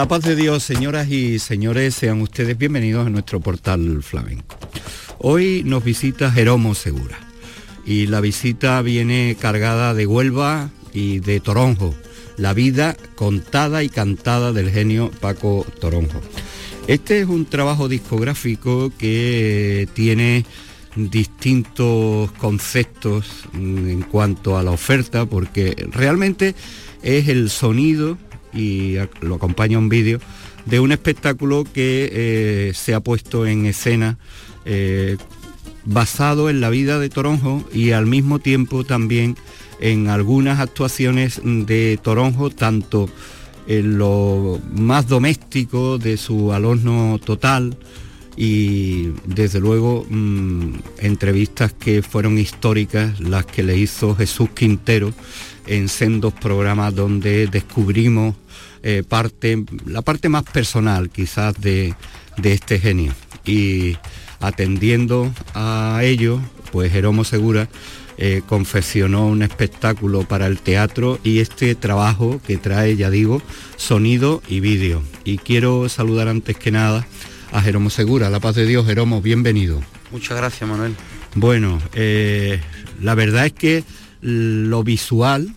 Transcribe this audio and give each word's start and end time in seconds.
La 0.00 0.08
paz 0.08 0.22
de 0.22 0.34
Dios, 0.34 0.62
señoras 0.62 1.10
y 1.10 1.38
señores, 1.38 1.94
sean 1.94 2.22
ustedes 2.22 2.56
bienvenidos 2.56 3.06
a 3.06 3.10
nuestro 3.10 3.38
portal 3.40 4.02
flamenco. 4.02 4.56
Hoy 5.18 5.60
nos 5.66 5.84
visita 5.84 6.30
Jeromo 6.30 6.74
Segura 6.74 7.18
y 7.84 8.06
la 8.06 8.22
visita 8.22 8.80
viene 8.80 9.36
cargada 9.38 9.92
de 9.92 10.06
Huelva 10.06 10.70
y 10.94 11.18
de 11.18 11.38
Toronjo, 11.40 11.94
la 12.38 12.54
vida 12.54 12.96
contada 13.14 13.82
y 13.82 13.90
cantada 13.90 14.54
del 14.54 14.70
genio 14.70 15.10
Paco 15.20 15.66
Toronjo. 15.82 16.22
Este 16.86 17.20
es 17.20 17.28
un 17.28 17.44
trabajo 17.44 17.86
discográfico 17.86 18.90
que 18.96 19.86
tiene 19.92 20.46
distintos 20.96 22.32
conceptos 22.38 23.26
en 23.52 24.00
cuanto 24.00 24.56
a 24.56 24.62
la 24.62 24.70
oferta 24.70 25.26
porque 25.26 25.76
realmente 25.92 26.54
es 27.02 27.28
el 27.28 27.50
sonido 27.50 28.16
y 28.52 28.96
lo 29.20 29.36
acompaña 29.36 29.78
un 29.78 29.88
vídeo 29.88 30.20
de 30.66 30.80
un 30.80 30.92
espectáculo 30.92 31.64
que 31.64 32.10
eh, 32.12 32.72
se 32.74 32.94
ha 32.94 33.00
puesto 33.00 33.46
en 33.46 33.66
escena 33.66 34.18
eh, 34.64 35.16
basado 35.84 36.50
en 36.50 36.60
la 36.60 36.70
vida 36.70 36.98
de 36.98 37.08
Toronjo 37.08 37.64
y 37.72 37.92
al 37.92 38.06
mismo 38.06 38.38
tiempo 38.38 38.84
también 38.84 39.36
en 39.80 40.08
algunas 40.08 40.60
actuaciones 40.60 41.40
de 41.42 41.98
Toronjo, 42.02 42.50
tanto 42.50 43.08
en 43.66 43.98
lo 43.98 44.60
más 44.72 45.08
doméstico 45.08 45.98
de 45.98 46.16
su 46.16 46.52
alorno 46.52 47.18
total 47.24 47.76
y 48.36 49.10
desde 49.26 49.60
luego 49.60 50.06
mm, 50.08 50.74
entrevistas 50.98 51.72
que 51.72 52.02
fueron 52.02 52.38
históricas, 52.38 53.20
las 53.20 53.46
que 53.46 53.62
le 53.62 53.76
hizo 53.76 54.14
Jesús 54.14 54.50
Quintero 54.50 55.12
en 55.66 55.88
sendos 55.88 56.32
programas 56.32 56.94
donde 56.94 57.46
descubrimos 57.46 58.34
eh, 58.82 59.02
parte, 59.06 59.62
la 59.84 60.00
parte 60.00 60.30
más 60.30 60.44
personal 60.44 61.10
quizás 61.10 61.54
de, 61.60 61.94
este 62.42 62.78
genio. 62.78 63.12
Y 63.44 63.96
atendiendo 64.40 65.32
a 65.54 66.00
ello, 66.02 66.40
pues 66.72 66.90
Jeromo 66.90 67.24
Segura 67.24 67.68
eh, 68.16 68.42
confeccionó 68.46 69.26
un 69.26 69.42
espectáculo 69.42 70.22
para 70.22 70.46
el 70.46 70.58
teatro 70.58 71.18
y 71.22 71.40
este 71.40 71.74
trabajo 71.74 72.40
que 72.46 72.56
trae, 72.56 72.96
ya 72.96 73.10
digo, 73.10 73.42
sonido 73.76 74.42
y 74.48 74.60
vídeo. 74.60 75.02
Y 75.24 75.38
quiero 75.38 75.88
saludar 75.90 76.28
antes 76.28 76.56
que 76.56 76.70
nada 76.70 77.06
a 77.52 77.60
Jeromo 77.60 77.90
Segura. 77.90 78.30
La 78.30 78.40
paz 78.40 78.54
de 78.54 78.66
Dios, 78.66 78.86
Jeromo, 78.86 79.20
bienvenido. 79.20 79.82
Muchas 80.10 80.38
gracias, 80.38 80.68
Manuel. 80.68 80.94
Bueno, 81.34 81.80
eh, 81.92 82.60
la 83.02 83.14
verdad 83.14 83.44
es 83.44 83.52
que 83.52 83.84
lo 84.22 84.82
visual 84.84 85.54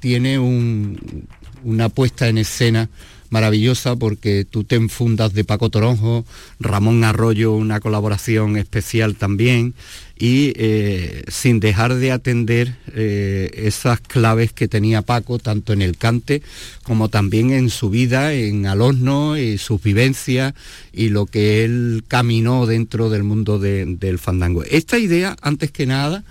tiene 0.00 0.38
un, 0.38 1.26
una 1.64 1.88
puesta 1.88 2.28
en 2.28 2.38
escena 2.38 2.88
maravillosa 3.34 3.96
porque 3.96 4.46
tú 4.48 4.62
te 4.62 4.76
enfundas 4.76 5.32
de 5.32 5.42
Paco 5.42 5.68
Toronjo, 5.68 6.24
Ramón 6.60 7.02
Arroyo, 7.02 7.52
una 7.52 7.80
colaboración 7.80 8.56
especial 8.56 9.16
también, 9.16 9.74
y 10.16 10.52
eh, 10.54 11.24
sin 11.26 11.58
dejar 11.58 11.96
de 11.96 12.12
atender 12.12 12.76
eh, 12.94 13.50
esas 13.54 13.98
claves 14.00 14.52
que 14.52 14.68
tenía 14.68 15.02
Paco, 15.02 15.40
tanto 15.40 15.72
en 15.72 15.82
el 15.82 15.96
cante 15.96 16.42
como 16.84 17.08
también 17.08 17.50
en 17.50 17.70
su 17.70 17.90
vida, 17.90 18.32
en 18.32 18.66
Alosno, 18.66 19.36
y 19.36 19.58
sus 19.58 19.82
vivencias 19.82 20.54
y 20.92 21.08
lo 21.08 21.26
que 21.26 21.64
él 21.64 22.04
caminó 22.06 22.66
dentro 22.66 23.10
del 23.10 23.24
mundo 23.24 23.58
del 23.58 24.18
fandango. 24.20 24.62
Esta 24.62 24.98
idea, 24.98 25.36
antes 25.42 25.72
que 25.72 25.86
nada, 25.86 26.22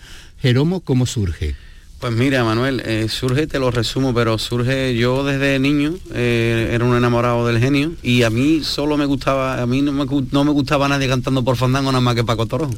Jeromo, 0.41 0.79
¿cómo 0.79 1.05
surge? 1.05 1.55
Pues 2.03 2.11
mira, 2.11 2.43
Manuel, 2.43 2.81
eh, 2.85 3.07
surge, 3.07 3.47
te 3.47 3.59
lo 3.59 3.71
resumo, 3.71 4.13
pero 4.13 4.37
surge 4.37 4.93
yo 4.93 5.23
desde 5.23 5.57
niño, 5.57 5.95
eh, 6.13 6.71
era 6.73 6.83
un 6.83 6.97
enamorado 6.97 7.47
del 7.47 7.59
genio 7.59 7.93
y 8.03 8.23
a 8.23 8.29
mí 8.29 8.59
solo 8.61 8.97
me 8.97 9.05
gustaba, 9.05 9.61
a 9.61 9.65
mí 9.65 9.81
no 9.81 9.93
me, 9.93 10.03
gustaba 10.51 10.89
nadie 10.89 11.07
cantando 11.07 11.45
por 11.45 11.55
fandango 11.55 11.93
nada 11.93 12.01
más 12.01 12.15
que 12.15 12.25
Paco 12.25 12.45
Toro. 12.45 12.69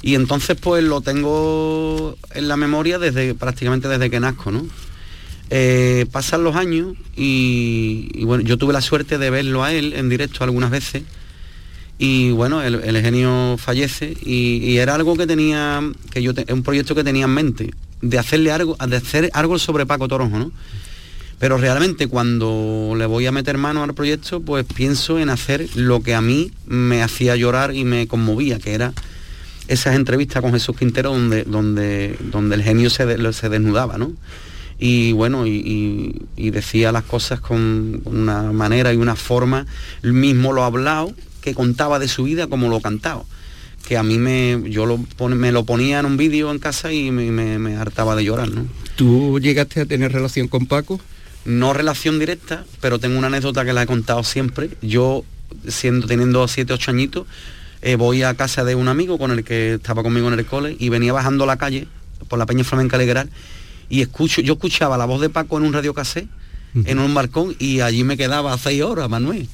Y 0.00 0.14
entonces 0.14 0.56
pues 0.58 0.82
lo 0.84 1.02
tengo 1.02 2.16
en 2.32 2.48
la 2.48 2.56
memoria 2.56 2.98
desde 2.98 3.34
prácticamente 3.34 3.88
desde 3.88 4.08
que 4.08 4.20
nazco, 4.20 4.52
¿no? 4.52 4.66
Eh, 5.50 6.06
pasan 6.10 6.44
los 6.44 6.56
años 6.56 6.96
y, 7.14 8.24
bueno, 8.24 8.42
yo 8.42 8.56
tuve 8.56 8.72
la 8.72 8.80
suerte 8.80 9.18
de 9.18 9.28
verlo 9.28 9.64
a 9.64 9.74
él 9.74 9.92
en 9.92 10.08
directo 10.08 10.44
algunas 10.44 10.70
veces 10.70 11.02
y 11.98 12.30
bueno, 12.30 12.62
el, 12.62 13.02
genio 13.02 13.56
fallece 13.58 14.16
y, 14.22 14.78
era 14.78 14.94
algo 14.94 15.14
que 15.14 15.26
tenía, 15.26 15.82
que 16.10 16.22
yo, 16.22 16.32
un 16.50 16.62
proyecto 16.62 16.94
que 16.94 17.04
tenía 17.04 17.26
en 17.26 17.32
mente 17.32 17.70
de 18.00 18.18
hacerle 18.18 18.52
algo, 18.52 18.76
de 18.76 18.96
hacer 18.96 19.30
algo 19.32 19.58
sobre 19.58 19.86
Paco 19.86 20.08
Toronjo, 20.08 20.38
¿no? 20.38 20.52
Pero 21.38 21.56
realmente 21.56 22.08
cuando 22.08 22.94
le 22.96 23.06
voy 23.06 23.26
a 23.26 23.32
meter 23.32 23.58
mano 23.58 23.84
al 23.84 23.94
proyecto, 23.94 24.40
pues 24.40 24.64
pienso 24.64 25.20
en 25.20 25.30
hacer 25.30 25.68
lo 25.76 26.02
que 26.02 26.14
a 26.14 26.20
mí 26.20 26.50
me 26.66 27.02
hacía 27.02 27.36
llorar 27.36 27.74
y 27.74 27.84
me 27.84 28.08
conmovía, 28.08 28.58
que 28.58 28.74
era 28.74 28.92
esas 29.68 29.94
entrevistas 29.94 30.42
con 30.42 30.52
Jesús 30.52 30.76
Quintero 30.76 31.12
donde, 31.12 31.44
donde, 31.44 32.16
donde 32.32 32.56
el 32.56 32.62
genio 32.62 32.90
se, 32.90 33.32
se 33.32 33.48
desnudaba, 33.48 33.98
¿no? 33.98 34.12
Y 34.80 35.12
bueno, 35.12 35.46
y, 35.46 36.26
decía 36.36 36.92
las 36.92 37.04
cosas 37.04 37.40
con 37.40 38.00
una 38.04 38.52
manera 38.52 38.92
y 38.92 38.96
una 38.96 39.16
forma, 39.16 39.66
él 40.02 40.12
mismo 40.12 40.52
lo 40.52 40.62
ha 40.62 40.66
hablado, 40.66 41.12
que 41.40 41.54
contaba 41.54 41.98
de 41.98 42.08
su 42.08 42.24
vida 42.24 42.46
como 42.46 42.68
lo 42.68 42.80
cantaba 42.80 43.24
que 43.86 43.96
a 43.96 44.02
mí 44.02 44.18
me, 44.18 44.62
yo 44.70 44.86
lo 44.86 44.98
me 45.28 45.52
lo 45.52 45.64
ponía 45.64 46.00
en 46.00 46.06
un 46.06 46.16
vídeo 46.16 46.50
en 46.50 46.58
casa 46.58 46.92
y 46.92 47.10
me, 47.10 47.76
hartaba 47.76 48.16
de 48.16 48.24
llorar, 48.24 48.50
¿no? 48.50 48.66
¿Tú 48.96 49.38
llegaste 49.40 49.82
a 49.82 49.86
tener 49.86 50.12
relación 50.12 50.48
con 50.48 50.66
Paco? 50.66 51.00
No 51.44 51.72
relación 51.72 52.18
directa, 52.18 52.64
pero 52.80 52.98
tengo 52.98 53.16
una 53.16 53.28
anécdota 53.28 53.64
que 53.64 53.72
la 53.72 53.82
he 53.82 53.86
contado 53.86 54.24
siempre. 54.24 54.70
Yo, 54.82 55.24
siendo, 55.66 56.06
teniendo 56.06 56.46
7, 56.46 56.72
8 56.72 56.90
añitos, 56.90 57.26
eh, 57.80 57.96
voy 57.96 58.22
a 58.22 58.34
casa 58.34 58.64
de 58.64 58.74
un 58.74 58.88
amigo 58.88 59.18
con 59.18 59.30
el 59.30 59.44
que 59.44 59.74
estaba 59.74 60.02
conmigo 60.02 60.28
en 60.28 60.38
el 60.38 60.44
cole 60.44 60.76
y 60.78 60.88
venía 60.88 61.12
bajando 61.12 61.46
la 61.46 61.56
calle 61.56 61.86
por 62.28 62.38
la 62.38 62.46
Peña 62.46 62.64
Flamenca 62.64 62.96
Alegral 62.96 63.30
y 63.88 64.02
escucho, 64.02 64.42
yo 64.42 64.54
escuchaba 64.54 64.98
la 64.98 65.06
voz 65.06 65.20
de 65.20 65.30
Paco 65.30 65.56
en 65.58 65.64
un 65.64 65.72
radio 65.72 65.94
casé, 65.94 66.28
en 66.84 66.98
un 66.98 67.14
balcón 67.14 67.56
y 67.58 67.80
allí 67.80 68.04
me 68.04 68.16
quedaba 68.16 68.56
seis 68.58 68.82
horas, 68.82 69.08
Manuel. 69.08 69.48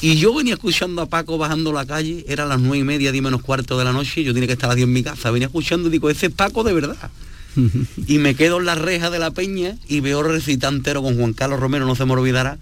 Y 0.00 0.16
yo 0.16 0.34
venía 0.34 0.54
escuchando 0.54 1.02
a 1.02 1.06
Paco 1.06 1.38
bajando 1.38 1.72
la 1.72 1.86
calle, 1.86 2.24
era 2.28 2.44
las 2.44 2.60
nueve 2.60 2.78
y 2.78 2.84
media, 2.84 3.12
diez 3.12 3.22
menos 3.22 3.42
cuarto 3.42 3.78
de 3.78 3.84
la 3.84 3.92
noche, 3.92 4.22
yo 4.22 4.34
tenía 4.34 4.46
que 4.46 4.52
estar 4.54 4.70
a 4.70 4.74
diez 4.74 4.86
en 4.86 4.92
mi 4.92 5.02
casa, 5.02 5.30
venía 5.30 5.46
escuchando 5.46 5.88
y 5.88 5.92
digo, 5.92 6.10
ese 6.10 6.26
es 6.26 6.32
Paco 6.32 6.62
de 6.64 6.72
verdad. 6.72 7.10
y 8.06 8.18
me 8.18 8.34
quedo 8.34 8.58
en 8.58 8.66
la 8.66 8.74
reja 8.74 9.10
de 9.10 9.18
la 9.18 9.30
peña 9.30 9.76
y 9.88 10.00
veo 10.00 10.22
recitar 10.22 10.72
entero 10.72 11.02
con 11.02 11.16
Juan 11.16 11.32
Carlos 11.32 11.60
Romero, 11.60 11.86
no 11.86 11.94
se 11.94 12.04
me 12.04 12.12
olvidará, 12.12 12.58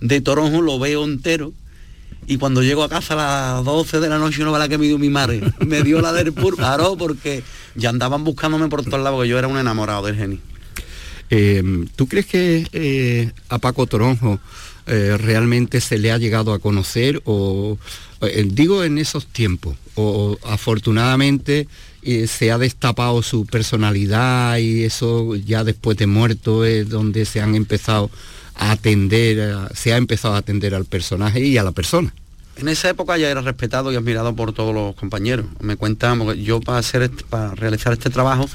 de 0.00 0.20
Toronjo 0.20 0.60
lo 0.60 0.78
veo 0.78 1.04
entero. 1.04 1.52
Y 2.26 2.36
cuando 2.36 2.62
llego 2.62 2.84
a 2.84 2.88
casa 2.88 3.14
a 3.14 3.56
las 3.56 3.64
12 3.64 3.98
de 3.98 4.08
la 4.08 4.18
noche, 4.18 4.44
no 4.44 4.52
va 4.52 4.58
la 4.58 4.68
que 4.68 4.78
me 4.78 4.86
dio 4.86 4.98
mi 4.98 5.08
madre. 5.08 5.40
Me 5.66 5.82
dio 5.82 6.00
la 6.00 6.12
del 6.12 6.32
pur, 6.32 6.54
claro, 6.54 6.96
porque 6.96 7.42
ya 7.74 7.88
andaban 7.88 8.22
buscándome 8.22 8.68
por 8.68 8.84
todos 8.84 9.02
lados, 9.02 9.16
porque 9.16 9.30
yo 9.30 9.38
era 9.38 9.48
un 9.48 9.58
enamorado 9.58 10.06
del 10.06 10.16
genio. 10.16 10.38
Eh, 11.30 11.86
¿Tú 11.96 12.06
crees 12.06 12.26
que 12.26 12.66
eh, 12.72 13.32
a 13.48 13.58
Paco 13.58 13.86
Toronjo 13.86 14.38
eh, 14.86 15.16
realmente 15.18 15.80
se 15.80 15.98
le 15.98 16.12
ha 16.12 16.18
llegado 16.18 16.52
a 16.52 16.58
conocer 16.58 17.20
o 17.24 17.78
eh, 18.22 18.46
digo 18.50 18.84
en 18.84 18.98
esos 18.98 19.26
tiempos 19.26 19.76
o, 19.94 20.38
afortunadamente 20.44 21.68
eh, 22.02 22.26
se 22.26 22.50
ha 22.50 22.58
destapado 22.58 23.22
su 23.22 23.46
personalidad 23.46 24.58
y 24.58 24.84
eso 24.84 25.36
ya 25.36 25.64
después 25.64 25.96
de 25.96 26.06
muerto 26.06 26.64
es 26.64 26.88
donde 26.88 27.24
se 27.24 27.40
han 27.40 27.54
empezado 27.54 28.10
a 28.56 28.72
atender 28.72 29.68
se 29.74 29.92
ha 29.92 29.96
empezado 29.96 30.34
a 30.34 30.38
atender 30.38 30.74
al 30.74 30.84
personaje 30.84 31.40
y 31.40 31.56
a 31.58 31.62
la 31.62 31.72
persona 31.72 32.12
en 32.56 32.68
esa 32.68 32.90
época 32.90 33.16
ya 33.16 33.30
era 33.30 33.40
respetado 33.40 33.90
y 33.92 33.96
admirado 33.96 34.36
por 34.36 34.52
todos 34.52 34.74
los 34.74 34.94
compañeros. 34.94 35.46
Me 35.60 35.76
cuentan, 35.76 36.34
yo 36.34 36.60
para, 36.60 36.78
hacer 36.78 37.10
para 37.30 37.54
realizar 37.54 37.94
este 37.94 38.10
trabajo 38.10 38.50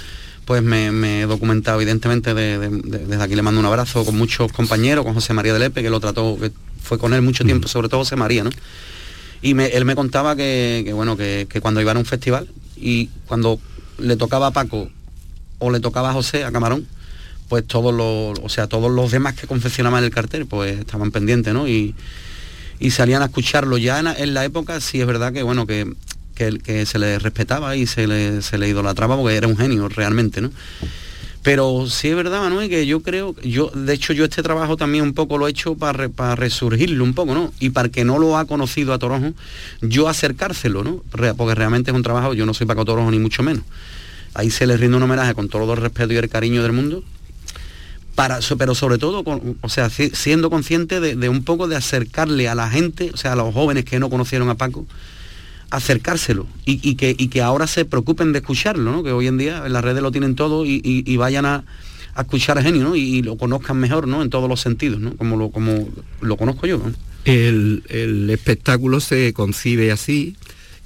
pues 0.45 0.61
me, 0.61 1.21
he 1.21 1.25
documentado 1.25 1.81
evidentemente 1.81 2.33
desde 2.33 3.23
aquí 3.23 3.35
le 3.35 3.41
mando 3.41 3.59
un 3.59 3.65
abrazo 3.65 4.05
con 4.05 4.15
muchos 4.15 4.51
compañeros, 4.51 5.03
con 5.03 5.15
José 5.15 5.33
María 5.33 5.53
de 5.53 5.59
Lepe, 5.59 5.81
que 5.81 5.89
lo 5.89 5.99
trató, 5.99 6.37
que 6.39 6.51
fue 6.81 6.99
con 6.99 7.13
él 7.13 7.21
mucho 7.23 7.43
tiempo, 7.43 7.67
sobre 7.67 7.89
todo 7.89 8.01
José 8.01 8.15
María, 8.15 8.43
¿no? 8.43 8.51
Y 9.41 9.59
él 9.59 9.85
me 9.85 9.95
contaba 9.95 10.35
que, 10.35 10.89
bueno, 10.93 11.17
que, 11.17 11.47
cuando 11.61 11.81
iban 11.81 11.97
a 11.97 11.99
un 11.99 12.05
festival, 12.05 12.47
y 12.77 13.07
cuando 13.27 13.59
le 13.97 14.15
tocaba 14.15 14.47
a 14.47 14.51
Paco 14.51 14.89
o 15.59 15.71
le 15.71 15.79
tocaba 15.79 16.09
a 16.09 16.13
José, 16.13 16.43
a 16.43 16.51
Camarón, 16.51 16.87
pues 17.47 17.65
todos 17.65 17.93
los, 17.93 18.39
o 18.43 18.49
sea, 18.49 18.67
todos 18.67 18.91
los 18.91 19.11
demás 19.11 19.35
que 19.35 19.47
confeccionaban 19.47 20.03
el 20.03 20.09
cartel, 20.09 20.45
pues 20.45 20.79
estaban 20.79 21.11
pendientes, 21.11 21.53
¿no? 21.53 21.67
Y, 21.67 21.95
y 22.79 22.91
salían 22.91 23.21
a 23.21 23.25
escucharlo. 23.25 23.77
Ya 23.77 23.99
en, 23.99 24.33
la 24.33 24.45
época 24.45 24.79
sí 24.81 24.99
es 24.99 25.07
verdad 25.07 25.31
que, 25.33 25.43
bueno, 25.43 25.65
que, 25.65 25.91
que, 26.35 26.85
se 26.85 26.99
le 26.99 27.17
respetaba 27.17 27.75
y 27.75 27.87
se 27.87 28.07
le, 28.07 28.41
se 28.41 28.57
le 28.57 28.67
idolatraba 28.67 29.17
porque 29.17 29.35
era 29.35 29.47
un 29.47 29.57
genio 29.57 29.87
realmente, 29.89 30.41
¿no? 30.41 30.51
Pero 31.41 31.85
sí 31.87 32.07
es 32.07 32.15
verdad, 32.15 32.41
Manuel, 32.41 32.69
que 32.69 32.87
yo 32.87 33.01
creo, 33.01 33.35
yo, 33.43 33.69
de 33.69 33.93
hecho 33.93 34.13
yo 34.13 34.25
este 34.25 34.41
trabajo 34.41 34.77
también 34.77 35.03
un 35.03 35.13
poco 35.13 35.37
lo 35.37 35.47
he 35.47 35.51
hecho 35.51 35.75
para, 35.75 36.09
para 36.09 36.35
resurgirlo 36.35 37.03
un 37.03 37.13
poco, 37.13 37.35
¿no? 37.35 37.53
Y 37.59 37.69
para 37.69 37.89
que 37.89 38.03
no 38.03 38.17
lo 38.17 38.35
ha 38.35 38.45
conocido 38.45 38.93
a 38.93 38.97
Toronjo, 38.97 39.33
yo 39.81 40.09
acercárselo, 40.09 40.83
¿no? 40.83 41.03
Porque 41.37 41.53
realmente 41.53 41.91
es 41.91 41.95
un 41.95 42.01
trabajo, 42.01 42.33
yo 42.33 42.47
no 42.47 42.55
soy 42.55 42.65
Paco 42.65 42.83
Toronjo 42.83 43.11
ni 43.11 43.19
mucho 43.19 43.43
menos. 43.43 43.63
Ahí 44.33 44.49
se 44.49 44.65
le 44.65 44.75
rinde 44.75 44.97
un 44.97 45.03
homenaje 45.03 45.35
con 45.35 45.47
todo 45.47 45.71
el 45.73 45.79
respeto 45.79 46.13
y 46.13 46.17
el 46.17 46.29
cariño 46.29 46.63
del 46.63 46.71
mundo, 46.71 47.03
para, 48.15 48.39
pero 48.57 48.73
sobre 48.73 48.97
todo, 48.97 49.23
o 49.61 49.69
sea, 49.69 49.89
siendo 49.89 50.49
consciente 50.49 50.99
de, 50.99 51.29
un 51.29 51.43
poco 51.43 51.67
de 51.67 51.75
acercarle 51.75 52.49
a 52.49 52.55
la 52.55 52.71
gente, 52.71 53.11
o 53.13 53.17
sea, 53.17 53.33
a 53.33 53.35
los 53.35 53.53
jóvenes 53.53 53.85
que 53.85 53.99
no 53.99 54.09
conocieron 54.09 54.49
a 54.49 54.55
Paco, 54.55 54.87
acercárselo 55.69 56.47
y, 56.65 56.95
que, 56.95 57.41
ahora 57.41 57.67
se 57.67 57.85
preocupen 57.85 58.31
de 58.33 58.39
escucharlo, 58.39 59.03
que 59.03 59.11
hoy 59.11 59.27
en 59.27 59.37
día 59.37 59.63
en 59.65 59.73
las 59.73 59.83
redes 59.83 60.01
lo 60.01 60.11
tienen 60.11 60.35
todo 60.35 60.65
y, 60.65 61.17
vayan 61.17 61.45
a, 61.45 61.63
escuchar 62.17 62.57
a 62.57 62.61
Genio 62.61 62.95
y, 62.95 63.21
lo 63.21 63.37
conozcan 63.37 63.77
mejor 63.77 64.07
¿no? 64.07 64.21
en 64.21 64.29
todos 64.29 64.49
los 64.49 64.61
sentidos, 64.61 65.01
como, 65.17 65.37
lo, 65.37 65.49
como 65.49 65.87
lo 66.21 66.37
conozco 66.37 66.67
yo. 66.67 66.81
El, 67.25 68.29
espectáculo 68.29 68.99
se 68.99 69.33
concibe 69.33 69.91
así 69.91 70.35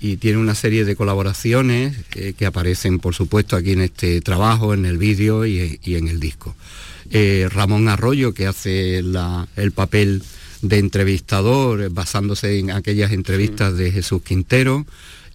y 0.01 0.15
tiene 0.15 0.37
una 0.37 0.55
serie 0.55 0.85
de 0.85 0.95
colaboraciones 0.95 1.97
eh, 2.15 2.33
que 2.37 2.45
aparecen, 2.45 2.99
por 2.99 3.13
supuesto, 3.13 3.57
aquí 3.57 3.73
en 3.73 3.81
este 3.81 4.21
trabajo, 4.21 4.73
en 4.73 4.85
el 4.85 4.97
vídeo 4.97 5.45
y, 5.45 5.79
en 5.85 6.07
el 6.07 6.19
disco. 6.19 6.55
Eh, 7.11 7.49
Ramón 7.51 7.89
Arroyo, 7.89 8.33
que 8.33 8.47
hace 8.47 8.99
el 8.99 9.71
papel 9.73 10.23
de 10.61 10.77
entrevistador, 10.77 11.89
basándose 11.91 12.59
en 12.59 12.71
aquellas 12.71 13.11
entrevistas 13.11 13.77
de 13.77 13.91
Jesús 13.91 14.21
Quintero, 14.21 14.85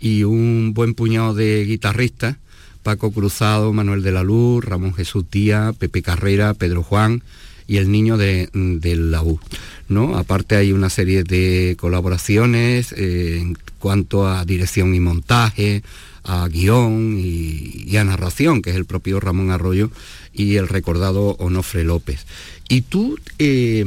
y 0.00 0.24
un 0.24 0.72
buen 0.74 0.94
puñado 0.94 1.34
de 1.34 1.64
guitarristas, 1.64 2.36
Paco 2.82 3.10
Cruzado, 3.10 3.72
Manuel 3.72 4.02
de 4.02 4.12
la 4.12 4.22
Luz, 4.22 4.62
Ramón 4.62 4.92
Jesús 4.94 5.24
Díaz, 5.30 5.74
Pepe 5.76 6.02
Carrera, 6.02 6.52
Pedro 6.52 6.82
Juan 6.82 7.22
y 7.66 7.78
el 7.78 7.90
niño 7.90 8.18
de, 8.18 8.50
la 8.52 9.22
U. 9.22 9.40
¿no? 9.88 10.18
Aparte 10.18 10.56
hay 10.56 10.72
una 10.72 10.90
serie 10.90 11.24
de 11.24 11.76
colaboraciones 11.80 12.92
eh, 12.92 13.38
en 13.40 13.56
cuanto 13.78 14.28
a 14.28 14.44
dirección 14.44 14.94
y 14.94 15.00
montaje, 15.00 15.82
a 16.24 16.46
guion 16.48 17.18
y, 17.18 17.96
a 17.96 18.04
narración, 18.04 18.60
que 18.60 18.70
es 18.70 18.76
el 18.76 18.84
propio 18.84 19.20
Ramón 19.20 19.50
Arroyo 19.50 19.90
y 20.34 20.56
el 20.56 20.68
recordado 20.68 21.36
Onofre 21.38 21.84
López. 21.84 22.26
Y 22.68 22.82
tú 22.82 23.18
eh, 23.38 23.84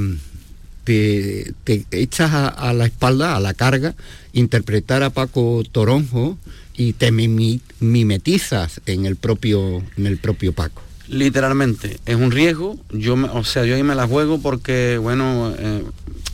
te, 0.87 1.85
echas 1.91 2.31
a, 2.33 2.73
la 2.73 2.85
espalda, 2.85 3.35
a 3.35 3.39
la 3.39 3.53
carga, 3.53 3.95
interpretar 4.31 5.03
a 5.03 5.09
Paco 5.09 5.63
Toronjo 5.69 6.37
y 6.75 6.93
te 6.93 7.11
mimetizas 7.11 8.81
en 8.85 9.05
el 9.05 9.17
propio, 9.17 9.83
en 9.97 10.05
el 10.05 10.17
propio 10.17 10.53
Paco. 10.53 10.81
Literalmente, 11.09 11.99
es 12.05 12.15
un 12.15 12.31
riesgo, 12.31 12.77
yo 12.91 13.15
o 13.15 13.43
sea, 13.43 13.65
yo 13.65 13.75
ahí 13.75 13.83
me 13.83 13.95
la 13.95 14.07
juego 14.07 14.39
porque, 14.41 14.97
bueno, 14.97 15.53
eh, 15.57 15.83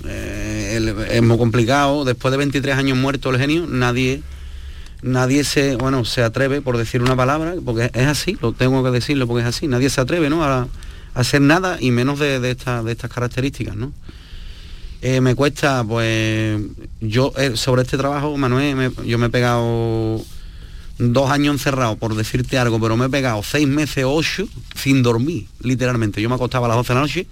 eh, 0.05 1.07
es 1.11 1.21
muy 1.21 1.37
complicado, 1.37 2.05
después 2.05 2.31
de 2.31 2.37
23 2.37 2.75
años 2.75 2.97
muerto 2.97 3.29
el 3.29 3.39
genio, 3.39 3.65
nadie 3.67 4.21
nadie 5.01 5.43
se, 5.43 5.75
bueno, 5.75 6.05
se 6.05 6.23
atreve 6.23 6.61
por 6.61 6.77
decir 6.77 7.01
una 7.01 7.15
palabra, 7.15 7.55
porque 7.63 7.91
es 7.93 8.07
así, 8.07 8.37
lo 8.41 8.53
tengo 8.53 8.83
que 8.83 8.91
decirlo 8.91 9.27
porque 9.27 9.41
es 9.41 9.47
así, 9.47 9.67
nadie 9.67 9.89
se 9.89 9.99
atreve, 9.99 10.29
¿no? 10.29 10.43
A, 10.43 10.67
hacer 11.13 11.41
nada 11.41 11.77
y 11.79 11.91
menos 11.91 12.17
de, 12.17 12.39
de 12.39 12.49
estas 12.49 13.11
características, 13.11 13.75
¿no? 13.75 13.91
Eh, 15.05 15.19
me 15.19 15.35
cuesta, 15.35 15.83
pues 15.83 16.61
yo 17.01 17.33
eh, 17.35 17.57
sobre 17.57 17.81
este 17.81 17.97
trabajo, 17.97 18.37
Manuel, 18.37 18.89
yo 19.05 19.17
me 19.17 19.25
he 19.25 19.29
pegado 19.29 20.23
dos 20.97 21.29
años 21.29 21.55
encerrado, 21.55 21.97
por 21.97 22.15
decirte 22.15 22.57
algo, 22.57 22.79
pero 22.79 22.95
me 22.95 23.07
he 23.07 23.09
pegado 23.09 23.43
seis 23.43 23.67
meses, 23.67 24.05
ocho, 24.07 24.47
sin 24.75 25.03
dormir, 25.03 25.47
literalmente. 25.59 26.21
Yo 26.21 26.29
me 26.29 26.35
acostaba 26.35 26.67
a 26.67 26.69
las 26.69 26.77
12 26.77 26.87
de 26.87 26.95
la 26.95 27.01
noche 27.01 27.27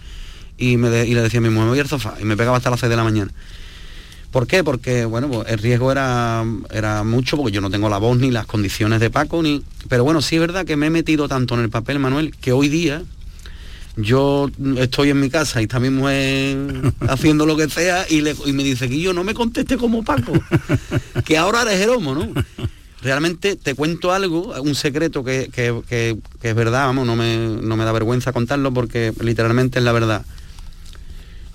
y, 0.57 0.75
me 0.75 0.89
le 0.89 1.21
decía 1.21 1.37
a 1.37 1.43
mi 1.43 1.49
mujer, 1.49 1.63
me 1.63 1.69
voy 1.69 1.79
al 1.79 1.87
sofá, 1.87 2.15
y 2.19 2.25
me 2.25 2.35
pegaba 2.35 2.57
hasta 2.57 2.69
las 2.69 2.81
6 2.81 2.89
de 2.89 2.95
la 2.97 3.05
mañana. 3.05 3.31
¿Por 4.31 4.47
qué? 4.47 4.65
Porque, 4.65 5.05
bueno, 5.05 5.29
pues 5.29 5.47
el 5.47 5.57
riesgo 5.57 5.93
era, 5.93 6.43
era 6.71 7.05
mucho, 7.05 7.37
porque 7.37 7.53
yo 7.53 7.61
no 7.61 7.69
tengo 7.69 7.87
la 7.87 7.99
voz 7.99 8.17
ni 8.17 8.31
las 8.31 8.47
condiciones 8.47 8.99
de 8.99 9.09
Paco, 9.09 9.41
ni... 9.41 9.63
Pero 9.87 10.03
bueno, 10.03 10.21
sí 10.21 10.35
es 10.35 10.41
verdad 10.41 10.65
que 10.65 10.75
me 10.75 10.87
he 10.87 10.89
metido 10.89 11.29
tanto 11.29 11.53
en 11.53 11.61
el 11.61 11.69
papel, 11.69 11.99
Manuel, 11.99 12.35
que 12.35 12.51
hoy 12.51 12.67
día, 12.67 13.01
yo 13.97 14.49
estoy 14.77 15.09
en 15.09 15.19
mi 15.19 15.29
casa 15.29 15.59
y 15.61 15.65
está 15.65 15.79
mi 15.79 15.89
mujer 15.89 16.57
haciendo 17.09 17.45
lo 17.45 17.57
que 17.57 17.69
sea 17.69 18.05
y, 18.09 18.21
me 18.21 18.63
dice 18.63 18.87
que 18.89 18.99
yo 18.99 19.13
no 19.13 19.23
me 19.23 19.33
conteste 19.33 19.77
como 19.77 20.03
Paco, 20.03 20.33
que 21.25 21.37
ahora 21.37 21.63
eres 21.63 21.79
Jeromo, 21.79 22.15
¿no? 22.15 22.29
Realmente 23.01 23.55
te 23.55 23.73
cuento 23.73 24.13
algo, 24.13 24.53
un 24.61 24.75
secreto 24.75 25.23
que, 25.23 25.49
es 26.41 26.55
verdad, 26.55 26.85
vamos, 26.85 27.07
no 27.07 27.15
me, 27.15 27.37
no 27.37 27.75
me, 27.75 27.83
da 27.83 27.91
vergüenza 27.91 28.31
contarlo 28.31 28.71
porque 28.71 29.11
literalmente 29.21 29.79
es 29.79 29.85
la 29.85 29.91
verdad. 29.91 30.23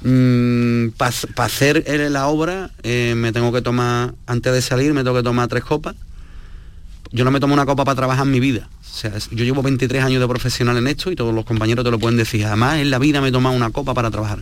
Mm, 0.02 0.88
Para 0.90 1.12
hacer 1.36 1.84
la 2.10 2.26
obra 2.26 2.70
eh, 2.82 3.14
me 3.16 3.32
tengo 3.32 3.52
que 3.52 3.62
tomar, 3.62 4.14
antes 4.26 4.52
de 4.52 4.60
salir 4.60 4.92
me 4.92 5.04
tengo 5.04 5.16
que 5.16 5.22
tomar 5.22 5.48
tres 5.48 5.64
copas. 5.64 5.94
Yo 7.12 7.24
no 7.24 7.30
me 7.30 7.40
tomo 7.40 7.54
una 7.54 7.66
copa 7.66 7.84
para 7.84 7.96
trabajar 7.96 8.26
en 8.26 8.32
mi 8.32 8.40
vida 8.40 8.68
o 8.96 8.98
sea, 8.98 9.12
yo 9.30 9.44
llevo 9.44 9.62
23 9.62 10.02
años 10.02 10.22
de 10.22 10.26
profesional 10.26 10.78
en 10.78 10.86
esto 10.86 11.10
y 11.10 11.16
todos 11.16 11.34
los 11.34 11.44
compañeros 11.44 11.84
te 11.84 11.90
lo 11.90 11.98
pueden 11.98 12.16
decir. 12.16 12.46
Además, 12.46 12.78
en 12.78 12.90
la 12.90 12.98
vida 12.98 13.20
me 13.20 13.28
he 13.28 13.32
tomado 13.32 13.54
una 13.54 13.68
copa 13.68 13.92
para 13.92 14.10
trabajar. 14.10 14.38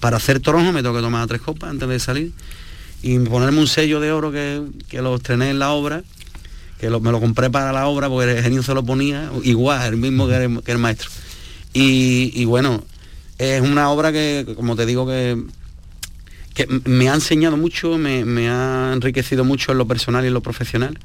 Para 0.00 0.18
hacer 0.18 0.38
toronjo 0.40 0.70
me 0.70 0.82
tengo 0.82 0.94
que 0.94 1.00
tomar 1.00 1.26
tres 1.26 1.40
copas 1.40 1.70
antes 1.70 1.88
de 1.88 1.98
salir 1.98 2.32
y 3.02 3.18
ponerme 3.20 3.58
un 3.58 3.66
sello 3.66 3.98
de 3.98 4.12
oro 4.12 4.30
que, 4.30 5.00
lo 5.00 5.16
estrené 5.16 5.48
en 5.48 5.58
la 5.58 5.70
obra, 5.70 6.02
que 6.78 6.90
me 6.90 7.10
lo 7.10 7.20
compré 7.20 7.48
para 7.48 7.72
la 7.72 7.86
obra 7.86 8.10
porque 8.10 8.32
el 8.32 8.42
genio 8.42 8.62
se 8.62 8.74
lo 8.74 8.84
ponía, 8.84 9.30
igual, 9.44 9.94
el 9.94 9.96
mismo 9.96 10.28
que 10.28 10.72
el, 10.72 10.78
maestro. 10.78 11.08
Y, 11.72 12.44
bueno, 12.44 12.84
es 13.38 13.62
una 13.62 13.88
obra 13.88 14.12
que, 14.12 14.46
como 14.56 14.76
te 14.76 14.84
digo, 14.84 15.06
que, 15.06 15.42
que 16.52 16.66
me 16.84 17.08
ha 17.08 17.14
enseñado 17.14 17.56
mucho, 17.56 17.96
me, 17.96 18.26
me 18.26 18.50
ha 18.50 18.92
enriquecido 18.92 19.42
mucho 19.42 19.72
en 19.72 19.78
lo 19.78 19.86
personal 19.86 20.22
y 20.24 20.28
en 20.28 20.34
lo 20.34 20.42
profesional 20.42 20.98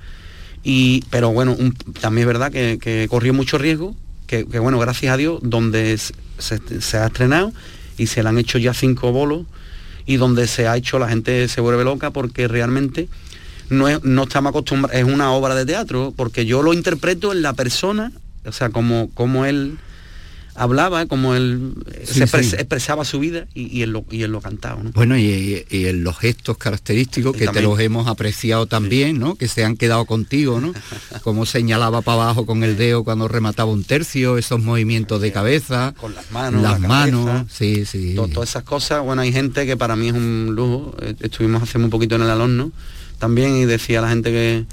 y, 0.64 1.04
pero 1.10 1.32
bueno, 1.32 1.58
también 2.00 2.28
es 2.28 2.34
verdad 2.34 2.52
que, 2.52 3.08
corrió 3.10 3.34
mucho 3.34 3.58
riesgo, 3.58 3.96
que, 4.28 4.44
bueno, 4.44 4.80
gracias 4.80 5.14
a 5.14 5.18
Dios, 5.18 5.40
donde 5.42 5.98
se, 5.98 6.98
ha 6.98 7.06
estrenado 7.08 7.52
y 7.98 8.08
se 8.08 8.24
le 8.24 8.30
han 8.30 8.38
hecho 8.38 8.58
ya 8.58 8.74
cinco 8.74 9.12
bolos 9.12 9.46
y 10.06 10.16
donde 10.16 10.48
se 10.48 10.68
ha 10.68 10.78
hecho 10.78 11.00
la 11.00 11.10
gente 11.10 11.48
se 11.48 11.62
vuelve 11.62 11.84
loca 11.84 12.12
porque 12.12 12.48
realmente 12.48 13.10
no, 13.70 13.88
no 14.04 14.24
estamos 14.24 14.52
acostumbrados, 14.52 14.98
es 14.98 15.04
una 15.04 15.32
obra 15.32 15.56
de 15.56 15.66
teatro, 15.66 16.14
porque 16.16 16.46
yo 16.46 16.62
lo 16.62 16.74
interpreto 16.74 17.32
en 17.32 17.42
la 17.42 17.54
persona, 17.54 18.12
o 18.46 18.52
sea, 18.52 18.70
como, 18.70 19.10
como 19.14 19.46
él 19.46 19.78
hablaba, 20.56 21.06
como 21.06 21.36
él 21.36 21.74
eh, 21.92 22.06
se 22.06 22.24
expresaba 22.24 23.06
su 23.06 23.20
vida 23.20 23.48
y, 23.54 23.82
él, 23.82 23.92
lo, 23.92 24.06
y 24.12 24.24
él 24.24 24.32
lo 24.32 24.42
cantaba. 24.42 24.82
Bueno, 24.94 25.18
y, 25.18 25.66
en 25.70 26.04
los 26.04 26.18
gestos 26.18 26.58
característicos 26.58 27.36
que 27.36 27.48
te 27.48 27.62
los 27.62 27.80
hemos 27.80 28.08
apreciado 28.08 28.66
también, 28.66 29.20
¿no? 29.20 29.36
Que 29.36 29.48
se 29.48 29.64
han 29.64 29.78
quedado 29.78 30.06
contigo, 30.06 30.60
¿no? 30.60 30.74
Como 31.24 31.46
señalaba 31.46 32.02
para 32.02 32.24
abajo 32.24 32.46
con 32.46 32.64
el 32.64 32.78
dedo 32.78 33.04
cuando 33.04 33.28
remataba 33.28 33.72
un 33.72 33.84
tercio, 33.84 34.38
esos 34.38 34.62
movimientos 34.62 35.22
de 35.22 35.32
cabeza. 35.32 35.94
Con 35.98 36.16
las 36.16 36.32
manos. 36.32 36.62
Las 36.62 36.80
manos, 36.80 37.48
sí, 37.52 37.86
sí. 37.86 38.16
todas 38.16 38.50
esas 38.50 38.64
cosas, 38.64 39.04
bueno, 39.04 39.22
hay 39.22 39.32
gente 39.32 39.66
que 39.66 39.78
para 39.78 39.96
mí 39.96 40.08
es 40.08 40.14
un 40.14 40.54
lujo. 40.56 40.96
Eh, 41.02 41.16
estuvimos 41.20 41.64
hace 41.64 41.78
un 41.78 41.90
poquito 41.90 42.16
en 42.16 42.24
el 42.24 42.30
alumno 42.30 42.72
también 43.22 43.56
y 43.56 43.66
decía 43.66 44.02
la 44.02 44.10
gente 44.10 44.32
que 44.32 44.66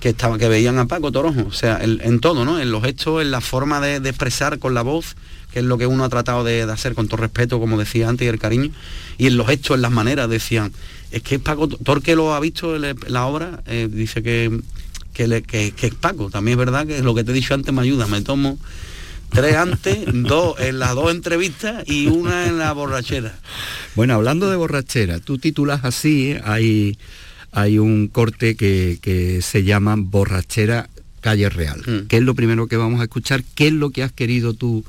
que, 0.00 0.08
estaba, 0.08 0.38
que 0.38 0.48
veían 0.48 0.78
a 0.78 0.86
Paco 0.86 1.12
Toronjo, 1.12 1.46
o 1.46 1.52
sea, 1.52 1.78
en, 1.82 2.20
todo, 2.20 2.44
¿no? 2.44 2.58
En 2.58 2.72
los 2.72 2.82
gestos, 2.82 3.22
en 3.22 3.30
la 3.30 3.40
forma 3.40 3.80
de, 3.80 3.96
expresar 3.96 4.58
con 4.58 4.74
la 4.74 4.82
voz, 4.82 5.14
que 5.52 5.60
es 5.60 5.64
lo 5.64 5.78
que 5.78 5.86
uno 5.86 6.04
ha 6.04 6.08
tratado 6.08 6.42
de, 6.42 6.62
hacer 6.62 6.94
con 6.94 7.06
todo 7.06 7.18
respeto, 7.18 7.60
como 7.60 7.78
decía 7.78 8.08
antes, 8.08 8.24
y 8.24 8.28
el 8.28 8.38
cariño, 8.38 8.70
y 9.18 9.26
en 9.26 9.36
los 9.36 9.46
gestos, 9.46 9.76
en 9.76 9.82
las 9.82 9.92
maneras, 9.92 10.28
decían, 10.28 10.72
es 11.12 11.22
que 11.22 11.38
Paco, 11.38 11.68
Torque 11.68 12.16
lo 12.16 12.34
ha 12.34 12.40
visto 12.40 12.74
en 12.76 12.96
la 13.08 13.26
obra, 13.26 13.62
eh, 13.66 13.88
dice 13.90 14.22
que, 14.22 14.60
que, 15.12 15.74
es 15.80 15.94
Paco, 15.94 16.30
también 16.30 16.58
es 16.58 16.64
verdad 16.64 16.86
que 16.86 17.02
lo 17.02 17.14
que 17.14 17.22
te 17.22 17.32
he 17.32 17.34
dicho 17.34 17.52
antes 17.52 17.72
me 17.74 17.82
ayuda, 17.82 18.06
me 18.06 18.22
tomo 18.22 18.58
tres 19.28 19.54
antes, 19.56 19.98
dos 20.12 20.58
en 20.60 20.78
las 20.78 20.94
dos 20.94 21.10
entrevistas 21.10 21.84
y 21.86 22.06
una 22.06 22.46
en 22.46 22.58
la 22.58 22.72
borrachera. 22.72 23.38
Bueno, 23.96 24.14
hablando 24.14 24.48
de 24.48 24.56
borrachera, 24.56 25.20
tú 25.20 25.36
titulas 25.36 25.84
así, 25.84 26.36
hay 26.42 26.96
hay 27.52 27.78
un 27.78 28.08
corte 28.08 28.56
que, 28.56 29.40
se 29.42 29.64
llama 29.64 29.96
Borrachera 29.98 30.88
Calle 31.20 31.48
Real. 31.48 31.80
Mm. 31.86 32.06
¿Qué 32.06 32.18
es 32.18 32.22
lo 32.22 32.34
primero 32.34 32.66
que 32.66 32.76
vamos 32.76 33.00
a 33.00 33.04
escuchar? 33.04 33.42
¿Qué 33.54 33.68
es 33.68 33.72
lo 33.72 33.90
que 33.90 34.02
has 34.02 34.12
querido 34.12 34.54
tú 34.54 34.84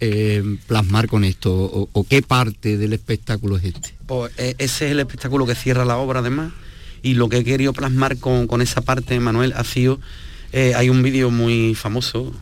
eh, 0.00 0.42
plasmar 0.66 1.08
con 1.08 1.24
esto? 1.24 1.52
O, 1.92 2.04
qué 2.04 2.22
parte 2.22 2.76
del 2.76 2.92
espectáculo 2.92 3.56
es 3.56 3.64
este? 3.64 3.94
Pues 4.06 4.32
e, 4.36 4.54
ese 4.58 4.86
es 4.86 4.92
el 4.92 5.00
espectáculo 5.00 5.46
que 5.46 5.54
cierra 5.54 5.84
la 5.84 5.96
obra 5.96 6.20
además. 6.20 6.52
Y 7.02 7.14
lo 7.14 7.28
que 7.28 7.38
he 7.38 7.44
querido 7.44 7.72
plasmar 7.72 8.18
con, 8.18 8.60
esa 8.60 8.82
parte, 8.82 9.18
Manuel, 9.20 9.54
ha 9.56 9.64
sido 9.64 10.00
Eh, 10.52 10.74
hay 10.74 10.90
un 10.90 11.00
vídeo 11.02 11.30
muy 11.30 11.76
famoso, 11.76 12.34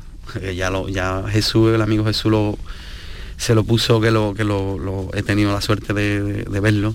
ya, 0.57 0.71
lo, 0.71 0.89
ya 0.89 1.25
Jesús, 1.29 1.75
el 1.75 1.83
amigo 1.83 2.07
Jesús 2.07 2.33
lo, 2.33 2.59
se 3.39 3.55
lo 3.55 3.65
puso, 3.65 4.01
que 4.01 4.11
lo, 4.11 4.35
que 4.35 4.45
lo, 4.45 5.09
he 5.15 5.23
tenido 5.23 5.53
la 5.53 5.61
suerte 5.61 5.95
de, 5.95 6.61
verlo. 6.61 6.95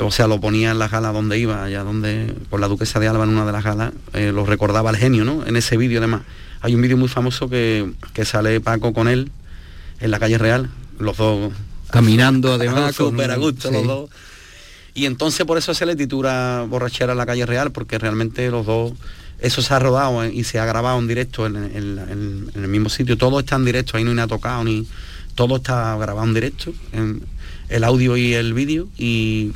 O 0.00 0.10
sea, 0.10 0.26
lo 0.26 0.40
ponía 0.40 0.70
en 0.70 0.78
la 0.78 0.88
gala 0.88 1.12
donde 1.12 1.38
iba, 1.38 1.64
allá 1.64 1.82
donde, 1.82 2.34
por 2.50 2.60
la 2.60 2.68
duquesa 2.68 3.00
de 3.00 3.08
Alba 3.08 3.24
en 3.24 3.30
una 3.30 3.46
de 3.46 3.52
las 3.52 3.64
galas, 3.64 3.92
eh, 4.12 4.32
lo 4.32 4.44
recordaba 4.44 4.90
el 4.90 4.96
genio, 4.96 5.24
¿no? 5.24 5.46
En 5.46 5.56
ese 5.56 5.76
vídeo 5.76 5.98
además. 5.98 6.22
Hay 6.62 6.74
un 6.74 6.82
vídeo 6.82 6.98
muy 6.98 7.08
famoso 7.08 7.48
que, 7.48 7.90
que 8.12 8.26
sale 8.26 8.60
Paco 8.60 8.92
con 8.92 9.08
él 9.08 9.32
en 10.00 10.10
la 10.10 10.18
calle 10.18 10.36
Real, 10.36 10.70
los 10.98 11.16
dos 11.16 11.52
caminando 11.90 12.52
además 12.54 12.94
súper 12.94 13.30
a 13.30 13.36
gusto 13.36 13.70
los 13.70 13.86
dos 13.86 14.10
y 14.94 15.06
entonces 15.06 15.46
por 15.46 15.58
eso 15.58 15.74
se 15.74 15.86
le 15.86 15.96
titula 15.96 16.66
borrachera 16.68 17.12
en 17.12 17.18
la 17.18 17.26
calle 17.26 17.46
real 17.46 17.70
porque 17.72 17.98
realmente 17.98 18.50
los 18.50 18.66
dos 18.66 18.92
eso 19.38 19.62
se 19.62 19.72
ha 19.72 19.78
rodado 19.78 20.26
y 20.26 20.44
se 20.44 20.58
ha 20.58 20.64
grabado 20.64 20.98
en 20.98 21.06
directo 21.06 21.46
en, 21.46 21.56
el 21.56 22.68
mismo 22.68 22.88
sitio 22.88 23.16
todo 23.16 23.40
está 23.40 23.56
en 23.56 23.64
directo 23.64 23.96
ahí 23.96 24.04
no 24.04 24.10
hay 24.10 24.16
nada 24.16 24.28
tocado 24.28 24.64
ni 24.64 24.86
todo 25.34 25.56
está 25.56 25.96
grabado 25.96 26.26
en 26.26 26.34
directo 26.34 26.72
en 26.92 27.22
el 27.68 27.84
audio 27.84 28.16
y 28.16 28.34
el 28.34 28.52
vídeo 28.52 28.88
y 28.98 29.52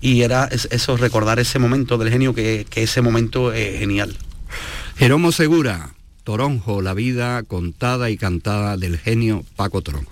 y 0.00 0.22
era 0.22 0.48
eso 0.70 0.96
recordar 0.96 1.38
ese 1.38 1.58
momento 1.58 1.98
del 1.98 2.10
genio 2.10 2.34
que, 2.34 2.66
que 2.68 2.82
ese 2.82 3.02
momento 3.02 3.52
es 3.52 3.78
genial 3.78 4.16
Jeromo 4.96 5.32
Segura 5.32 5.90
Toronjo, 6.24 6.82
la 6.82 6.92
vida 6.92 7.44
contada 7.44 8.10
y 8.10 8.16
cantada 8.16 8.76
del 8.76 8.98
genio 8.98 9.44
Paco 9.54 9.80
Toronjo. 9.80 10.10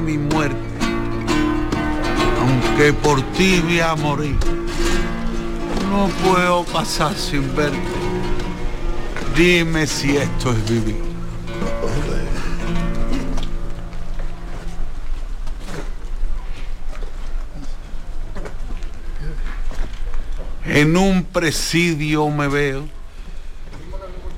Mi 0.00 0.18
muerte, 0.18 0.56
aunque 2.40 2.92
por 2.92 3.22
ti 3.32 3.60
voy 3.60 3.80
a 3.80 3.94
morir. 3.94 4.36
No 5.90 6.08
puedo 6.24 6.64
pasar 6.64 7.14
sin 7.14 7.54
verte. 7.54 7.78
Dime 9.36 9.86
si 9.86 10.16
esto 10.16 10.52
es 10.52 10.70
vivir. 10.70 11.06
En 20.66 20.96
un 20.96 21.24
presidio 21.24 22.28
me 22.28 22.48
veo 22.48 22.95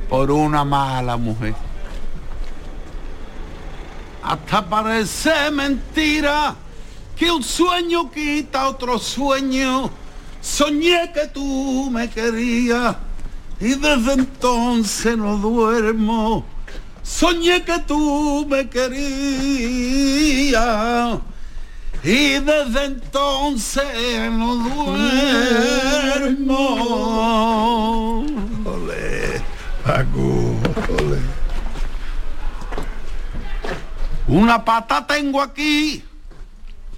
por 0.09 0.31
una 0.31 0.65
mala 0.65 1.17
mujer 1.17 1.55
hasta 4.29 4.69
parece 4.69 5.51
mentira 5.51 6.55
que 7.17 7.31
un 7.31 7.43
sueño 7.43 8.11
quita 8.11 8.69
otro 8.69 8.99
sueño. 8.99 9.91
Soñé 10.43 11.11
que 11.15 11.29
tú 11.29 11.89
me 11.91 12.11
querías 12.11 12.97
y 13.59 13.75
desde 13.75 14.13
entonces 14.13 15.17
no 15.17 15.39
duermo. 15.39 16.45
Soñé 17.03 17.65
que 17.65 17.79
tú 17.87 18.45
me 18.49 18.69
querías 18.69 18.99
y 22.05 22.39
desde 22.39 22.85
entonces 22.85 24.31
no 24.31 24.57
duermo. 24.57 24.99
Paco. 29.89 30.55
Una 34.27 34.63
pata 34.63 35.07
tengo 35.07 35.41
aquí, 35.41 36.05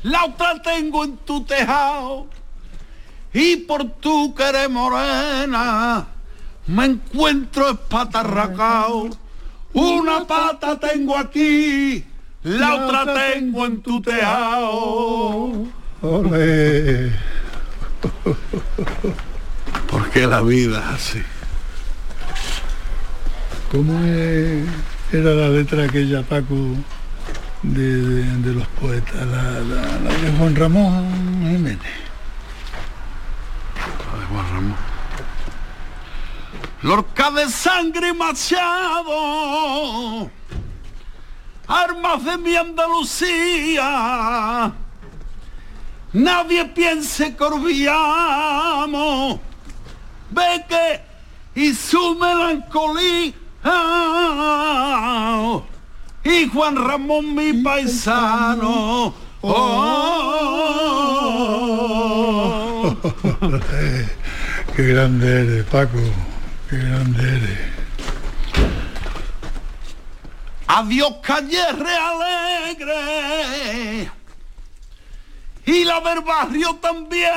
la 0.02 0.24
otra 0.24 0.60
tengo 0.60 1.04
en 1.04 1.16
tu 1.18 1.44
tejado. 1.44 2.26
Y 3.32 3.58
por 3.58 3.84
tu 4.00 4.34
querer 4.34 4.68
morena 4.70 6.04
me 6.66 6.84
encuentro 6.86 7.70
espatarracao. 7.70 9.08
Una 9.72 10.26
pata 10.26 10.76
tengo 10.80 11.16
aquí, 11.16 12.04
la 12.42 12.74
otra 12.74 13.14
tengo 13.14 13.66
en 13.66 13.82
tu 13.82 14.02
tejado. 14.02 15.52
Ole. 16.02 17.12
Porque 19.88 20.26
la 20.26 20.40
vida 20.40 20.80
es 20.80 20.94
así. 20.96 21.22
¿Cómo 23.70 23.98
era 25.12 25.30
la 25.30 25.48
letra 25.48 25.84
aquella, 25.84 26.22
Paco? 26.22 26.76
de, 27.62 28.54
los 28.54 28.66
poetas, 28.68 29.26
la, 29.26 29.60
de 29.60 30.32
Juan 30.38 30.56
Ramón 30.56 31.12
Jiménez. 31.42 31.78
La 34.12 34.18
de 34.18 34.26
Juan 34.26 34.52
Ramón. 34.52 34.76
Lorca 36.82 37.30
de 37.32 37.48
sangre 37.50 38.14
machado, 38.14 39.10
armas 41.66 42.24
de 42.24 42.38
mi 42.38 42.56
Andalucía, 42.56 43.82
nadie 46.14 46.64
piense 46.64 47.36
que 47.36 47.44
ve 50.30 50.64
que 50.68 51.02
y 51.54 51.74
su 51.74 52.14
melancolía 52.14 53.34
y 56.24 56.48
Juan 56.48 56.76
Ramón 56.76 57.34
mi 57.34 57.52
paisano. 57.62 59.14
Oh. 59.42 59.80
qué 64.76 64.82
grande 64.82 65.42
eres, 65.42 65.64
Paco, 65.66 65.98
qué 66.68 66.76
grande 66.76 67.22
eres. 67.22 67.58
Adiós 70.66 71.14
calle 71.22 71.62
alegre 71.62 73.00
y 75.66 75.84
la 75.84 76.00
del 76.00 76.20
barrio 76.20 76.76
también 76.76 77.30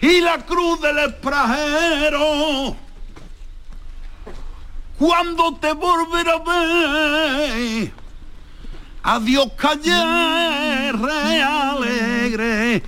y 0.00 0.20
la 0.20 0.44
cruz 0.44 0.80
del 0.80 0.98
extranjero 0.98 2.76
cuando 4.98 5.54
te 5.56 5.72
volverá 5.72 6.32
a 6.32 6.38
ver. 6.38 7.92
Adiós 9.02 9.52
calle 9.56 10.92
re 10.92 11.42
alegre. 11.42 12.82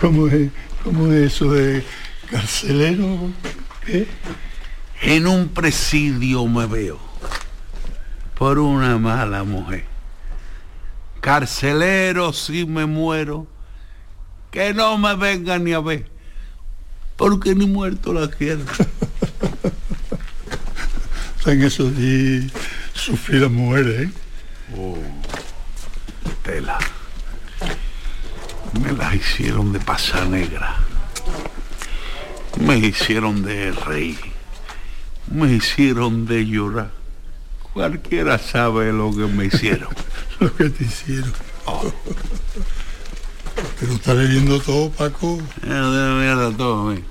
¿Cómo 0.00 0.28
es, 0.28 0.50
¿Cómo 0.84 1.12
es 1.12 1.32
eso 1.32 1.50
de 1.50 1.84
carcelero? 2.30 3.30
¿Qué? 3.84 4.06
En 5.02 5.26
un 5.26 5.48
presidio 5.48 6.46
me 6.46 6.66
veo 6.66 7.05
por 8.36 8.58
una 8.58 8.98
mala 8.98 9.44
mujer. 9.44 9.84
Carcelero 11.20 12.32
si 12.32 12.66
me 12.66 12.86
muero, 12.86 13.46
que 14.50 14.72
no 14.74 14.98
me 14.98 15.14
vengan 15.16 15.64
ni 15.64 15.72
a 15.72 15.80
ver, 15.80 16.08
porque 17.16 17.54
ni 17.54 17.66
muerto 17.66 18.12
la 18.12 18.28
quiero. 18.28 18.64
En 21.46 21.62
eso 21.62 21.88
de 21.88 22.50
sufrir 22.92 23.42
las 23.42 23.52
mujeres, 23.52 24.08
¿eh? 24.08 24.10
Oh, 24.76 24.98
tela. 26.42 26.76
Me 28.82 28.90
la 28.90 29.14
hicieron 29.14 29.72
de 29.72 29.78
pasa 29.78 30.24
negra. 30.24 30.74
Me 32.58 32.78
hicieron 32.78 33.44
de 33.44 33.70
reír. 33.70 34.18
Me 35.30 35.52
hicieron 35.52 36.26
de 36.26 36.44
llorar. 36.46 36.90
Cualquiera 37.76 38.38
sabe 38.38 38.90
lo 38.90 39.10
que 39.10 39.26
me 39.26 39.44
hicieron. 39.44 39.90
Lo 40.40 40.54
que 40.56 40.70
te 40.70 40.82
hicieron. 40.82 41.30
Oh, 41.66 41.92
Pero 43.78 43.92
está 43.92 44.14
leyendo 44.14 44.58
todo, 44.60 44.88
Paco. 44.88 45.38
eh, 45.62 45.66
de 45.66 46.14
mierda 46.18 46.56
todo, 46.56 46.94
eh. 46.94 47.04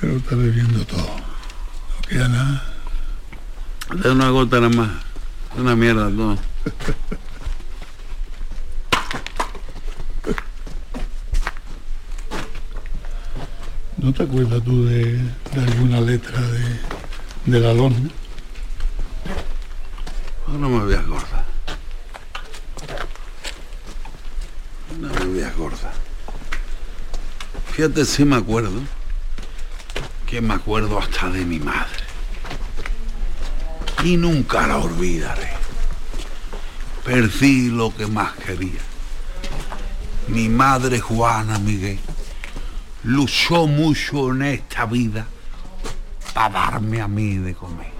Pero 0.00 0.16
está 0.16 0.34
bebiendo 0.34 0.84
todo. 0.86 1.06
No 1.06 2.08
queda 2.08 2.28
nada. 2.28 2.74
De 3.94 4.10
una 4.10 4.28
gota 4.30 4.56
nada 4.60 4.74
más. 4.74 4.90
Una 5.56 5.76
mierda 5.76 6.10
todo. 6.10 6.36
¿No 14.02 14.12
te 14.12 14.24
acuerdas 14.24 14.60
tú 14.64 14.84
de, 14.84 15.20
alguna 15.54 16.00
letra 16.00 16.40
de, 16.40 16.80
de 17.46 17.60
la 17.60 17.72
lona? 17.72 18.00
No 20.48 20.68
me 20.68 20.80
voy 20.80 20.94
a 20.94 20.98
acordar. 20.98 21.44
No 24.98 25.08
me 25.08 25.24
voy 25.26 25.42
a 25.42 25.48
acordar. 25.48 25.92
Fíjate 27.70 28.04
si 28.04 28.24
me 28.24 28.34
acuerdo. 28.34 28.80
Que 30.26 30.40
me 30.40 30.54
acuerdo 30.54 30.98
hasta 30.98 31.30
de 31.30 31.44
mi 31.44 31.60
madre. 31.60 32.02
Y 34.02 34.16
nunca 34.16 34.66
la 34.66 34.78
olvidaré. 34.78 35.48
Perdí 37.04 37.70
lo 37.70 37.94
que 37.94 38.08
más 38.08 38.32
quería. 38.32 38.80
Mi 40.26 40.48
madre 40.48 40.98
Juana 40.98 41.60
Miguel 41.60 42.00
luchó 43.04 43.66
mucho 43.66 44.30
en 44.30 44.42
esta 44.42 44.86
vida 44.86 45.26
para 46.34 46.50
darme 46.50 47.00
a 47.00 47.08
mí 47.08 47.36
de 47.36 47.54
comer. 47.54 47.92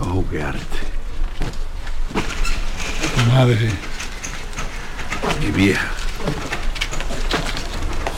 Oh, 0.00 0.24
qué 0.30 0.42
arte. 0.42 0.78
Madre. 3.28 3.70
Mi 5.40 5.50
vieja. 5.50 5.88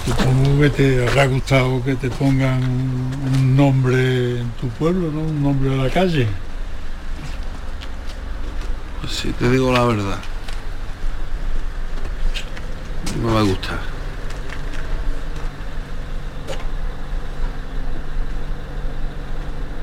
Supongo 0.07 0.61
que 0.61 0.71
te 0.71 1.09
habrá 1.09 1.27
gustado 1.27 1.83
que 1.85 1.95
te 1.95 2.11
pongan 2.11 2.63
un 2.63 3.57
nombre 3.57 4.41
en 4.41 4.51
tu 4.53 4.69
pueblo, 4.69 5.11
¿no? 5.11 5.21
Un 5.21 5.43
nombre 5.43 5.71
de 5.71 5.77
la 5.77 5.91
calle. 5.91 6.27
Pues 9.01 9.13
si 9.13 9.33
te 9.33 9.51
digo 9.51 9.73
la 9.73 9.85
verdad. 9.85 10.19
No 13.17 13.29
me 13.29 13.35
va 13.35 13.41
a 13.41 13.45
gustar. 13.45 13.79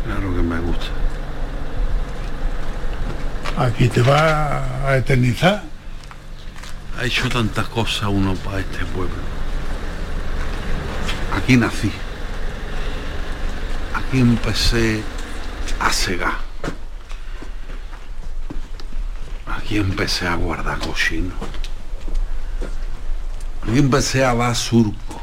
Claro 0.05 0.35
que 0.35 0.41
me 0.41 0.59
gusta. 0.59 0.87
Aquí 3.57 3.89
te 3.89 4.03
va 4.03 4.87
a 4.87 4.97
eternizar. 4.97 5.63
Ha 6.95 7.05
hecho 7.05 7.27
tantas 7.27 7.67
cosas 7.67 8.07
uno 8.07 8.35
para 8.35 8.59
este 8.59 8.85
pueblo. 8.85 9.15
Aquí 11.35 11.57
nací. 11.57 11.91
Aquí 13.95 14.19
empecé 14.19 15.01
a 15.79 15.91
cegar. 15.91 16.37
Aquí 19.47 19.77
empecé 19.77 20.27
a 20.27 20.35
guardar 20.35 20.77
cochino. 20.77 21.33
Aquí 23.63 23.79
empecé 23.79 24.23
a 24.23 24.35
dar 24.35 24.55
surco. 24.55 25.19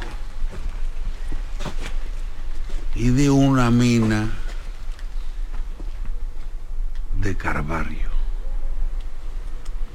Y 2.97 3.11
de 3.11 3.31
una 3.31 3.71
mina 3.71 4.29
de 7.21 7.37
Carvario 7.37 8.15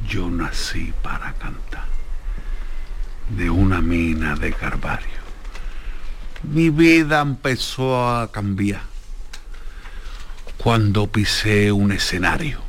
yo 0.10 0.30
nací 0.50 0.94
para 1.04 1.34
cantar. 1.34 1.86
De 3.38 3.50
una 3.50 3.82
mina 3.82 4.36
de 4.36 4.52
Carvario. 4.52 5.20
Mi 6.44 6.70
vida 6.70 7.22
empezó 7.22 8.10
a 8.10 8.32
cambiar 8.32 8.82
cuando 10.58 11.08
pisé 11.08 11.72
un 11.72 11.92
escenario 11.92 12.60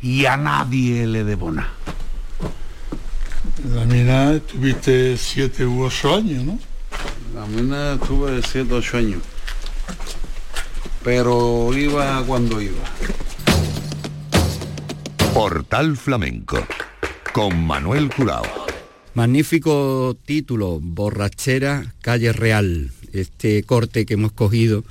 y 0.00 0.24
a 0.24 0.36
nadie 0.36 1.06
le 1.06 1.24
debo 1.24 1.50
nada. 1.50 1.72
La 3.74 3.84
mina 3.84 4.32
estuviste 4.32 5.16
siete 5.18 5.66
u 5.66 5.84
ocho 5.84 6.14
años, 6.14 6.44
¿no? 6.44 6.58
La 7.34 7.44
mina 7.46 7.94
estuve 7.94 8.40
siete 8.42 8.72
ocho 8.72 8.96
años. 8.96 9.22
Pero 11.04 11.70
iba 11.74 12.22
cuando 12.26 12.60
iba. 12.60 12.84
Portal 15.34 15.96
Flamenco 15.96 16.66
con 17.32 17.66
Manuel 17.66 18.10
Curao. 18.14 18.44
Magnífico 19.14 20.16
título, 20.24 20.80
Borrachera, 20.80 21.94
Calle 22.00 22.32
Real. 22.32 22.90
Este 23.12 23.62
corte 23.62 24.06
que 24.06 24.14
hemos 24.14 24.32
cogido 24.32 24.84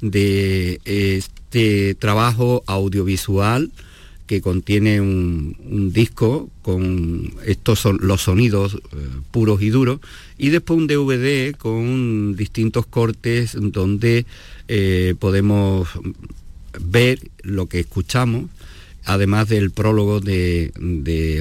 de 0.00 0.80
este 0.84 1.94
trabajo 1.94 2.62
audiovisual 2.66 3.70
que 4.26 4.40
contiene 4.40 5.00
un, 5.00 5.92
disco 5.92 6.50
con 6.62 7.32
estos 7.46 7.78
son 7.78 7.98
los 8.02 8.22
sonidos 8.22 8.74
eh, 8.74 8.78
puros 9.30 9.62
y 9.62 9.70
duros 9.70 10.00
y 10.36 10.48
después 10.48 10.78
un 10.78 10.88
DVD 10.88 11.54
con 11.56 12.34
distintos 12.34 12.86
cortes 12.86 13.56
donde 13.56 14.26
eh, 14.66 15.14
podemos 15.18 15.88
ver 16.80 17.20
lo 17.42 17.66
que 17.66 17.80
escuchamos 17.80 18.50
además 19.06 19.48
del 19.48 19.70
prólogo 19.70 20.20
de, 20.20 20.72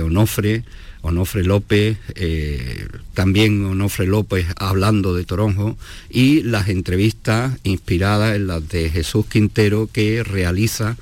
Onofre, 0.03 0.63
Onofre 1.01 1.43
López, 1.43 1.97
eh, 2.15 2.87
también 3.13 3.65
Onofre 3.65 4.05
López 4.05 4.45
hablando 4.57 5.13
de 5.13 5.25
Toronjo, 5.25 5.77
y 6.09 6.43
las 6.43 6.69
entrevistas 6.69 7.57
inspiradas 7.63 8.35
en 8.35 8.47
las 8.47 8.67
de 8.69 8.89
Jesús 8.89 9.25
Quintero 9.25 9.89
que 9.91 10.23
realiza 10.23 10.95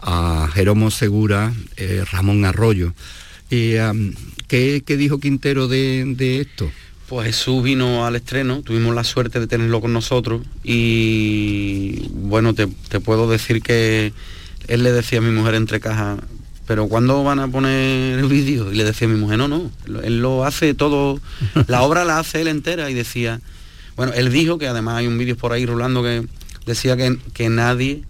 a 0.00 0.48
Jeromo 0.52 0.90
Segura, 0.90 1.52
eh, 1.76 2.04
Ramón 2.10 2.44
Arroyo. 2.44 2.94
Y, 3.50 3.76
um, 3.76 4.12
¿qué, 4.48 4.82
dijo 4.86 5.18
Quintero 5.18 5.68
de, 5.68 6.40
esto? 6.40 6.70
Pues 7.08 7.26
Jesús 7.26 7.62
vino 7.62 8.06
al 8.06 8.16
estreno, 8.16 8.62
tuvimos 8.62 8.94
la 8.94 9.04
suerte 9.04 9.40
de 9.40 9.46
tenerlo 9.46 9.80
con 9.80 9.92
nosotros 9.92 10.42
y 10.62 12.08
bueno, 12.12 12.54
te 12.54 12.66
puedo 13.00 13.30
decir 13.30 13.62
que 13.62 14.12
él 14.68 14.82
le 14.82 14.92
decía 14.92 15.18
a 15.18 15.22
mi 15.22 15.30
mujer 15.30 15.54
entre 15.54 15.80
cajas, 15.80 16.18
pero 16.66 16.88
¿cuándo 16.88 17.22
van 17.24 17.40
a 17.40 17.48
poner 17.48 18.18
el 18.18 18.26
vídeo? 18.26 18.72
Y 18.72 18.76
le 18.76 18.84
decía 18.84 19.06
a 19.06 19.10
mi 19.10 19.18
mujer, 19.18 19.38
no, 19.38 19.48
no, 19.48 19.70
él 20.02 20.20
lo 20.20 20.44
hace 20.44 20.74
todo, 20.74 21.20
la 21.66 21.82
obra 21.82 22.04
la 22.04 22.18
hace 22.18 22.40
él 22.40 22.48
entera 22.48 22.90
y 22.90 22.94
decía, 22.94 23.40
bueno, 23.96 24.12
él 24.14 24.30
dijo 24.32 24.58
que 24.58 24.66
además 24.66 24.96
hay 24.96 25.06
un 25.06 25.18
vídeo 25.18 25.36
por 25.36 25.52
ahí 25.52 25.66
rulando 25.66 26.02
que 26.02 26.26
decía 26.66 26.96
que, 26.96 27.18
que 27.32 27.48
nadie 27.48 28.02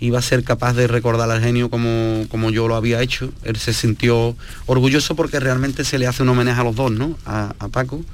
iba 0.00 0.18
a 0.18 0.22
ser 0.22 0.44
capaz 0.44 0.74
de 0.74 0.86
recordar 0.86 1.30
al 1.30 1.40
genio 1.40 1.70
como, 1.70 2.26
como 2.28 2.50
yo 2.50 2.68
lo 2.68 2.76
había 2.76 3.00
hecho. 3.02 3.32
Él 3.44 3.56
se 3.56 3.72
sintió 3.72 4.36
orgulloso 4.66 5.16
porque 5.16 5.40
realmente 5.40 5.84
se 5.84 5.98
le 5.98 6.06
hace 6.06 6.22
un 6.22 6.28
homenaje 6.30 6.60
a 6.60 6.64
los 6.64 6.76
dos, 6.76 6.92
¿no? 6.92 7.18
A, 7.24 7.54
a 7.58 7.68
Paco 7.68 8.04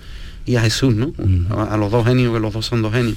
y 0.46 0.56
a 0.56 0.60
Jesús, 0.60 0.94
¿no? 0.94 1.12
A, 1.50 1.74
a 1.74 1.76
los 1.76 1.90
dos 1.90 2.06
genios, 2.06 2.32
que 2.32 2.40
los 2.40 2.52
dos 2.52 2.66
son 2.66 2.82
dos 2.82 2.92
genios. 2.92 3.16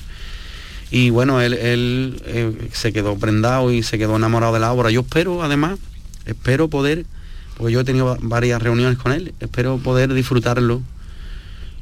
Y 0.91 1.09
bueno, 1.09 1.41
él, 1.41 1.53
él, 1.53 2.21
eh, 2.25 2.69
se 2.71 2.93
quedó 2.93 3.17
prendado 3.17 3.71
y 3.71 3.83
se 3.83 3.97
quedó 3.97 4.15
enamorado 4.15 4.53
de 4.53 4.59
la 4.59 4.71
obra. 4.71 4.91
Yo 4.91 5.01
espero, 5.01 5.43
además, 5.43 5.79
espero 6.25 6.69
poder, 6.69 7.05
porque 7.57 7.73
yo 7.73 7.81
he 7.81 7.83
tenido 7.83 8.17
varias 8.21 8.61
reuniones 8.61 8.97
con 8.97 9.11
él, 9.11 9.33
espero 9.39 9.77
poder 9.77 10.13
disfrutarlo 10.13 10.81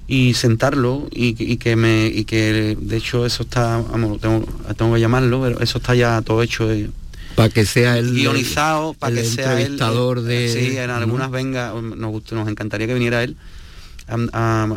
y 0.07 0.33
sentarlo 0.33 1.07
y, 1.11 1.35
y 1.39 1.57
que 1.57 1.75
me 1.75 2.07
y 2.07 2.25
que 2.25 2.77
de 2.79 2.97
hecho 2.97 3.25
eso 3.25 3.43
está 3.43 3.77
vamos 3.77 4.19
tengo, 4.19 4.45
tengo 4.75 4.93
que 4.95 4.99
llamarlo 4.99 5.41
pero 5.41 5.61
eso 5.61 5.77
está 5.77 5.95
ya 5.95 6.21
todo 6.21 6.43
hecho 6.43 6.69
eh, 6.69 6.89
para 7.35 7.47
que 7.49 7.65
sea 7.65 7.97
el 7.97 8.13
guionizado, 8.13 8.93
para 8.95 9.15
que 9.15 9.23
sea 9.23 9.53
el 9.53 9.59
entrevistador 9.59 10.21
de 10.21 10.49
sí, 10.49 10.77
en 10.77 10.89
algunas 10.89 11.31
venga, 11.31 11.73
nos, 11.73 12.31
nos 12.31 12.49
encantaría 12.49 12.85
que 12.85 12.93
viniera 12.93 13.23
él 13.23 13.37
a, 14.07 14.15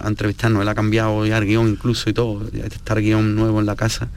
a- 0.04 0.08
entrevistarnos. 0.08 0.62
Él 0.62 0.68
ha 0.68 0.74
cambiado 0.74 1.24
ya 1.26 1.38
el 1.38 1.46
guion 1.46 1.68
incluso 1.68 2.08
y 2.10 2.12
todo, 2.12 2.42
está 2.52 2.94
el 2.94 3.02
guion 3.02 3.34
nuevo 3.34 3.60
en 3.60 3.66
la 3.66 3.76
casa. 3.76 4.08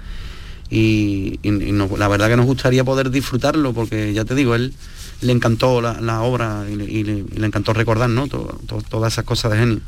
Y, 0.69 1.39
y- 1.41 1.49
y 1.49 1.71
nos- 1.71 1.97
la 1.97 2.07
verdad 2.07 2.27
que 2.29 2.37
nos 2.37 2.45
gustaría 2.45 2.83
poder 2.83 3.09
disfrutarlo, 3.09 3.73
porque 3.73 4.13
ya 4.13 4.23
te 4.25 4.35
digo, 4.35 4.53
él 4.55 4.73
le 5.21 5.33
encantó 5.33 5.81
la, 5.81 5.99
la 5.99 6.21
obra 6.21 6.65
y 6.71 6.75
le, 6.75 6.85
y 6.85 7.03
le- 7.03 7.25
y 7.35 7.39
le 7.39 7.45
encantó 7.47 7.73
recordar, 7.73 8.09
¿no? 8.09 8.27
To- 8.27 8.59
to- 8.67 8.83
todas 8.87 9.13
esas 9.13 9.25
cosas 9.25 9.51
de 9.51 9.57
genio. 9.57 9.79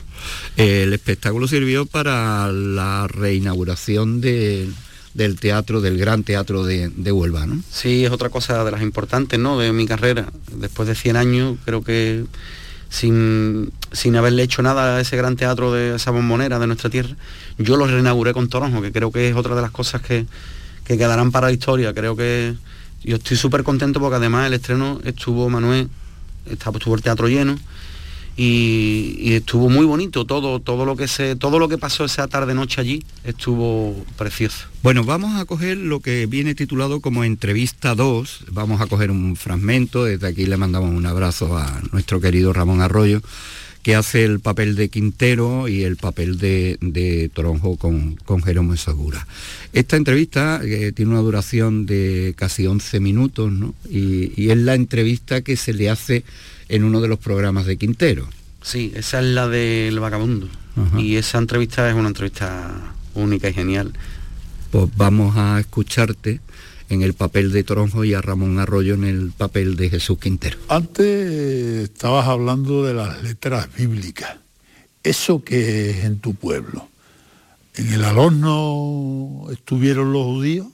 El 0.57 0.91
espectáculo 0.93 1.47
sirvió 1.47 1.85
para 1.85 2.51
la 2.51 3.07
reinauguración 3.07 4.21
de- 4.21 4.69
del 5.13 5.39
teatro, 5.39 5.81
del 5.81 5.97
gran 5.97 6.23
teatro 6.23 6.63
de, 6.63 6.89
de 6.89 7.11
Huelva, 7.11 7.45
¿no? 7.45 7.61
Sí, 7.69 8.03
es 8.05 8.11
otra 8.11 8.29
cosa 8.29 8.63
de 8.63 8.71
las 8.71 8.81
importantes, 8.81 9.37
¿no? 9.39 9.59
De 9.59 9.71
mi 9.73 9.85
carrera. 9.85 10.27
Después 10.55 10.87
de 10.87 10.95
100 10.95 11.15
años, 11.17 11.57
creo 11.65 11.83
que 11.83 12.23
sin, 12.89 13.71
sin 13.91 14.15
haberle 14.15 14.43
hecho 14.43 14.61
nada 14.61 14.97
a 14.97 15.01
ese 15.01 15.17
gran 15.17 15.35
teatro 15.35 15.71
de 15.73 15.95
esa 15.95 16.11
bombonera 16.11 16.59
de 16.59 16.67
nuestra 16.67 16.89
tierra, 16.89 17.15
yo 17.57 17.75
lo 17.77 17.87
reinauguré 17.87 18.33
con 18.33 18.47
Toronjo, 18.49 18.81
que 18.81 18.91
creo 18.91 19.11
que 19.11 19.29
es 19.29 19.35
otra 19.35 19.55
de 19.55 19.61
las 19.61 19.71
cosas 19.71 20.01
que, 20.01 20.25
que 20.85 20.97
quedarán 20.97 21.31
para 21.31 21.47
la 21.47 21.53
historia. 21.53 21.93
Creo 21.93 22.15
que 22.15 22.53
yo 23.03 23.15
estoy 23.17 23.35
súper 23.37 23.63
contento 23.63 23.99
porque 23.99 24.15
además 24.17 24.47
el 24.47 24.53
estreno 24.53 24.99
estuvo 25.03 25.49
Manuel, 25.49 25.89
estaba- 26.45 26.77
estuvo 26.77 26.95
el 26.95 27.01
teatro 27.01 27.27
lleno 27.27 27.57
y, 28.37 29.17
y 29.19 29.33
estuvo 29.33 29.69
muy 29.69 29.85
bonito 29.85 30.25
todo, 30.25 30.59
todo 30.61 30.85
lo 30.85 30.95
que 30.95 31.07
se, 31.07 31.35
todo 31.35 31.59
lo 31.59 31.67
que 31.67 31.77
pasó 31.77 32.05
esa 32.05 32.27
tarde 32.27 32.53
noche 32.53 32.79
allí 32.79 33.03
estuvo 33.25 34.05
precioso. 34.17 34.67
Bueno, 34.83 35.03
vamos 35.03 35.39
a 35.39 35.45
coger 35.45 35.77
lo 35.77 35.99
que 35.99 36.25
viene 36.27 36.55
titulado 36.55 37.01
como 37.01 37.23
entrevista 37.23 37.93
2. 37.93 38.45
Vamos 38.51 38.79
a 38.81 38.87
coger 38.87 39.11
un 39.11 39.35
fragmento. 39.35 40.05
Desde 40.05 40.27
aquí 40.27 40.45
le 40.45 40.57
mandamos 40.57 40.91
un 40.91 41.05
abrazo 41.05 41.57
a 41.57 41.81
nuestro 41.91 42.21
querido 42.21 42.53
Ramón 42.53 42.81
Arroyo, 42.81 43.21
que 43.83 43.95
hace 43.95 44.23
el 44.23 44.39
papel 44.39 44.75
de 44.75 44.89
Quintero 44.89 45.67
y 45.67 45.83
el 45.83 45.97
papel 45.97 46.37
de, 46.37 46.77
de 46.81 47.29
Toronjo 47.33 47.77
con, 47.77 48.15
con 48.15 48.43
Jerónimo 48.43 48.77
Segura. 48.77 49.25
Esta 49.73 49.97
entrevista 49.97 50.61
eh, 50.63 50.91
tiene 50.91 51.11
una 51.11 51.21
duración 51.21 51.85
de 51.85 52.33
casi 52.37 52.67
11 52.67 52.99
minutos, 52.99 53.51
¿no? 53.51 53.73
Y, 53.89 54.33
y 54.39 54.51
es 54.51 54.57
la 54.57 54.75
entrevista 54.75 55.41
que 55.41 55.55
se 55.57 55.73
le 55.73 55.89
hace 55.89 56.23
en 56.69 56.83
uno 56.83 57.01
de 57.01 57.07
los 57.07 57.19
programas 57.19 57.65
de 57.65 57.77
Quintero. 57.77 58.27
Sí, 58.61 58.91
esa 58.95 59.19
es 59.19 59.25
la 59.25 59.47
del 59.47 59.99
vagabundo. 59.99 60.47
Ajá. 60.75 60.99
Y 60.99 61.15
esa 61.15 61.39
entrevista 61.39 61.89
es 61.89 61.95
una 61.95 62.09
entrevista 62.09 62.93
única 63.15 63.49
y 63.49 63.53
genial. 63.53 63.93
Pues 64.69 64.85
vamos 64.95 65.35
a 65.35 65.59
escucharte 65.59 66.39
en 66.91 67.01
el 67.01 67.13
papel 67.13 67.53
de 67.53 67.63
Toronjo 67.63 68.03
y 68.03 68.13
a 68.13 68.21
Ramón 68.21 68.59
Arroyo 68.59 68.95
en 68.95 69.05
el 69.05 69.31
papel 69.31 69.77
de 69.77 69.89
Jesús 69.89 70.19
Quintero. 70.19 70.57
Antes 70.67 71.87
estabas 71.89 72.27
hablando 72.27 72.83
de 72.83 72.93
las 72.93 73.23
letras 73.23 73.73
bíblicas. 73.73 74.35
¿Eso 75.01 75.41
que 75.41 75.89
es 75.89 76.03
en 76.03 76.19
tu 76.19 76.35
pueblo? 76.35 76.89
¿En 77.75 77.93
el 77.93 78.03
Alorno 78.03 79.47
estuvieron 79.51 80.11
los 80.11 80.25
judíos? 80.25 80.67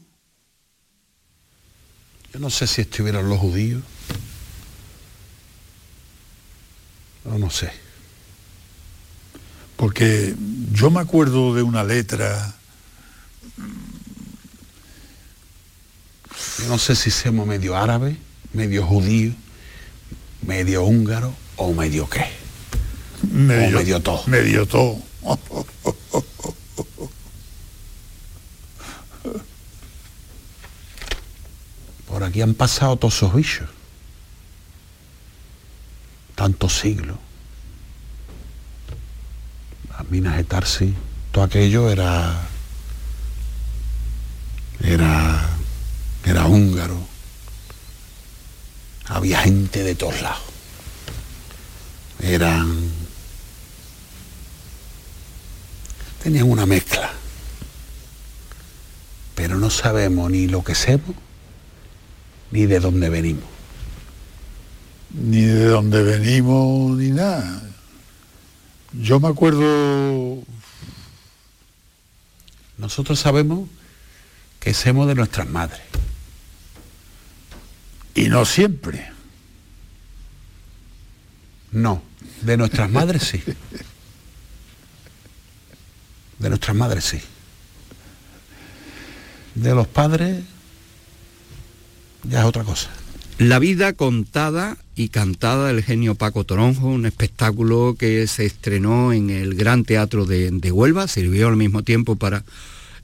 Yo 2.34 2.40
no 2.40 2.50
sé 2.50 2.66
si 2.66 2.82
estuvieron 2.82 3.30
los 3.30 3.38
judíos. 3.38 3.84
No, 7.26 7.38
no 7.38 7.52
sé. 7.52 7.72
Porque 9.76 10.34
yo 10.74 10.90
me 10.90 11.00
acuerdo 11.00 11.54
de 11.54 11.62
una 11.62 11.84
letra, 11.84 12.57
Yo 16.60 16.68
no 16.68 16.78
sé 16.78 16.96
si 16.96 17.12
somos 17.12 17.46
medio 17.46 17.78
árabe, 17.78 18.18
medio 18.54 18.86
judío, 18.86 19.34
medio 20.42 20.84
húngaro 20.84 21.34
o 21.56 21.74
medio 21.74 22.10
qué. 22.10 22.26
medio, 23.24 23.78
medio 23.78 24.00
todo. 24.02 24.24
Medio 24.28 24.66
todo. 24.66 24.98
Por 32.08 32.24
aquí 32.24 32.42
han 32.42 32.56
pasado 32.56 32.98
todos 32.98 33.16
esos 33.16 33.36
bichos. 33.36 33.70
Tantos 36.34 36.80
siglos. 36.80 37.18
Las 39.90 40.10
minas 40.10 40.38
de 40.38 40.44
Tarsi, 40.44 40.96
todo 41.32 41.44
aquello 41.44 41.90
era. 41.90 42.48
Era. 44.82 45.50
Era 46.28 46.46
húngaro. 46.46 47.00
Había 49.06 49.40
gente 49.40 49.82
de 49.84 49.96
todos 49.96 50.22
lados. 50.22 50.44
Eran. 52.22 52.92
Tenían 56.22 56.52
una 56.52 56.66
mezcla. 56.66 57.14
Pero 59.36 59.58
no 59.58 59.70
sabemos 59.70 60.30
ni 60.30 60.48
lo 60.48 60.66
que 60.66 60.76
somos 60.76 61.16
ni 62.52 62.66
de 62.66 62.80
dónde 62.82 63.10
venimos. 63.10 63.46
ni 65.14 65.42
de 65.44 65.66
dónde 65.66 66.04
venimos, 66.04 66.98
ni 66.98 67.12
nada. 67.12 67.62
Yo 68.92 69.20
me 69.22 69.30
acuerdo, 69.30 70.44
Nosotros 72.78 73.18
sabemos 73.20 73.70
que 74.60 74.74
somos 74.74 75.08
de 75.08 75.16
nuestras 75.16 75.48
madres. 75.48 75.82
Y 78.18 78.30
no 78.30 78.46
siempre, 78.46 79.12
No, 81.72 82.02
de 82.42 82.58
nuestras 82.58 82.90
madres 82.90 83.24
sí. 83.24 83.44
De 86.40 86.50
nuestras 86.50 86.76
madres 86.76 87.04
sí. 87.04 87.20
De 89.54 89.76
los 89.76 89.88
padres 89.88 90.44
ya 92.24 92.40
es 92.40 92.46
otra 92.46 92.64
cosa. 92.64 92.90
La 93.38 93.60
vida 93.60 93.94
contada 93.94 94.78
y 94.96 95.10
cantada 95.10 95.68
del 95.68 95.84
genio 95.84 96.16
Paco 96.16 96.44
Toronjo, 96.44 96.88
un 96.88 97.06
espectáculo 97.06 97.96
que 98.00 98.26
se 98.26 98.46
estrenó 98.46 99.14
en 99.14 99.30
el 99.30 99.54
Gran 99.54 99.84
Teatro 99.84 100.26
de, 100.26 100.50
de 100.50 100.72
Huelva, 100.72 101.08
sirvió 101.08 101.50
al 101.50 101.58
mismo 101.58 101.84
tiempo 101.84 102.16
para 102.16 102.44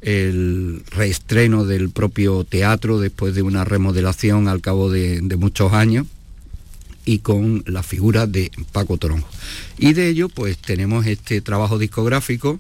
el 0.04 0.84
reestreno 0.92 1.66
del 1.66 1.90
propio 1.90 2.44
teatro 2.44 3.00
después 3.00 3.34
de 3.36 3.42
una 3.42 3.64
remodelación 3.64 4.48
al 4.48 4.62
cabo 4.62 4.92
de, 4.92 5.22
muchos 5.38 5.74
años 5.74 6.06
y 7.06 7.20
con 7.20 7.64
la 7.66 7.84
figura 7.84 8.28
de 8.28 8.52
Paco 8.72 8.98
Toronjo. 8.98 9.28
Y 9.78 9.94
de 9.94 10.10
ello 10.10 10.30
pues 10.30 10.58
tenemos 10.58 11.06
este 11.06 11.42
trabajo 11.42 11.78
discográfico, 11.78 12.60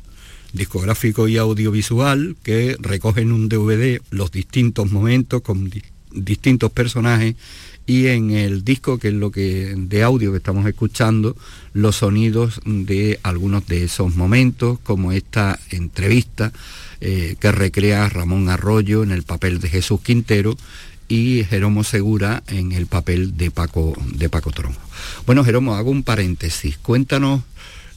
discográfico 0.53 1.27
y 1.27 1.37
audiovisual, 1.37 2.35
que 2.43 2.77
recoge 2.79 3.21
en 3.21 3.31
un 3.31 3.49
DVD 3.49 4.01
los 4.09 4.31
distintos 4.31 4.91
momentos 4.91 5.41
con 5.41 5.69
di- 5.69 5.83
distintos 6.11 6.71
personajes 6.71 7.35
y 7.85 8.07
en 8.07 8.31
el 8.31 8.63
disco, 8.63 8.97
que 8.97 9.09
es 9.09 9.13
lo 9.13 9.31
que 9.31 9.73
de 9.75 10.03
audio 10.03 10.31
que 10.31 10.37
estamos 10.37 10.65
escuchando, 10.65 11.35
los 11.73 11.97
sonidos 11.97 12.61
de 12.65 13.19
algunos 13.23 13.67
de 13.67 13.83
esos 13.83 14.15
momentos, 14.15 14.79
como 14.83 15.11
esta 15.11 15.59
entrevista 15.69 16.53
eh, 17.05 17.35
que 17.37 17.51
recrea 17.51 18.07
Ramón 18.07 18.47
Arroyo 18.47 19.03
en 19.03 19.11
el 19.11 19.23
papel 19.23 19.59
de 19.59 19.67
Jesús 19.67 19.99
Quintero 19.99 20.55
y 21.09 21.43
Jeromo 21.43 21.83
Segura 21.83 22.43
en 22.47 22.71
el 22.71 22.87
papel 22.87 23.35
de 23.35 23.51
Paco, 23.51 23.93
de 24.15 24.29
Paco 24.29 24.51
Toronjo. 24.51 24.79
Bueno, 25.25 25.43
Jeromo, 25.43 25.75
hago 25.75 25.91
un 25.91 26.03
paréntesis. 26.03 26.77
Cuéntanos, 26.77 27.41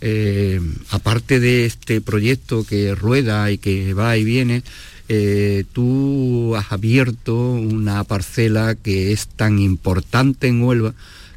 eh, 0.01 0.61
aparte 0.91 1.39
de 1.39 1.67
este 1.67 2.01
proyecto 2.01 2.65
que 2.65 2.97
rueda 2.97 3.49
y 3.53 3.59
que 3.59 3.95
va 3.95 4.17
y 4.17 4.25
viene, 4.25 4.65
eh, 5.09 5.63
tú 5.73 6.57
has 6.57 6.73
abierto 6.73 7.37
una 7.53 8.03
parcela 8.03 8.75
que 8.75 9.13
es 9.13 9.29
tan 9.29 9.61
importante 9.61 10.49
en 10.49 10.65
Huelva 10.65 10.95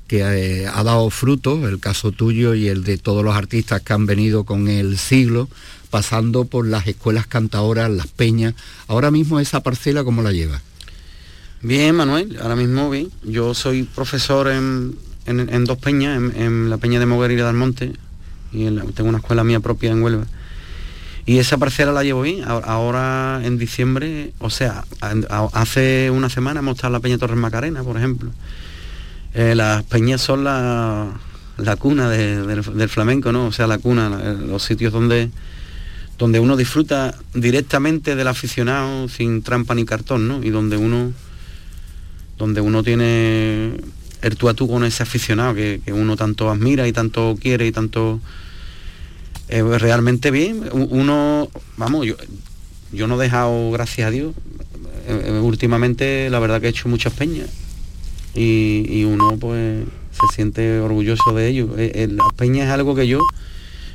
que 0.07 0.23
ha 0.23 0.83
dado 0.83 1.07
frutos, 1.11 1.69
el 1.69 1.79
caso 1.79 2.11
tuyo 2.11 2.55
y 2.55 2.67
el 2.67 2.83
de 2.83 2.97
todos 2.97 3.23
los 3.23 3.35
artistas 3.35 3.83
que 3.83 3.93
han 3.93 4.07
venido 4.07 4.43
con 4.43 4.67
el 4.67 4.97
siglo, 4.97 5.47
pasando 5.89 6.45
por 6.45 6.67
las 6.67 6.87
escuelas 6.87 7.27
cantadoras, 7.27 7.89
las 7.89 8.07
peñas. 8.07 8.53
Ahora 8.87 9.11
mismo 9.11 9.39
esa 9.39 9.61
parcela, 9.61 10.03
¿cómo 10.03 10.21
la 10.21 10.31
llevas? 10.31 10.61
Bien, 11.61 11.95
Manuel, 11.95 12.37
ahora 12.41 12.55
mismo 12.55 12.89
bien. 12.89 13.09
Yo 13.23 13.53
soy 13.53 13.83
profesor 13.83 14.47
en, 14.49 14.95
en- 15.25 15.65
dos 15.65 15.77
peñas, 15.77 16.17
en, 16.35 16.69
la 16.69 16.77
peña 16.77 16.99
de 16.99 17.05
Moguer 17.05 17.31
y 17.31 17.35
de 17.35 17.43
Dalmonte, 17.43 17.93
y 18.51 18.65
tengo 18.93 19.09
una 19.09 19.17
escuela 19.19 19.43
mía 19.43 19.59
propia 19.59 19.91
en 19.91 20.01
Huelva. 20.01 20.25
Y 21.25 21.37
esa 21.37 21.57
parcela 21.57 21.91
la 21.91 22.03
llevo 22.03 22.21
bien. 22.23 22.43
Ahora 22.47 23.41
en 23.43 23.57
diciembre, 23.59 24.33
o 24.39 24.49
sea, 24.49 24.85
hace 25.53 26.09
una 26.11 26.29
semana 26.29 26.61
hemos 26.61 26.75
estado 26.75 26.89
en 26.89 26.93
la 26.93 26.99
Peña 27.01 27.17
Torres 27.19 27.37
Macarena, 27.37 27.83
por 27.83 27.97
ejemplo. 27.97 28.31
Eh, 29.35 29.53
las 29.53 29.83
peñas 29.83 30.21
son 30.21 30.43
la, 30.43 31.07
la 31.57 31.75
cuna 31.75 32.09
de- 32.09 32.47
del, 32.47 32.63
del 32.77 32.89
flamenco, 32.89 33.31
¿no? 33.31 33.45
O 33.47 33.51
sea, 33.51 33.67
la 33.67 33.77
cuna, 33.77 34.09
los 34.33 34.63
sitios 34.63 34.91
donde, 34.91 35.29
donde 36.19 36.39
uno 36.39 36.57
disfruta 36.57 37.15
directamente 37.33 38.15
del 38.15 38.27
aficionado 38.27 39.07
sin 39.07 39.41
trampa 39.41 39.73
ni 39.73 39.85
cartón, 39.85 40.27
¿no? 40.27 40.43
Y 40.43 40.49
donde 40.49 40.77
uno 40.77 41.13
donde 42.37 42.61
uno 42.61 42.83
tiene 42.83 43.73
el 44.21 44.35
tú 44.37 44.49
a 44.49 44.53
tú 44.53 44.67
con 44.67 44.83
ese 44.83 45.03
aficionado 45.03 45.55
que, 45.55 45.81
que 45.83 45.93
uno 45.93 46.15
tanto 46.15 46.49
admira 46.49 46.87
y 46.87 46.93
tanto 46.93 47.37
quiere 47.39 47.67
y 47.67 47.71
tanto 47.71 48.19
eh, 49.47 49.61
realmente 49.61 50.29
bien. 50.29 50.69
Uno, 50.71 51.49
vamos, 51.77 52.05
yo, 52.05 52.15
yo 52.91 53.07
no 53.07 53.19
he 53.19 53.23
dejado, 53.23 53.71
gracias 53.71 54.07
a 54.07 54.11
Dios, 54.11 54.35
eh, 55.07 55.23
eh, 55.25 55.39
últimamente 55.41 56.29
la 56.29 56.39
verdad 56.39 56.61
que 56.61 56.67
he 56.67 56.69
hecho 56.69 56.87
muchas 56.87 57.13
peñas 57.13 57.49
y, 58.35 58.85
y 58.87 59.05
uno 59.05 59.37
pues 59.37 59.85
se 60.11 60.35
siente 60.35 60.79
orgulloso 60.79 61.33
de 61.33 61.47
ello. 61.47 61.69
Las 61.77 62.33
peñas 62.33 62.67
es 62.67 62.73
algo 62.73 62.93
que 62.93 63.07
yo 63.07 63.19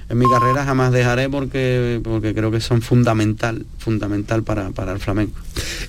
en 0.08 0.18
mi 0.18 0.26
carrera 0.28 0.64
jamás 0.64 0.92
dejaré 0.92 1.28
porque, 1.28 2.00
porque 2.02 2.34
creo 2.34 2.50
que 2.50 2.60
son 2.60 2.82
fundamental, 2.82 3.66
fundamental 3.78 4.42
para, 4.42 4.70
para 4.70 4.92
el 4.92 4.98
flamenco. 4.98 5.38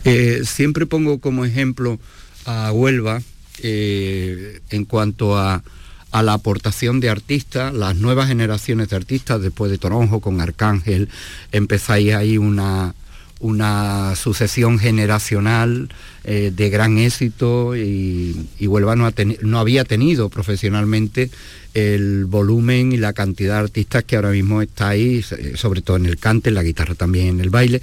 Eh, 0.04 0.42
siempre 0.46 0.86
pongo 0.86 1.20
como 1.20 1.46
ejemplo 1.46 2.00
a 2.46 2.72
Huelva 2.72 3.22
eh, 3.62 4.62
en 4.70 4.86
cuanto 4.86 5.38
a, 5.38 5.64
a 6.12 6.24
la 6.24 6.34
aportación 6.34 7.02
de 7.02 7.10
artistas, 7.10 7.74
las 7.74 7.98
nuevas 7.98 8.28
generaciones 8.28 8.90
de 8.90 8.96
artistas, 8.96 9.42
después 9.42 9.70
de 9.70 9.78
Toronjo 9.78 10.22
con 10.22 10.40
Arcángel, 10.40 11.10
empezáis 11.52 12.14
ahí 12.14 12.38
una, 12.38 12.96
una 13.40 14.16
sucesión 14.16 14.80
generacional 14.80 15.90
eh, 16.24 16.52
de 16.56 16.70
gran 16.70 16.98
éxito 16.98 17.76
y, 17.76 18.48
y 18.58 18.68
Huelva 18.68 18.96
no, 18.96 19.06
ha 19.06 19.14
no 19.42 19.60
había 19.60 19.84
tenido 19.84 20.30
profesionalmente 20.30 21.30
el 21.74 22.26
volumen 22.26 22.94
y 22.94 22.98
la 22.98 23.14
cantidad 23.14 23.56
de 23.56 23.60
artistas 23.66 24.04
que 24.06 24.16
ahora 24.16 24.32
mismo 24.32 24.62
está 24.62 24.90
ahí, 24.90 25.22
sobre 25.56 25.82
todo 25.82 25.98
en 25.98 26.06
el 26.06 26.18
cante, 26.18 26.50
en 26.50 26.56
la 26.56 26.64
guitarra 26.64 26.96
también, 26.96 27.28
en 27.28 27.42
el 27.42 27.50
baile. 27.50 27.82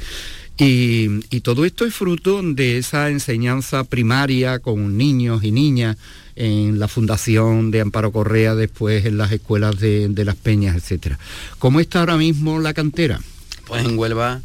Y, 0.56 1.08
y 1.30 1.40
todo 1.40 1.64
esto 1.64 1.84
es 1.84 1.94
fruto 1.94 2.40
de 2.42 2.78
esa 2.78 3.10
enseñanza 3.10 3.84
primaria 3.84 4.58
con 4.58 4.96
niños 4.96 5.44
y 5.44 5.50
niñas 5.50 5.96
en 6.36 6.78
la 6.78 6.88
fundación 6.88 7.70
de 7.70 7.80
Amparo 7.82 8.12
Correa, 8.12 8.54
después 8.54 9.04
en 9.04 9.18
las 9.18 9.32
escuelas 9.32 9.78
de, 9.78 10.08
de 10.08 10.24
las 10.24 10.36
peñas, 10.36 10.76
etcétera. 10.76 11.18
¿Cómo 11.58 11.80
está 11.80 12.00
ahora 12.00 12.16
mismo 12.16 12.60
la 12.60 12.72
cantera? 12.72 13.20
Pues 13.66 13.84
en 13.84 13.98
Huelva 13.98 14.40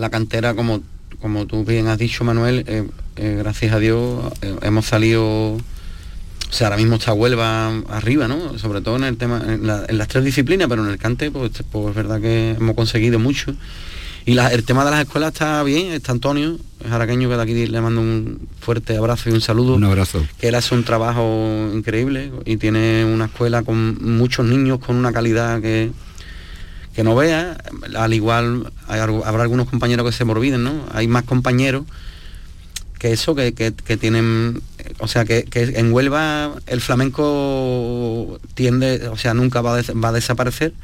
la 0.00 0.10
cantera, 0.10 0.54
como, 0.54 0.82
como 1.20 1.46
tú 1.46 1.64
bien 1.64 1.86
has 1.88 1.98
dicho, 1.98 2.24
Manuel, 2.24 2.64
eh, 2.66 2.84
eh, 3.16 3.36
gracias 3.38 3.72
a 3.74 3.78
Dios 3.78 4.32
eh, 4.42 4.56
hemos 4.62 4.86
salido, 4.86 5.24
o 5.54 5.60
sea, 6.50 6.68
ahora 6.68 6.78
mismo 6.78 6.96
está 6.96 7.12
Huelva 7.12 7.68
arriba, 7.88 8.26
¿no? 8.28 8.58
Sobre 8.58 8.80
todo 8.80 8.96
en 8.96 9.04
el 9.04 9.16
tema, 9.16 9.42
en, 9.46 9.66
la- 9.66 9.84
en 9.88 9.98
las 9.98 10.08
tres 10.08 10.24
disciplinas, 10.24 10.68
pero 10.68 10.84
en 10.84 10.90
el 10.90 10.98
cante, 10.98 11.30
pues, 11.30 11.52
pues 11.70 11.88
es 11.90 11.94
verdad 11.94 12.20
que 12.20 12.52
hemos 12.58 12.74
conseguido 12.74 13.18
mucho. 13.18 13.54
Y 14.26 14.34
la- 14.34 14.48
el 14.48 14.64
tema 14.64 14.84
de 14.84 14.90
las 14.90 15.00
escuelas 15.00 15.32
está 15.32 15.62
bien, 15.62 15.92
está 15.92 16.12
Antonio, 16.12 16.58
es 16.84 16.90
araqueño, 16.92 17.28
que 17.28 17.36
de 17.36 17.42
aquí 17.42 17.66
le 17.66 17.80
mando 17.80 18.00
un 18.00 18.48
fuerte 18.60 18.96
abrazo 18.96 19.30
y 19.30 19.32
un 19.32 19.40
saludo 19.40 19.74
Un 19.74 19.84
abrazo. 19.84 20.24
que 20.38 20.48
él 20.48 20.54
hace 20.54 20.74
un 20.74 20.84
trabajo 20.84 21.70
increíble 21.74 22.30
y 22.44 22.56
tiene 22.58 23.04
una 23.04 23.26
escuela 23.26 23.62
con 23.62 23.96
muchos 24.16 24.44
niños 24.46 24.78
con 24.78 24.96
una 24.96 25.12
calidad 25.12 25.60
que, 25.60 25.90
que 26.94 27.04
no 27.04 27.14
vea. 27.14 27.56
Al 27.96 28.14
igual 28.14 28.72
hay 28.88 29.00
habrá 29.00 29.42
algunos 29.42 29.68
compañeros 29.68 30.06
que 30.06 30.12
se 30.12 30.24
me 30.24 30.32
olviden, 30.32 30.64
¿no? 30.64 30.84
Hay 30.92 31.06
más 31.08 31.24
compañeros 31.24 31.84
que 32.98 33.12
eso, 33.12 33.34
que, 33.34 33.54
que- 33.54 33.96
tienen, 33.96 34.60
o 34.98 35.08
sea, 35.08 35.24
que, 35.24 35.44
que 35.44 35.62
en 35.62 35.90
Huelva 35.92 36.52
el 36.66 36.80
flamenco 36.82 38.38
tiende, 38.54 39.08
o 39.08 39.16
sea, 39.16 39.32
nunca 39.34 39.62
va 39.62 39.78
a, 39.78 39.82
va 39.92 40.08
a 40.08 40.12
desaparecer 40.12 40.74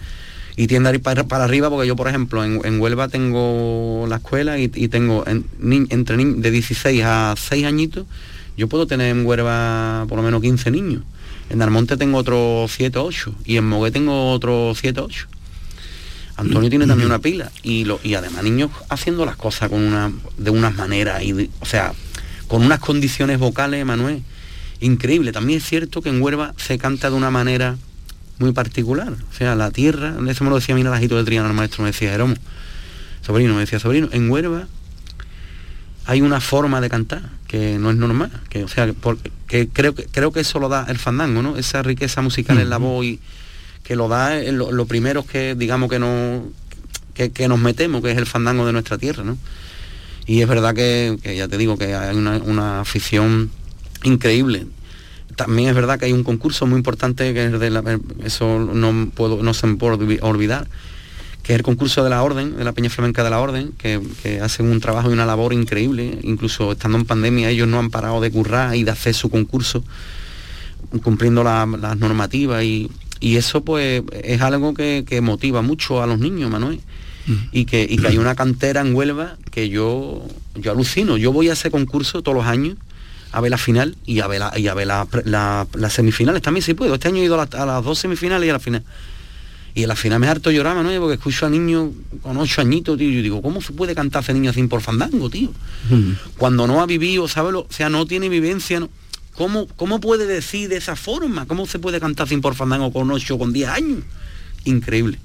y 0.57 0.66
tiende 0.66 0.88
a 0.88 0.95
ir 0.95 1.03
para, 1.03 1.25
para 1.25 1.45
arriba 1.45 1.69
porque 1.69 1.87
yo, 1.87 1.95
por 1.97 2.09
ejemplo, 2.09 2.42
en, 2.42 2.61
en 2.64 2.81
Huelva 2.81 3.09
tengo 3.09 4.07
la 4.09 4.16
escuela 4.16 4.59
y, 4.59 4.71
y 4.75 4.88
tengo 4.88 5.25
en- 5.27 5.45
entre 5.90 6.16
de 6.16 6.51
16 6.51 7.03
a 7.05 7.35
6 7.37 7.66
añitos, 7.66 8.07
yo 8.57 8.66
puedo 8.69 8.87
tener 8.87 9.14
en 9.14 9.27
Huelva 9.27 10.07
por 10.09 10.16
lo 10.16 10.23
menos 10.23 10.40
15 10.40 10.71
niños. 10.71 11.03
En 11.51 11.61
Almonte 11.61 11.97
tengo 11.99 12.16
otros 12.19 12.73
7 12.73 12.99
o 12.99 13.05
8 13.05 13.35
y 13.45 13.59
en 13.59 13.69
Mogué 13.69 13.90
tengo 13.90 14.33
otros 14.33 14.79
7 14.79 15.01
o 15.01 15.05
8. 15.05 15.29
Antonio 16.37 16.68
tiene 16.70 16.87
también 16.87 17.09
una 17.09 17.18
pila 17.18 17.51
y, 17.62 17.85
lo, 17.85 17.99
y 18.03 18.14
además 18.14 18.44
niños 18.44 18.70
haciendo 18.90 19.25
las 19.25 19.37
cosas 19.37 19.70
con 19.70 19.81
una, 19.83 20.12
de 20.37 20.51
unas 20.51 20.75
maneras, 20.75 21.22
y 21.22 21.33
de- 21.33 21.51
o 21.61 21.66
sea, 21.66 21.92
con 22.46 22.62
unas 22.64 22.79
condiciones 22.81 23.38
vocales, 23.38 23.85
Manuel, 23.87 24.22
increíble. 24.81 25.33
También 25.33 25.59
es 25.59 25.64
cierto 25.64 26.03
que 26.03 26.11
en 26.11 26.20
Huelva 26.20 26.53
se 26.59 26.77
canta 26.79 27.09
de 27.11 27.16
una 27.16 27.31
manera 27.31 27.77
muy 28.38 28.53
particular. 28.53 29.12
O 29.12 29.35
sea, 29.37 29.55
la 29.55 29.70
tierra, 29.70 30.14
eso 30.29 30.44
me 30.44 30.51
lo 30.51 30.57
decía 30.57 30.75
a 30.75 30.77
mí 30.77 30.83
el 30.83 30.92
ajito 30.92 31.16
de 31.16 31.25
Triana, 31.25 31.49
el 31.49 31.55
maestro 31.55 31.83
me 31.83 31.90
decía, 31.90 32.11
Jeromo, 32.11 32.35
sobrino, 33.25 33.55
me 33.55 33.61
decía, 33.61 33.79
sobrino, 33.81 34.09
en 34.12 34.31
Huelva 34.31 34.66
hay 36.09 36.20
una 36.20 36.40
forma 36.40 36.81
de 36.81 36.88
cantar 36.88 37.22
que 37.49 37.79
no 37.79 37.90
es 37.90 37.96
normal, 37.96 38.31
que 38.49 38.62
o 38.64 38.68
sea, 38.68 38.92
por- 38.92 39.18
que 39.49 39.68
creo 39.68 39.94
que 39.94 40.05
creo 40.05 40.33
que 40.33 40.40
eso 40.40 40.59
lo 40.61 40.68
da 40.68 40.87
el 40.88 40.99
fandango, 40.99 41.42
¿no? 41.42 41.57
Esa 41.57 41.83
riqueza 41.83 42.20
musical 42.22 42.59
en 42.59 42.70
la 42.70 42.77
voz 42.77 43.05
y 43.05 43.20
que 43.87 43.94
lo 43.96 44.09
da 44.09 44.40
en 44.42 44.59
lo, 44.59 44.72
lo 44.72 44.87
primero 44.87 45.25
que 45.25 45.55
digamos 45.55 45.88
que 45.88 45.99
no 45.99 46.42
que, 47.14 47.49
nos 47.49 47.59
metemos, 47.59 48.03
que 48.03 48.11
es 48.11 48.18
el 48.18 48.27
fandango 48.27 48.66
de 48.66 48.72
nuestra 48.72 48.99
tierra, 48.99 49.25
¿no? 49.25 49.38
Y 50.27 50.42
es 50.42 50.49
verdad 50.49 50.75
que, 50.75 51.16
ya 51.37 51.49
te 51.49 51.57
digo 51.57 51.79
que 51.79 51.94
hay 51.94 52.14
una, 52.16 52.81
afición 52.81 53.51
increíble. 54.03 54.66
También 55.37 55.68
es 55.68 55.75
verdad 55.75 55.99
que 55.99 56.07
hay 56.07 56.12
un 56.12 56.25
concurso 56.25 56.66
muy 56.66 56.77
importante 56.77 57.33
que 57.33 57.46
es 57.46 57.59
de 57.59 58.01
eso 58.25 58.59
no 58.59 59.11
puedo 59.14 59.42
no 59.42 59.55
se 59.55 59.66
me 59.66 59.77
puede 59.77 59.96
olvi- 59.96 60.18
olvidar 60.20 60.66
que 61.42 61.53
es 61.53 61.59
el 61.59 61.62
concurso 61.62 62.03
de 62.03 62.11
la 62.11 62.25
Orden, 62.25 62.57
de 62.57 62.64
la 62.64 62.72
Peña 62.72 62.90
Flamenca 62.90 63.22
de 63.22 63.31
la 63.31 63.38
Orden, 63.38 63.70
que, 63.79 64.01
que 64.20 64.40
hacen 64.40 64.66
un 64.66 64.81
trabajo 64.81 65.11
y 65.11 65.12
una 65.12 65.27
labor 65.27 65.53
increíble, 65.53 66.18
incluso 66.22 66.72
estando 66.72 66.99
en 66.99 67.05
pandemia 67.05 67.51
ellos 67.51 67.68
no 67.68 67.79
han 67.79 67.90
parado 67.90 68.20
de 68.20 68.33
currar 68.33 68.75
y 68.75 68.83
de 68.83 68.90
hacer 68.90 69.14
su 69.14 69.31
concurso, 69.31 69.85
cumpliendo 71.05 71.44
la- 71.44 71.66
las 71.66 71.96
normativas 71.99 72.64
y, 72.64 72.90
y 73.20 73.37
eso 73.37 73.62
pues 73.64 74.02
es 74.22 74.40
algo 74.42 74.74
que, 74.74 75.05
que 75.07 75.20
motiva 75.20 75.62
mucho 75.62 76.02
a 76.02 76.07
los 76.07 76.18
niños, 76.18 76.50
Manuel. 76.50 76.81
Y 77.50 77.64
que, 77.64 77.83
y 77.88 77.96
que 77.98 78.07
hay 78.07 78.18
una 78.18 78.37
cantera 78.37 78.83
en 78.83 78.94
Huelva 78.94 79.37
que 79.50 79.68
yo, 79.68 80.24
yo 80.55 80.70
alucino. 80.70 81.16
Yo 81.16 81.33
voy 81.33 81.48
a 81.48 81.55
ese 81.55 81.72
concurso 81.72 82.22
todos 82.22 82.37
los 82.38 82.46
años 82.46 82.76
a 83.33 83.40
ver 83.40 83.50
la 83.50 83.59
final 83.59 83.96
y 84.07 84.20
a 84.20 84.29
ver 84.29 84.38
la, 84.40 84.57
y 84.57 84.68
a 84.68 84.74
ver 84.74 84.87
la- 84.87 85.09
la- 85.24 85.66
las 85.74 85.92
semifinales 85.92 86.40
también 86.40 86.62
si 86.62 86.74
puedo. 86.74 86.94
Este 86.94 87.09
año 87.09 87.16
he 87.20 87.24
ido 87.24 87.35
a, 87.40 87.48
la- 87.50 87.62
a 87.62 87.66
las 87.66 87.85
dos 87.85 87.98
semifinales 87.98 88.46
y 88.46 88.50
a 88.50 88.52
la 88.52 88.61
final. 88.61 88.85
Y 89.74 89.83
en 89.83 89.88
la 89.88 89.96
final 89.96 90.20
me 90.20 90.29
harto 90.29 90.50
llorar, 90.52 90.76
Manuel, 90.76 91.00
porque 91.00 91.14
escucho 91.14 91.44
a 91.46 91.50
niños 91.50 91.90
con 92.22 92.37
ocho 92.38 92.61
añitos, 92.61 92.96
tío. 92.96 93.11
y 93.11 93.16
Yo 93.16 93.22
digo, 93.22 93.42
¿cómo 93.42 93.61
se 93.61 93.72
puede 93.72 93.94
cantar 93.96 94.22
ese 94.22 94.33
niño 94.33 94.50
así 94.50 94.62
por 94.68 94.81
fandango, 94.81 95.29
tío? 95.29 95.50
Cuando 96.38 96.66
no 96.68 96.81
ha 96.81 96.87
vivido, 96.87 97.26
¿sabes? 97.29 97.52
lo- 97.52 97.61
O 97.62 97.66
sea, 97.70 97.90
no 97.90 98.07
tiene 98.07 98.29
vivencia, 98.29 98.79
no. 98.81 98.88
¿Cómo, 99.37 99.66
¿Cómo 99.77 100.01
puede 100.01 100.27
decir 100.27 100.68
de 100.68 100.77
esa 100.77 100.96
forma? 100.96 101.46
¿Cómo 101.46 101.66
se 101.66 101.79
puede 101.79 102.01
cantar 102.01 102.29
sin 102.29 102.40
por 102.40 102.55
fandango 102.55 102.92
con 102.92 103.11
ocho, 103.11 103.38
con 103.38 103.53
10 103.53 103.68
años? 103.68 103.99
Increíble. 104.64 105.18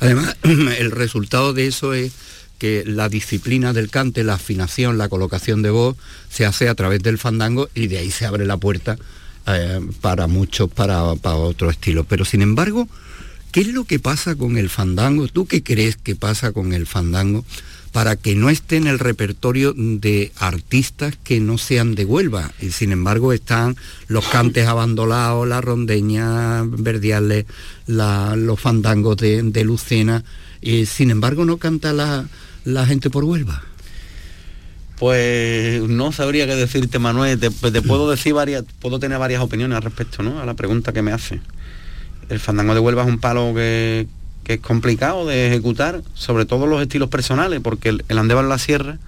Además, 0.00 0.36
el 0.42 0.90
resultado 0.90 1.52
de 1.52 1.66
eso 1.66 1.94
es 1.94 2.12
que 2.58 2.84
la 2.86 3.08
disciplina 3.08 3.72
del 3.72 3.88
cante, 3.88 4.24
la 4.24 4.34
afinación, 4.34 4.98
la 4.98 5.08
colocación 5.08 5.62
de 5.62 5.70
voz, 5.70 5.96
se 6.28 6.44
hace 6.44 6.68
a 6.68 6.74
través 6.74 7.02
del 7.02 7.18
fandango 7.18 7.70
y 7.74 7.86
de 7.86 7.98
ahí 7.98 8.10
se 8.10 8.26
abre 8.26 8.44
la 8.44 8.58
puerta 8.58 8.98
eh, 9.46 9.80
para 10.00 10.26
muchos, 10.26 10.70
para, 10.70 11.14
para 11.16 11.36
otro 11.36 11.70
estilo. 11.70 12.04
Pero 12.04 12.24
sin 12.24 12.42
embargo, 12.42 12.86
¿qué 13.52 13.60
es 13.60 13.68
lo 13.68 13.84
que 13.84 13.98
pasa 13.98 14.34
con 14.34 14.58
el 14.58 14.68
fandango? 14.68 15.28
¿Tú 15.28 15.46
qué 15.46 15.62
crees 15.62 15.96
que 15.96 16.16
pasa 16.16 16.52
con 16.52 16.72
el 16.72 16.86
fandango 16.86 17.44
para 17.92 18.16
que 18.16 18.34
no 18.34 18.50
esté 18.50 18.76
en 18.76 18.86
el 18.86 18.98
repertorio 18.98 19.74
de 19.76 20.32
artistas 20.36 21.16
que 21.22 21.40
no 21.40 21.58
sean 21.58 21.94
de 21.94 22.04
Huelva? 22.04 22.52
Y 22.60 22.70
sin 22.70 22.92
embargo 22.92 23.32
están 23.32 23.76
los 24.08 24.26
cantes 24.28 24.66
abandonados, 24.66 25.48
la 25.48 25.60
rondeña, 25.60 26.62
verdiales, 26.64 27.46
los 27.86 28.60
fandangos 28.60 29.16
de, 29.16 29.42
de 29.42 29.64
Lucena. 29.64 30.24
y 30.60 30.86
sin 30.86 31.10
embargo 31.10 31.44
no 31.44 31.56
canta 31.56 31.92
la, 31.92 32.26
la 32.64 32.86
gente 32.86 33.10
por 33.10 33.24
Huelva. 33.24 33.62
Pues 34.98 35.82
no 35.88 36.12
sabría 36.12 36.46
qué 36.46 36.54
decirte, 36.54 36.98
Manuel. 36.98 37.40
Te, 37.40 37.50
pues 37.50 37.72
te 37.72 37.80
puedo 37.80 38.10
decir 38.10 38.34
varias, 38.34 38.64
puedo 38.80 38.98
tener 38.98 39.18
varias 39.18 39.40
opiniones 39.42 39.76
al 39.76 39.82
respecto, 39.82 40.22
¿no? 40.22 40.40
A 40.40 40.44
la 40.44 40.52
pregunta 40.52 40.92
que 40.92 41.00
me 41.00 41.10
hace. 41.10 41.40
El 42.28 42.38
fandango 42.38 42.74
de 42.74 42.80
Huelva 42.80 43.02
es 43.02 43.08
un 43.08 43.18
palo 43.18 43.54
que, 43.54 44.06
que 44.44 44.54
es 44.54 44.60
complicado 44.60 45.26
de 45.26 45.48
ejecutar, 45.48 46.02
sobre 46.14 46.44
todo 46.44 46.66
los 46.66 46.80
estilos 46.82 47.08
personales, 47.08 47.60
porque 47.60 47.90
el, 47.90 48.04
el 48.08 48.18
andeba 48.18 48.40
en 48.40 48.48
la 48.48 48.58
sierra, 48.58 48.98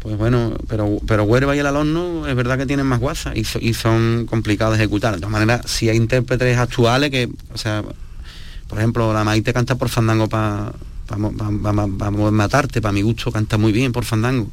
pues 0.00 0.16
bueno, 0.16 0.56
pero, 0.68 0.98
pero 1.06 1.24
Huelva 1.24 1.54
y 1.54 1.58
el 1.58 1.66
alorno 1.66 2.26
es 2.26 2.34
verdad 2.34 2.56
que 2.56 2.64
tienen 2.66 2.86
más 2.86 3.00
guasa 3.00 3.32
y, 3.36 3.44
so- 3.44 3.58
y 3.60 3.74
son 3.74 4.26
complicados 4.28 4.76
de 4.78 4.82
ejecutar. 4.82 5.12
De 5.14 5.20
todas 5.20 5.32
maneras, 5.32 5.62
si 5.66 5.88
hay 5.90 5.96
intérpretes 5.96 6.56
actuales 6.56 7.10
que, 7.10 7.28
o 7.52 7.58
sea, 7.58 7.82
por 8.66 8.78
ejemplo, 8.78 9.12
la 9.12 9.24
Maite 9.24 9.52
canta 9.52 9.74
por 9.74 9.88
fandango 9.90 10.26
para 10.28 10.72
matarte, 12.30 12.80
para 12.80 12.92
mi 12.92 13.02
gusto 13.02 13.30
canta 13.32 13.58
muy 13.58 13.72
bien 13.72 13.92
por 13.92 14.04
fandango. 14.04 14.48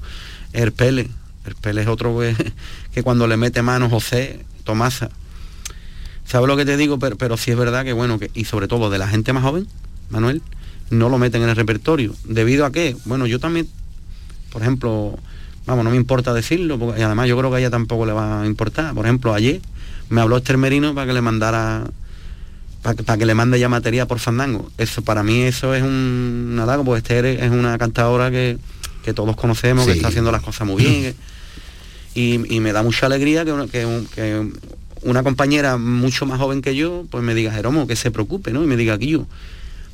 El 0.53 0.71
Pele, 0.73 1.07
el 1.45 1.55
Pele 1.55 1.81
es 1.81 1.87
otro 1.87 2.17
que, 2.19 2.35
que 2.93 3.03
cuando 3.03 3.27
le 3.27 3.37
mete 3.37 3.61
mano 3.61 3.89
José, 3.89 4.43
Tomasa. 4.63 5.09
¿Sabes 6.27 6.47
lo 6.47 6.57
que 6.57 6.65
te 6.65 6.75
digo? 6.77 6.99
Pero, 6.99 7.15
pero 7.15 7.37
sí 7.37 7.51
es 7.51 7.57
verdad 7.57 7.83
que 7.85 7.93
bueno, 7.93 8.19
que, 8.19 8.29
y 8.33 8.45
sobre 8.45 8.67
todo 8.67 8.89
de 8.89 8.97
la 8.97 9.07
gente 9.07 9.31
más 9.33 9.43
joven, 9.43 9.67
Manuel, 10.09 10.41
no 10.89 11.09
lo 11.09 11.17
meten 11.17 11.41
en 11.43 11.49
el 11.49 11.55
repertorio. 11.55 12.13
¿Debido 12.25 12.65
a 12.65 12.71
qué? 12.71 12.95
Bueno, 13.05 13.27
yo 13.27 13.39
también, 13.39 13.67
por 14.51 14.61
ejemplo, 14.61 15.17
vamos, 15.65 15.83
no 15.85 15.91
me 15.91 15.97
importa 15.97 16.33
decirlo, 16.33 16.77
porque, 16.77 16.99
y 16.99 17.03
además 17.03 17.27
yo 17.29 17.37
creo 17.37 17.49
que 17.49 17.57
a 17.57 17.59
ella 17.59 17.69
tampoco 17.69 18.05
le 18.05 18.11
va 18.13 18.41
a 18.41 18.45
importar. 18.45 18.93
Por 18.93 19.05
ejemplo, 19.05 19.33
ayer 19.33 19.61
me 20.09 20.21
habló 20.21 20.37
Esther 20.37 20.57
Merino 20.57 20.93
para 20.93 21.07
que 21.07 21.13
le 21.13 21.21
mandara, 21.21 21.85
para, 22.81 23.17
que 23.17 23.25
le 23.25 23.33
mande 23.33 23.59
ya 23.59 23.69
materia 23.69 24.05
por 24.05 24.19
Fandango. 24.19 24.69
Eso, 24.77 25.01
para 25.03 25.23
mí 25.23 25.41
eso 25.41 25.73
es 25.75 25.83
un 25.83 26.57
halago, 26.61 26.83
porque 26.83 26.99
Esther 26.99 27.25
es 27.25 27.51
una 27.51 27.77
cantadora 27.77 28.31
que, 28.31 28.57
que 29.03 29.13
todos 29.13 29.35
conocemos, 29.37 29.85
que 29.85 29.91
está 29.97 30.07
haciendo 30.09 30.31
las 30.31 30.41
cosas 30.41 30.67
muy 30.67 30.83
bien. 30.83 31.01
que- 31.03 31.15
y, 32.15 32.55
y 32.55 32.59
me 32.61 32.71
da 32.73 32.81
mucha 32.83 33.05
alegría 33.05 33.45
que, 33.45 33.53
que 33.71 34.07
que 34.15 34.51
una 35.01 35.23
compañera 35.23 35.77
mucho 35.77 36.25
más 36.25 36.39
joven 36.39 36.61
que 36.61 36.75
yo, 36.75 37.05
pues 37.09 37.23
me 37.23 37.33
diga, 37.35 37.51
Jeromo, 37.51 37.87
que 37.87 37.95
se 37.95 38.11
preocupe, 38.11 38.51
¿no? 38.51 38.63
Y 38.63 38.67
me 38.67 38.75
diga, 38.77 38.93
aquí 38.95 39.09
yo, 39.09 39.27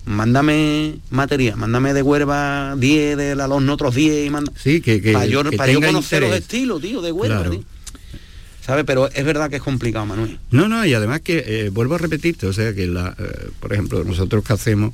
mándame 0.06 0.96
materia, 1.10 1.56
mándame 1.56 1.94
de 1.94 2.02
Huerva 2.02 2.76
10, 2.78 3.18
de 3.18 3.36
la 3.36 3.48
Losno 3.48 3.74
otros 3.74 3.96
10 3.96 4.28
y 4.28 4.30
manda... 4.30 4.52
Sí, 4.58 4.82
que, 4.82 5.02
que, 5.02 5.14
para 5.14 5.26
yo, 5.26 5.44
que 5.44 5.58
para 5.58 5.72
yo 5.72 5.82
conocer 5.82 6.22
los 6.22 6.34
estilos, 6.36 6.82
tío, 6.82 7.02
de 7.02 7.12
Huelva, 7.12 7.38
Claro. 7.38 7.52
tío. 7.52 7.64
¿Sabes? 8.66 8.86
Pero 8.86 9.10
es 9.12 9.26
verdad 9.26 9.50
que 9.50 9.58
es 9.58 9.62
complicado, 9.62 10.06
Manuel. 10.06 10.40
No, 10.52 10.70
no, 10.70 10.86
y 10.86 10.94
además 10.94 11.20
que 11.20 11.44
eh, 11.46 11.70
vuelvo 11.70 11.96
a 11.96 11.98
repetirte, 11.98 12.48
o 12.48 12.54
sea 12.54 12.74
que 12.74 12.88
la, 12.88 13.14
eh, 13.20 13.50
por 13.60 13.74
ejemplo, 13.74 14.04
nosotros 14.06 14.42
que 14.46 14.54
hacemos 14.54 14.94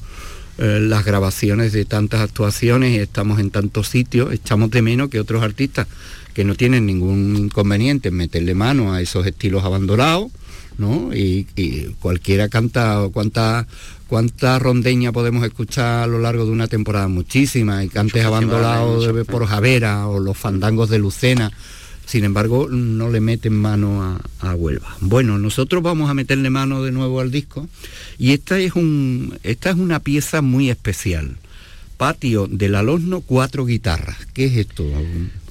eh, 0.58 0.80
las 0.82 1.06
grabaciones 1.06 1.72
de 1.72 1.86
tantas 1.86 2.22
actuaciones 2.22 2.94
y 2.96 2.98
estamos 3.00 3.40
en 3.40 3.52
tantos 3.52 3.88
sitios, 3.88 4.34
echamos 4.34 4.72
de 4.72 4.82
menos 4.82 5.10
que 5.10 5.20
otros 5.20 5.44
artistas 5.44 5.86
que 6.34 6.44
no 6.44 6.56
tienen 6.56 6.86
ningún 6.86 7.36
inconveniente 7.36 8.10
en 8.10 8.16
meterle 8.16 8.54
mano 8.56 8.94
a 8.94 9.02
esos 9.02 9.26
estilos 9.26 9.64
abandonados, 9.64 10.32
¿no? 10.78 11.14
Y, 11.14 11.48
y 11.56 11.86
cualquiera 12.00 12.50
canta, 12.50 13.08
cuánta 13.12 13.68
cuánta 14.08 14.58
rondeña 14.58 15.12
podemos 15.12 15.44
escuchar 15.46 16.04
a 16.04 16.08
lo 16.08 16.18
largo 16.18 16.44
de 16.46 16.52
una 16.52 16.68
temporada, 16.68 17.08
muchísimas, 17.08 17.86
y 17.86 17.90
cantes 17.90 18.26
abandonados 18.26 19.06
de- 19.14 19.26
por 19.26 19.46
Javera 19.46 20.08
o 20.08 20.20
los 20.20 20.36
fandangos 20.36 20.90
de 20.90 20.98
Lucena. 20.98 21.52
Sin 22.08 22.24
embargo, 22.24 22.68
no 22.70 23.10
le 23.12 23.20
meten 23.22 23.54
mano 23.54 24.02
a, 24.02 24.20
a 24.40 24.56
Huelva. 24.56 24.98
Bueno, 25.00 25.38
nosotros 25.38 25.84
vamos 25.84 26.10
a 26.10 26.16
meterle 26.16 26.50
mano 26.50 26.82
de 26.84 26.92
nuevo 26.92 27.20
al 27.20 27.30
disco 27.30 27.68
y 28.18 28.32
esta 28.32 28.58
es, 28.58 28.74
un, 28.74 29.38
esta 29.44 29.70
es 29.70 29.76
una 29.76 30.00
pieza 30.00 30.42
muy 30.42 30.72
especial. 30.72 31.38
Patio 31.98 32.48
del 32.50 32.74
Alosno, 32.74 33.22
cuatro 33.22 33.64
guitarras. 33.68 34.18
¿Qué 34.34 34.46
es 34.46 34.58
esto? 34.58 34.86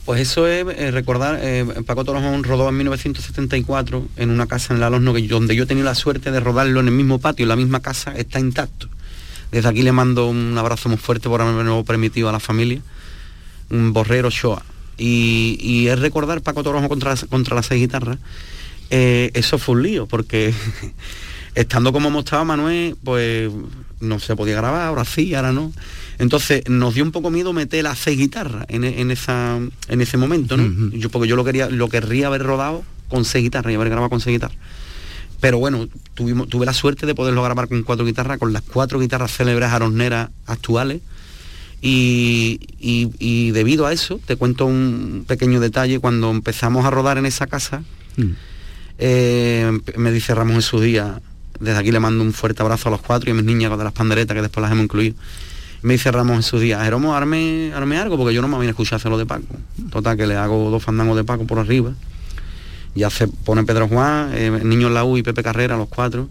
Pues 0.09 0.23
eso 0.23 0.47
es 0.47 0.67
eh, 0.79 0.91
recordar, 0.91 1.39
eh, 1.43 1.67
Paco 1.85 2.03
Torojón 2.03 2.43
rodó 2.43 2.67
en 2.71 2.79
1974 2.79 4.09
en 4.17 4.31
una 4.31 4.47
casa 4.47 4.73
en 4.73 4.81
La 4.81 4.89
Losno 4.89 5.13
donde 5.13 5.55
yo 5.55 5.65
he 5.65 5.67
tenido 5.67 5.85
la 5.85 5.95
suerte 5.95 6.31
de 6.31 6.41
rodarlo 6.41 6.81
en 6.81 6.89
el 6.89 6.95
mismo 6.95 7.19
patio, 7.19 7.45
la 7.45 7.57
misma 7.57 7.81
casa 7.81 8.15
está 8.17 8.41
intacto. 8.41 8.89
Desde 9.53 9.69
aquí 9.69 9.83
le 9.83 9.93
mando 9.93 10.27
un 10.31 10.57
abrazo 10.57 10.89
muy 10.89 10.97
fuerte 10.97 11.29
por 11.29 11.43
haberme 11.43 11.85
permitido 11.85 12.31
a 12.31 12.33
la 12.33 12.41
familia, 12.41 12.81
un 13.69 13.93
borrero 13.93 14.31
Shoah. 14.31 14.63
Y, 14.97 15.59
y 15.61 15.89
es 15.89 15.99
recordar 15.99 16.41
Paco 16.41 16.63
Torojón 16.63 16.89
contra, 16.89 17.15
contra 17.29 17.57
las 17.57 17.67
seis 17.67 17.83
guitarras, 17.83 18.17
eh, 18.89 19.31
eso 19.35 19.59
fue 19.59 19.75
un 19.75 19.83
lío, 19.83 20.07
porque 20.07 20.55
estando 21.61 21.93
como 21.93 22.09
hemos 22.09 22.25
estado 22.25 22.45
Manuel, 22.45 22.97
pues 23.05 23.51
no 24.01 24.19
se 24.21 24.37
podía 24.37 24.57
grabar, 24.57 24.83
ahora 24.89 25.05
sí, 25.05 25.35
ahora 25.35 25.53
no. 25.53 25.73
Entonces 26.19 26.63
nos 26.69 26.95
dio 26.95 27.05
un 27.05 27.13
poco 27.13 27.31
miedo 27.31 27.53
meter 27.53 27.85
las 27.85 27.99
seis 27.99 28.19
guitarras 28.19 28.65
en, 28.69 28.85
en 28.85 29.11
esa, 29.11 29.57
en 29.89 30.01
ese 30.01 30.17
momento, 30.17 30.57
¿no? 30.57 30.91
Yo, 30.97 31.11
porque 31.11 31.29
yo 31.29 31.37
lo 31.37 31.45
quería, 31.45 31.69
lo 31.69 31.89
querría 31.89 32.27
haber 32.29 32.43
rodado 32.43 32.85
con 33.09 33.25
seis 33.25 33.45
guitarras 33.45 33.73
y 33.73 33.77
haber 33.77 33.89
grabado 33.89 34.11
con 34.11 34.21
seis 34.21 34.37
guitarras. 34.37 34.59
Pero 35.41 35.59
bueno, 35.59 35.89
tuvimos, 36.15 36.49
tuve 36.49 36.67
la 36.67 36.73
suerte 36.75 37.07
de 37.07 37.15
poderlo 37.15 37.43
grabar 37.45 37.69
con 37.69 37.83
cuatro 37.85 38.05
guitarras, 38.05 38.39
con 38.39 38.53
las 38.53 38.63
cuatro 38.63 38.99
guitarras 38.99 39.31
célebres 39.37 39.71
arosneras 39.71 40.31
actuales. 40.47 41.01
Y, 41.81 42.59
y- 42.81 43.11
y 43.21 43.51
debido 43.53 43.87
a 43.87 43.93
eso, 43.93 44.21
te 44.27 44.35
cuento 44.35 44.67
un 44.67 45.25
pequeño 45.29 45.61
detalle, 45.61 46.01
cuando 46.01 46.31
empezamos 46.31 46.85
a 46.85 46.91
rodar 46.91 47.19
en 47.19 47.27
esa 47.27 47.47
casa, 47.47 47.83
Mm. 48.17 48.31
eh, 48.99 49.79
me 49.97 50.11
dice 50.11 50.35
Ramón 50.35 50.57
en 50.57 50.63
su 50.63 50.81
día, 50.81 51.21
desde 51.61 51.79
aquí 51.79 51.91
le 51.91 52.01
mando 52.01 52.23
un 52.23 52.33
fuerte 52.33 52.63
abrazo 52.63 52.89
a 52.89 52.93
los 52.93 53.01
cuatro 53.01 53.31
y 53.31 53.33
a 53.33 53.35
mis 53.35 53.45
niñas 53.45 53.77
de 53.77 53.85
las 53.85 53.93
panderetas 53.93 54.35
que 54.35 54.43
después 54.43 54.63
las 54.63 54.73
hemos 54.73 54.85
incluido. 54.85 55.17
Me 55.83 55.95
dice 55.95 56.11
Ramón 56.11 56.37
en 56.37 56.43
su 56.43 56.59
día, 56.59 56.83
Jeromo, 56.83 57.15
arme, 57.15 57.73
arme 57.75 57.99
algo 57.99 58.17
porque 58.17 58.35
yo 58.35 58.43
no 58.43 58.49
me 58.49 58.57
voy 58.57 58.67
a 58.67 58.71
escuchar 58.71 58.97
hacer 58.97 59.11
lo 59.11 59.19
de 59.19 59.27
Paco. 59.27 59.45
Total, 59.91 60.17
que 60.17 60.27
le 60.27 60.37
hago 60.37 60.71
dos 60.71 60.83
fandangos 60.83 61.17
de 61.17 61.25
Paco 61.25 61.47
por 61.47 61.59
arriba. 61.59 61.93
Ya 62.95 63.11
se 63.11 63.29
pone 63.29 63.63
Pedro 63.63 63.87
Juan, 63.87 64.33
eh, 64.35 64.51
niño 64.65 64.89
en 64.89 64.95
la 64.95 65.05
U 65.05 65.17
y 65.17 65.23
Pepe 65.23 65.43
Carrera, 65.43 65.77
los 65.77 65.89
cuatro. 65.89 66.29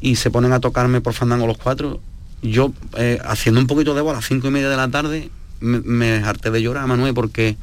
Y 0.00 0.16
se 0.16 0.30
ponen 0.30 0.52
a 0.52 0.60
tocarme 0.60 1.02
por 1.02 1.12
fandango 1.12 1.46
los 1.46 1.58
cuatro. 1.58 2.00
Yo, 2.40 2.72
eh, 2.96 3.18
haciendo 3.24 3.60
un 3.60 3.66
poquito 3.66 3.94
de 3.94 4.00
bola 4.00 4.18
a 4.18 4.20
las 4.20 4.28
cinco 4.28 4.48
y 4.48 4.50
media 4.50 4.70
de 4.70 4.76
la 4.76 4.88
tarde, 4.88 5.30
me, 5.60 5.80
me 5.80 6.16
harté 6.16 6.50
de 6.50 6.62
llorar, 6.62 6.86
Manuel, 6.86 7.12
porque 7.12 7.56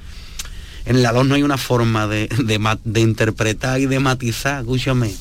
en 0.86 1.04
la 1.04 1.12
2 1.12 1.28
no 1.28 1.36
hay 1.36 1.44
una 1.44 1.58
forma 1.58 2.08
de, 2.08 2.28
de 2.44 2.78
de 2.84 3.00
interpretar 3.02 3.80
y 3.80 3.88
de 3.88 4.00
matizar, 4.00 4.62
escúchame. 4.62 5.14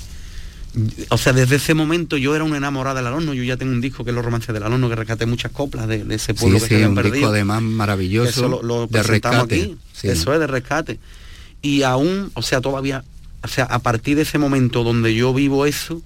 O 1.08 1.18
sea, 1.18 1.32
desde 1.32 1.56
ese 1.56 1.74
momento 1.74 2.16
yo 2.16 2.34
era 2.36 2.44
un 2.44 2.54
enamorado 2.54 2.96
del 2.96 3.06
alumno, 3.06 3.34
yo 3.34 3.42
ya 3.42 3.56
tengo 3.56 3.72
un 3.72 3.80
disco 3.80 4.04
que 4.04 4.10
es 4.10 4.14
Los 4.14 4.24
Romances 4.24 4.52
del 4.54 4.62
Alumno, 4.62 4.88
que 4.88 4.96
rescaté 4.96 5.26
muchas 5.26 5.50
coplas 5.50 5.88
de, 5.88 6.04
de 6.04 6.14
ese 6.14 6.32
Sí, 6.34 6.38
pueblo 6.40 6.58
que 6.58 6.64
sí, 6.64 6.68
se 6.68 6.74
habían 6.76 6.90
un 6.90 6.94
perdido. 6.96 7.14
disco 7.14 7.28
además 7.30 7.62
maravilloso 7.62 8.28
Eso 8.30 8.48
lo, 8.48 8.62
lo 8.62 8.80
de 8.82 8.88
presentamos 8.88 9.48
rescate. 9.48 9.62
aquí. 9.62 9.76
Sí. 9.92 10.08
Eso 10.08 10.32
es 10.34 10.40
de 10.40 10.46
rescate. 10.46 10.98
Y 11.62 11.82
aún, 11.82 12.30
o 12.34 12.42
sea, 12.42 12.60
todavía, 12.60 13.02
o 13.42 13.48
sea, 13.48 13.64
a 13.64 13.78
partir 13.80 14.16
de 14.16 14.22
ese 14.22 14.38
momento 14.38 14.84
donde 14.84 15.14
yo 15.14 15.32
vivo 15.34 15.66
eso, 15.66 16.00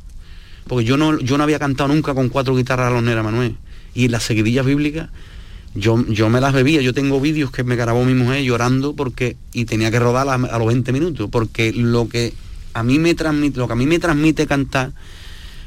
porque 0.68 0.84
yo 0.84 0.96
no, 0.96 1.18
yo 1.18 1.36
no 1.36 1.44
había 1.44 1.58
cantado 1.58 1.92
nunca 1.92 2.14
con 2.14 2.28
cuatro 2.28 2.56
guitarras 2.56 2.86
alonera, 2.88 3.22
Manuel. 3.22 3.56
Y 3.94 4.08
las 4.08 4.22
seguidillas 4.22 4.64
bíblicas, 4.64 5.10
yo, 5.74 6.02
yo 6.08 6.30
me 6.30 6.40
las 6.40 6.54
bebía. 6.54 6.80
Yo 6.80 6.94
tengo 6.94 7.20
vídeos 7.20 7.50
que 7.50 7.64
me 7.64 7.76
grabó 7.76 8.04
mi 8.04 8.14
mujer 8.14 8.42
llorando 8.44 8.94
porque, 8.94 9.36
y 9.52 9.64
tenía 9.66 9.90
que 9.90 9.98
rodarlas 9.98 10.50
a 10.50 10.58
los 10.58 10.68
20 10.68 10.92
minutos, 10.92 11.28
porque 11.30 11.72
lo 11.74 12.08
que 12.08 12.32
a 12.74 12.82
mí 12.82 12.98
me 12.98 13.14
transmite, 13.14 13.58
lo 13.58 13.66
que 13.66 13.72
a 13.72 13.76
mí 13.76 13.86
me 13.86 13.98
transmite 13.98 14.46
cantar 14.46 14.92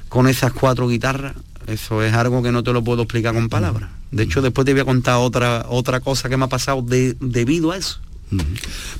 con 0.09 0.27
esas 0.27 0.53
cuatro 0.53 0.87
guitarras, 0.87 1.35
eso 1.67 2.03
es 2.03 2.13
algo 2.13 2.41
que 2.43 2.51
no 2.51 2.63
te 2.63 2.71
lo 2.73 2.83
puedo 2.83 3.03
explicar 3.03 3.33
con 3.33 3.49
palabras. 3.49 3.89
De 4.11 4.23
hecho, 4.23 4.41
después 4.41 4.65
te 4.65 4.71
voy 4.73 4.81
a 4.81 4.85
contar 4.85 5.17
otra, 5.17 5.65
otra 5.69 5.99
cosa 5.99 6.29
que 6.29 6.37
me 6.37 6.45
ha 6.45 6.49
pasado 6.49 6.81
de- 6.81 7.15
debido 7.19 7.71
a 7.71 7.77
eso. 7.77 7.99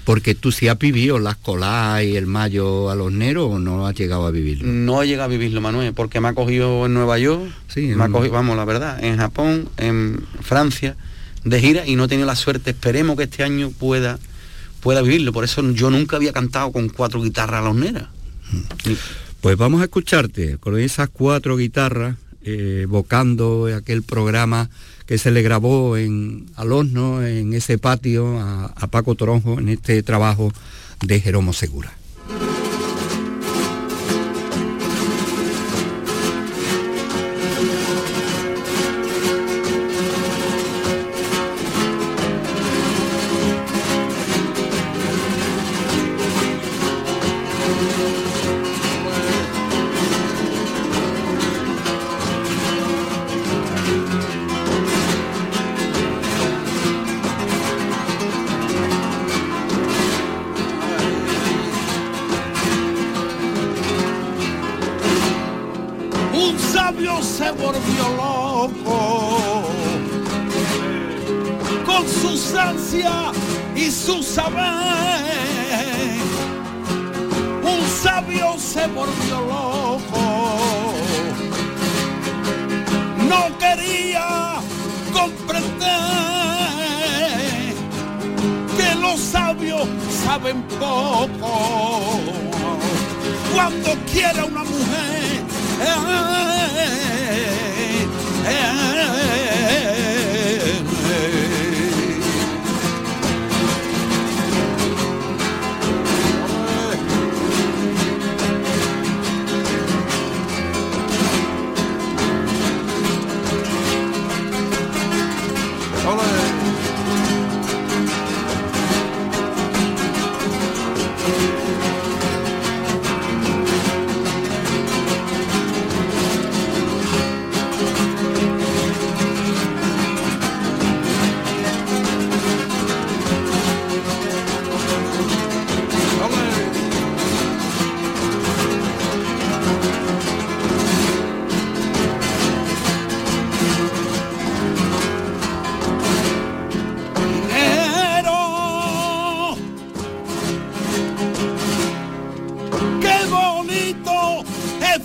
Porque 0.04 0.36
tú 0.36 0.52
sí 0.52 0.68
has 0.68 0.78
vivido 0.78 1.18
las 1.20 1.36
colas 1.36 2.04
y 2.04 2.16
el 2.16 2.26
mayo 2.28 2.90
a 2.90 2.96
los 2.96 3.12
neros 3.12 3.50
o 3.54 3.60
no 3.60 3.88
has 3.88 3.96
llegado 3.96 4.26
a 4.28 4.32
vivirlo. 4.32 4.68
No 4.68 5.02
he 5.02 5.08
llegado 5.08 5.26
a 5.26 5.32
vivirlo, 5.32 5.62
Manuel, 5.62 5.94
porque 5.94 6.20
me 6.22 6.28
ha 6.28 6.34
cogido 6.34 6.86
en 6.86 6.94
Nueva 6.94 7.18
York, 7.18 7.44
Sí, 7.68 7.82
me 7.96 8.04
ha 8.04 8.10
cogido, 8.10 8.34
vamos, 8.34 8.56
la 8.56 8.66
verdad, 8.66 9.04
en 9.04 9.18
Japón, 9.18 9.68
en 9.78 10.24
Francia, 10.42 10.96
de 11.44 11.60
gira 11.60 11.86
y 11.88 11.96
no 11.96 12.06
he 12.06 12.08
tenido 12.08 12.28
la 12.28 12.36
suerte. 12.36 12.72
Esperemos 12.72 13.18
que 13.18 13.24
este 13.24 13.44
año 13.44 13.72
pueda, 13.72 14.20
pueda 14.86 15.02
vivirlo. 15.02 15.34
Por 15.34 15.44
eso 15.44 15.68
yo 15.72 15.90
nunca 15.90 16.16
había 16.16 16.32
cantado 16.32 16.72
con 16.72 16.90
cuatro 16.90 17.20
guitarras 17.20 17.64
loneras. 17.64 18.08
Pues 19.42 19.58
vamos 19.58 19.82
a 19.82 19.86
escucharte 19.86 20.60
con 20.60 20.78
esas 20.80 21.10
cuatro 21.10 21.58
guitarras, 21.58 22.18
eh, 22.44 22.82
evocando 22.84 23.68
aquel 23.76 24.04
programa 24.04 24.70
que 25.08 25.18
se 25.18 25.32
le 25.32 25.42
grabó 25.42 25.98
en 25.98 26.46
al 26.56 26.72
horno, 26.72 27.26
en 27.26 27.56
ese 27.56 27.80
patio, 27.80 28.40
a, 28.40 28.66
a 28.76 28.86
Paco 28.86 29.16
Toronjo, 29.16 29.60
en 29.60 29.70
este 29.70 30.04
trabajo 30.04 30.54
de 31.02 31.20
Jeromo 31.20 31.52
Segura. 31.52 31.92
Que 88.78 88.96
los 88.96 89.20
sabios 89.20 89.88
saben 90.24 90.62
poco. 90.80 92.20
Cuando 93.54 93.96
quiera 94.12 94.46
una 94.46 94.64
mujer, 94.64 95.44
eh, 95.82 95.86
eh, 98.48 99.06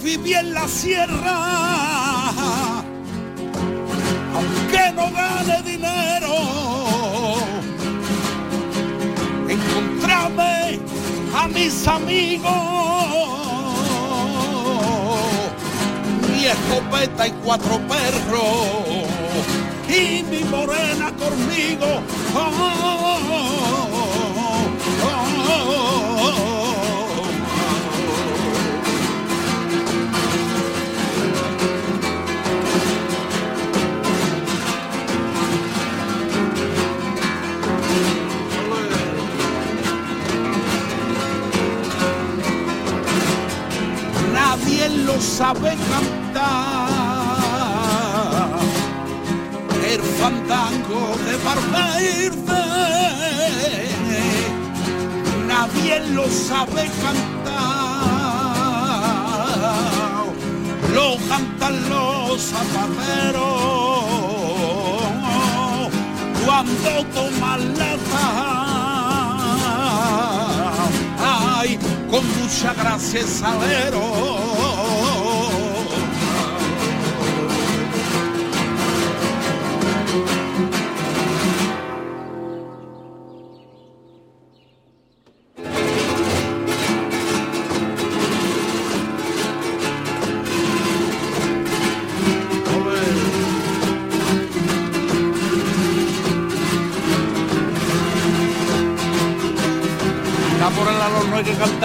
viví 0.03 0.34
en 0.34 0.53
la 0.55 0.66
sierra, 0.66 2.82
aunque 4.34 4.92
no 4.94 5.11
gane 5.12 5.62
dinero, 5.62 6.34
Encontrame 9.48 10.80
a 11.34 11.48
mis 11.48 11.88
amigos, 11.88 12.53
mi 16.32 16.46
escopeta 16.46 17.26
y 17.26 17.32
cuatro 17.44 17.80
perros, 17.88 19.09
y 19.88 20.22
mi 20.22 20.44
morena 20.44 21.12
conmigo. 21.18 22.01
Sabe 45.53 45.74
cantar. 45.90 46.90
El 49.92 50.01
fandango 50.20 51.03
de 51.26 51.34
Barberde. 51.46 52.64
Nadie 55.48 55.94
lo 56.14 56.26
sabe 56.28 56.82
cantar. 57.03 57.30
Lo 60.94 61.09
cantan 61.28 61.74
los 61.88 62.40
zapateros 62.40 63.40
cuando 66.44 66.90
toman 67.14 67.62
la 67.78 67.90
Ay, 71.59 71.70
con 72.11 72.24
mucha 72.38 72.70
gracia 72.74 73.26
salero. 73.26 74.70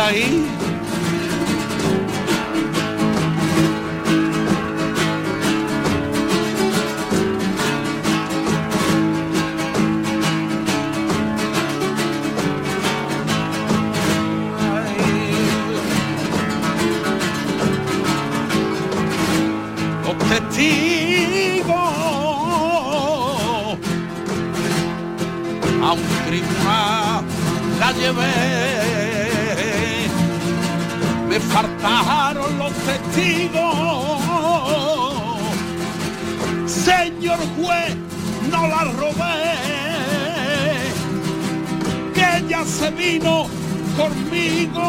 Ahí. 0.06 0.45
Señor 36.84 37.40
juez, 37.56 37.96
no 38.52 38.68
la 38.68 38.84
robé. 38.84 39.44
Que 42.14 42.38
ella 42.40 42.64
se 42.66 42.90
vino 42.92 43.48
conmigo. 43.98 44.88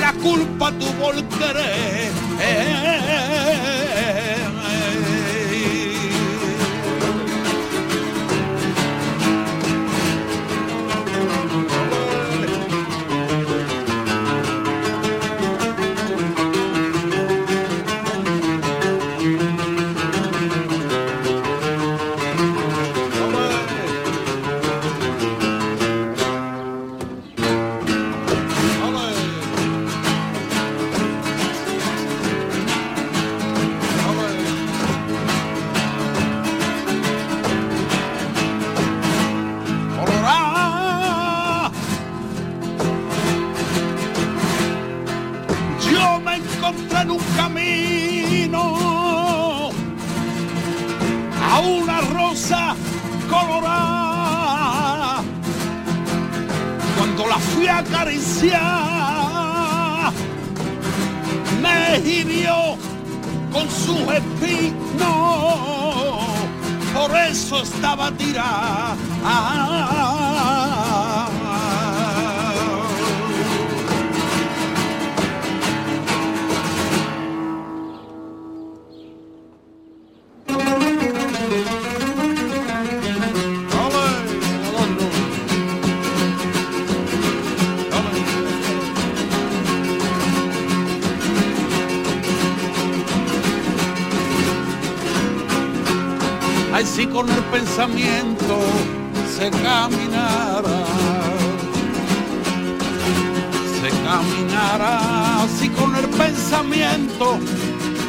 La 0.00 0.12
culpa 0.14 0.72
tuvo 0.72 1.12
el. 1.12 1.22
La 57.82 57.88
fui 57.88 58.50
a 58.52 58.60
acariciar, 58.60 58.62
me 61.62 61.98
hirió 61.98 62.76
con 63.52 63.68
su 63.70 64.10
espinos 64.10 65.52
por 66.94 67.10
eso 67.16 67.62
estaba 67.62 68.10
tirada. 68.12 68.96
Si 96.84 97.06
con 97.06 97.28
el 97.30 97.42
pensamiento 97.44 98.58
se 99.36 99.50
caminara, 99.50 100.84
se 103.80 103.88
caminara, 104.04 105.46
si 105.58 105.68
con 105.70 105.96
el 105.96 106.06
pensamiento 106.08 107.38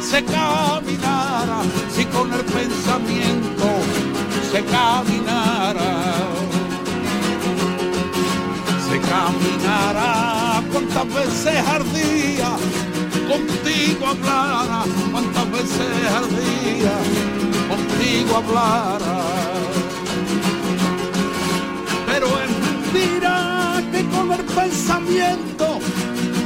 se 0.02 0.22
caminara, 0.24 1.62
si 1.94 2.04
con 2.06 2.32
el 2.32 2.44
pensamiento 2.44 3.66
se 4.52 4.64
caminara, 4.64 6.14
se 8.88 9.00
caminara, 9.00 10.62
cuántas 10.72 11.14
veces 11.14 11.66
ardía 11.66 12.56
contigo 13.28 14.06
hablara, 14.06 14.84
cuántas 15.12 15.50
veces 15.52 15.90
ardía 16.14 16.92
contigo 17.68 18.36
hablara. 18.36 19.20
Pero 22.06 22.26
es 22.26 22.50
mentira 22.66 23.82
que 23.92 24.04
con 24.16 24.32
el 24.32 24.44
pensamiento, 24.44 25.78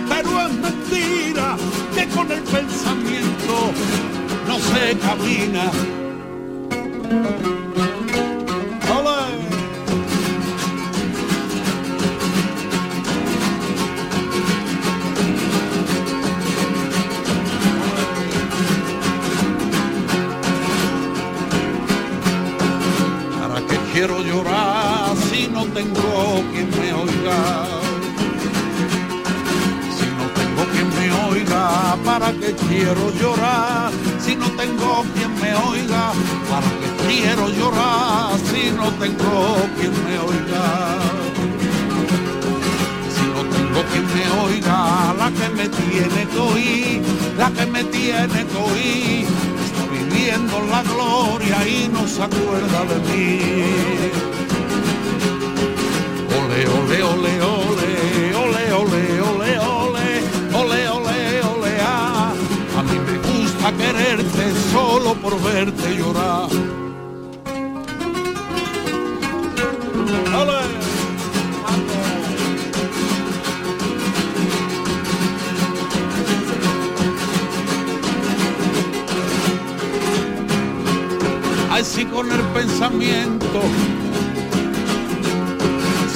pero 0.09 0.41
es 0.47 0.53
mentira 0.55 1.57
que 1.95 2.09
con 2.09 2.31
el 2.33 2.43
pensamiento 2.43 3.73
no 4.47 4.59
se 4.59 4.99
camina. 4.99 5.71
tengo 25.79 26.43
quien 26.53 26.69
me 26.79 26.93
oiga. 26.93 27.39
Si 29.97 30.07
no 30.19 30.25
tengo 30.39 30.63
quien 30.73 30.89
me 30.99 31.07
oiga, 31.31 31.97
¿para 32.05 32.33
qué 32.33 32.51
quiero 32.67 33.05
llorar? 33.21 33.93
Si 34.25 34.35
no 34.35 34.49
tengo 34.61 35.05
quien 35.15 35.33
me 35.43 35.53
oiga, 35.71 36.05
¿para 36.51 36.69
qué 36.81 36.89
quiero 37.07 37.49
llorar? 37.59 38.37
Si 38.51 38.63
no 38.79 38.87
tengo 39.03 39.37
quien 39.77 39.95
me 40.05 40.15
oiga. 40.31 40.65
Si 43.15 43.25
no 43.35 43.43
tengo 43.55 43.81
quien 43.91 44.07
me 44.17 44.25
oiga, 44.47 44.79
la 45.21 45.29
que 45.39 45.49
me 45.59 45.67
tiene 45.69 46.21
que 46.33 46.39
oír, 46.51 47.03
la 47.39 47.49
que 47.57 47.67
me 47.67 47.85
tiene 47.85 48.41
que 48.51 48.59
oír, 48.71 49.27
está 49.67 49.83
viviendo 49.97 50.55
la 50.73 50.83
gloria 50.83 51.57
y 51.69 51.89
no 51.89 52.03
se 52.09 52.21
acuerda 52.25 52.79
de 52.91 52.97
mí. 53.09 54.48
Ole, 56.67 57.03
ole, 57.03 57.03
ole, 57.05 57.93
ole, 58.35 58.35
ole, 58.35 58.73
ole, 58.73 59.21
ole, 59.21 59.59
ole, 59.61 60.07
ole, 60.55 60.89
ole, 60.91 61.43
ole, 61.43 61.79
ah. 61.81 62.35
A 62.77 62.83
mí 62.83 62.99
me 63.07 63.17
gusta 63.29 63.73
quererte 63.77 64.53
solo 64.73 65.15
por 65.15 65.41
verte 65.41 65.95
llorar. 65.97 66.49
Ole. 70.35 70.59
Ay, 81.71 81.85
si 81.85 82.05
con 82.07 82.33
el 82.33 82.41
pensamiento 82.53 83.61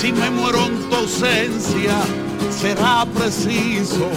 si 0.03 0.11
me 0.11 0.31
muero 0.31 0.67
en 0.67 0.91
tu 0.91 0.97
ausencia, 0.97 1.95
será 2.51 3.07
preciso. 3.15 4.11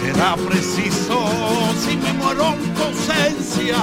Será 0.00 0.34
preciso, 0.34 1.16
si 1.80 1.96
me 1.96 2.12
muero 2.14 2.54
en 2.54 2.74
tu 2.74 2.82
ausencia, 2.82 3.76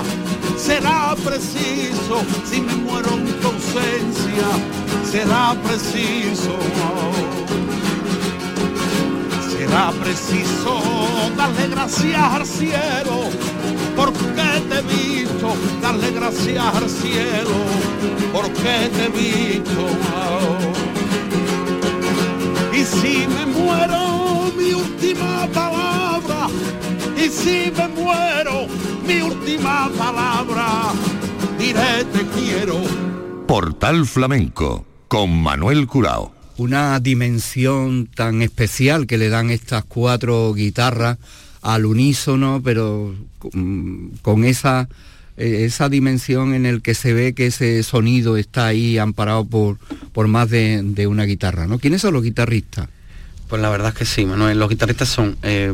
será 0.57 1.15
preciso, 1.23 2.25
si 2.43 2.59
me 2.59 2.75
muero 2.75 3.11
en 3.13 3.25
tu 3.39 3.47
ausencia, 3.47 4.47
será 5.09 5.55
preciso. 5.63 6.57
Será 9.49 9.91
preciso 9.91 10.81
darle 11.37 11.69
gracias 11.69 12.21
al 12.21 12.45
cielo 12.45 13.29
porque 14.13 14.61
te 14.69 14.79
he 14.79 14.81
visto, 14.81 15.53
darle 15.81 16.11
gracias 16.11 16.75
al 16.75 16.89
cielo, 16.89 17.55
porque 18.33 18.89
te 18.95 19.05
he 19.05 19.09
visto. 19.09 19.87
Y 22.73 22.83
si 22.83 23.27
me 23.27 23.45
muero, 23.45 24.51
mi 24.57 24.73
última 24.73 25.47
palabra, 25.53 26.47
y 27.17 27.29
si 27.29 27.71
me 27.75 27.87
muero, 27.87 28.67
mi 29.07 29.21
última 29.21 29.89
palabra, 29.97 30.91
diré 31.57 32.03
te 32.13 32.25
quiero. 32.27 32.81
Portal 33.47 34.05
Flamenco 34.05 34.85
con 35.07 35.41
Manuel 35.41 35.87
Curao. 35.87 36.33
Una 36.57 36.99
dimensión 36.99 38.07
tan 38.07 38.41
especial 38.41 39.07
que 39.07 39.17
le 39.17 39.29
dan 39.29 39.49
estas 39.49 39.83
cuatro 39.83 40.53
guitarras 40.53 41.17
al 41.65 41.87
unísono, 41.87 42.61
pero 42.63 43.15
con 44.21 44.43
esa, 44.43 44.87
eh, 45.35 45.65
esa 45.65 45.89
dimensión 45.89 46.53
en 46.53 46.67
el 46.67 46.83
que 46.83 46.93
se 46.93 47.11
ve 47.11 47.33
que 47.33 47.47
ese 47.47 47.81
sonido 47.81 48.37
está 48.37 48.67
ahí 48.67 48.99
amparado 48.99 49.45
por, 49.45 49.79
por 50.13 50.27
más 50.27 50.47
de, 50.51 50.83
de 50.83 51.07
una 51.07 51.23
guitarra, 51.23 51.65
¿no? 51.65 51.79
¿Quiénes 51.79 52.01
son 52.01 52.13
los 52.13 52.21
guitarristas? 52.21 52.87
Pues 53.47 53.63
la 53.63 53.71
verdad 53.71 53.89
es 53.89 53.95
que 53.95 54.05
sí, 54.05 54.27
Manuel. 54.27 54.59
Los 54.59 54.69
guitarristas 54.69 55.09
son 55.09 55.37
eh, 55.41 55.73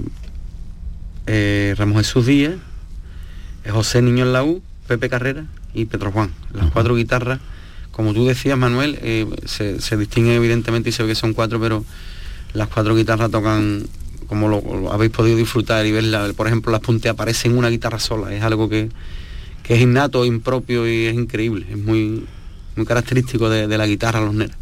eh, 1.27 1.75
Ramos 1.77 1.97
Jesús 1.97 2.25
Díaz, 2.25 2.55
José 3.69 4.01
Niño 4.01 4.23
en 4.23 4.31
la 4.31 4.45
U, 4.45 4.61
Pepe 4.87 5.09
Carrera 5.09 5.43
y 5.73 5.85
Pedro 5.85 6.13
Juan. 6.13 6.31
Las 6.53 6.71
cuatro 6.71 6.95
guitarras, 6.95 7.41
como 7.91 8.13
tú 8.13 8.25
decías, 8.25 8.57
Manuel, 8.57 8.97
eh, 9.01 9.27
se, 9.43 9.81
se 9.81 9.97
distinguen 9.97 10.35
evidentemente 10.35 10.87
y 10.87 10.93
se 10.93 11.03
ve 11.03 11.09
que 11.09 11.15
son 11.15 11.33
cuatro, 11.33 11.59
pero 11.59 11.83
las 12.53 12.69
cuatro 12.69 12.95
guitarras 12.95 13.29
tocan 13.29 13.83
como 14.31 14.47
lo, 14.47 14.93
habéis 14.93 15.11
podido 15.11 15.35
disfrutar 15.35 15.85
y 15.85 15.91
verla. 15.91 16.31
Por 16.37 16.47
ejemplo, 16.47 16.71
las 16.71 16.79
punteas 16.79 17.15
aparecen 17.15 17.51
en 17.51 17.57
una 17.57 17.67
guitarra 17.67 17.99
sola. 17.99 18.33
Es 18.33 18.41
algo 18.41 18.69
que, 18.69 18.87
que 19.61 19.73
es 19.75 19.81
innato, 19.81 20.23
impropio 20.23 20.87
y 20.87 21.07
es 21.07 21.15
increíble. 21.15 21.65
Es 21.69 21.77
muy, 21.77 22.25
muy 22.77 22.85
característico 22.85 23.49
de, 23.49 23.77
la 23.77 23.85
guitarra 23.85 24.21
los 24.21 24.33
neros. 24.33 24.55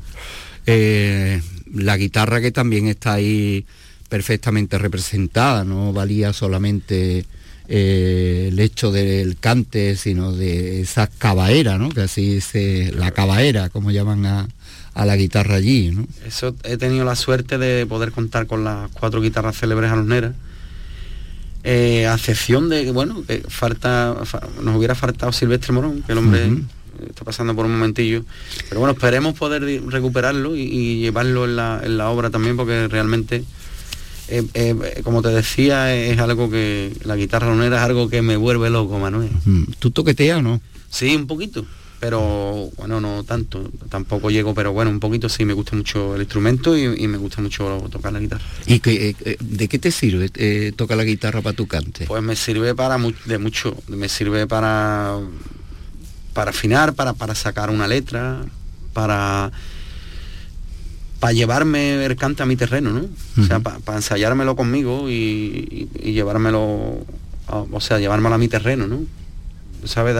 Eh, 0.65 1.39
la 1.71 1.97
guitarra 1.97 2.41
que 2.41 2.51
también 2.51 2.87
está 2.87 3.13
ahí 3.13 3.63
perfectamente 4.09 4.79
representada, 4.79 5.63
no 5.63 5.93
valía 5.93 6.33
solamente 6.33 7.25
eh, 7.67 8.47
el 8.51 8.59
hecho 8.59 8.91
del 8.91 9.37
cante, 9.37 9.95
sino 9.97 10.31
de 10.31 10.81
esa 10.81 11.05
cabaera, 11.05 11.77
¿no? 11.77 11.89
Que 11.89 12.01
así 12.01 12.41
se, 12.41 12.91
la 12.91 13.11
cabaera, 13.11 13.69
como 13.69 13.91
llaman 13.91 14.25
a, 14.25 14.47
a 14.99 15.05
la 15.05 15.15
guitarra 15.15 15.55
allí, 15.55 15.91
¿no? 15.91 16.05
Eso 16.27 16.53
he 16.63 16.75
tenido 16.75 17.05
la 17.05 17.15
suerte 17.15 17.57
de 17.57 17.85
poder 17.85 18.11
contar 18.11 18.47
con 18.47 18.65
las 18.65 18.91
cuatro 18.91 19.21
guitarras 19.21 19.57
célebres 19.57 19.91
alumneras. 19.91 20.33
Eh, 21.63 22.05
a 22.07 22.15
excepción 22.15 22.67
de 22.69 22.83
que, 22.85 22.91
bueno, 22.91 23.23
que 23.25 23.43
falta, 23.47 24.15
fa- 24.23 24.41
nos 24.61 24.75
hubiera 24.77 24.95
faltado 24.95 25.31
Silvestre 25.31 25.73
Morón, 25.73 26.01
que 26.03 26.11
el 26.13 26.17
hombre 26.17 26.47
Ujú. 26.47 26.63
está 27.09 27.23
pasando 27.25 27.55
por 27.55 27.65
un 27.65 27.71
momentillo. 27.73 28.23
Pero 28.67 28.79
bueno, 28.81 28.93
esperemos 28.93 29.35
poder 29.35 29.61
recuperarlo 29.87 30.55
y, 30.55 30.61
y 30.63 30.99
llevarlo 30.99 31.45
en 31.45 31.55
la, 31.55 31.81
en 31.83 31.97
la 31.97 32.09
obra 32.09 32.29
también, 32.29 32.55
porque 32.57 32.87
realmente, 32.89 33.43
eh, 34.29 34.43
eh, 34.53 35.01
como 35.03 35.21
te 35.21 35.29
decía, 35.29 35.93
es 35.95 36.17
algo 36.19 36.49
que 36.49 36.93
la 37.03 37.15
guitarra 37.15 37.47
alumnera 37.47 37.77
es 37.77 37.83
algo 37.83 38.09
que 38.09 38.21
me 38.21 38.35
vuelve 38.37 38.69
loco, 38.69 38.99
Manuel. 38.99 39.29
¿Tú 39.79 39.91
toqueteas 39.91 40.39
o 40.39 40.41
no? 40.41 40.61
Sí, 40.89 41.15
un 41.15 41.27
poquito, 41.27 41.65
pero 41.99 42.69
bueno, 42.77 43.01
no 43.01 43.23
tanto, 43.23 43.69
tampoco 43.89 44.29
llego, 44.31 44.53
pero 44.53 44.71
bueno, 44.71 44.89
un 44.91 44.99
poquito 44.99 45.27
sí, 45.29 45.43
me 45.45 45.53
gusta 45.53 45.75
mucho 45.75 46.15
el 46.15 46.21
instrumento 46.21 46.77
y, 46.77 46.83
y 47.03 47.07
me 47.07 47.17
gusta 47.17 47.41
mucho 47.41 47.85
tocar 47.91 48.13
la 48.13 48.19
guitarra. 48.19 48.43
¿Y 48.65 48.79
que, 48.79 49.15
eh, 49.25 49.37
de 49.39 49.67
qué 49.67 49.79
te 49.79 49.91
sirve 49.91 50.29
eh, 50.35 50.71
tocar 50.75 50.97
la 50.97 51.03
guitarra 51.03 51.41
para 51.41 51.55
tu 51.55 51.67
cante? 51.67 52.05
Pues 52.05 52.23
me 52.23 52.35
sirve 52.35 52.73
para 52.75 52.97
mu- 52.97 53.11
de 53.25 53.37
mucho, 53.37 53.75
me 53.87 54.07
sirve 54.09 54.47
para 54.47 55.17
para 56.33 56.51
afinar, 56.51 56.93
para, 56.93 57.13
para 57.13 57.35
sacar 57.35 57.69
una 57.69 57.87
letra, 57.87 58.41
para 58.93 59.51
para 61.19 61.33
llevarme 61.33 62.05
el 62.05 62.15
cante 62.15 62.43
a 62.43 62.45
mi 62.45 62.55
terreno, 62.55 62.91
¿no? 62.91 63.05
O 63.41 63.45
sea, 63.45 63.59
para 63.59 63.97
ensayármelo 63.97 64.55
conmigo 64.55 65.09
y, 65.09 65.13
y- 65.13 66.09
y 66.09 66.13
llevármelo, 66.13 67.05
a- 67.47 67.65
o 67.69 67.81
sea, 67.81 67.99
llevármelo 67.99 68.35
a 68.35 68.37
mi 68.37 68.47
terreno, 68.47 68.87
¿no? 68.87 69.01
¿Sabes? 69.83 70.15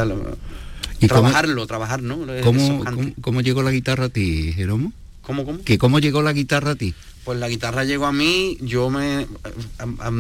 Darlo- 1.00 1.06
¿Y 1.06 1.08
cómo- 1.08 1.22
trabajarlo, 1.22 1.68
trabajar, 1.68 2.02
¿no? 2.02 2.20
¿Cómo, 2.44 2.84
cómo, 2.86 3.12
cómo 3.22 3.42
llegó 3.42 3.62
la 3.64 3.72
guitarra 3.72 4.06
a 4.06 4.10
ti, 4.10 4.54
Jeromo? 4.54 4.92
¿Cómo, 5.22 5.46
cómo? 5.46 5.62
¿Que 5.64 5.78
¿Cómo 5.78 6.00
llegó 6.00 6.22
la 6.22 6.34
guitarra 6.34 6.72
a 6.72 6.76
ti? 6.76 6.94
Pues 7.24 7.38
la 7.40 7.48
guitarra 7.50 7.84
llegó 7.84 8.08
a 8.08 8.12
mí, 8.12 8.58
yo 8.62 8.90
me 8.90 9.28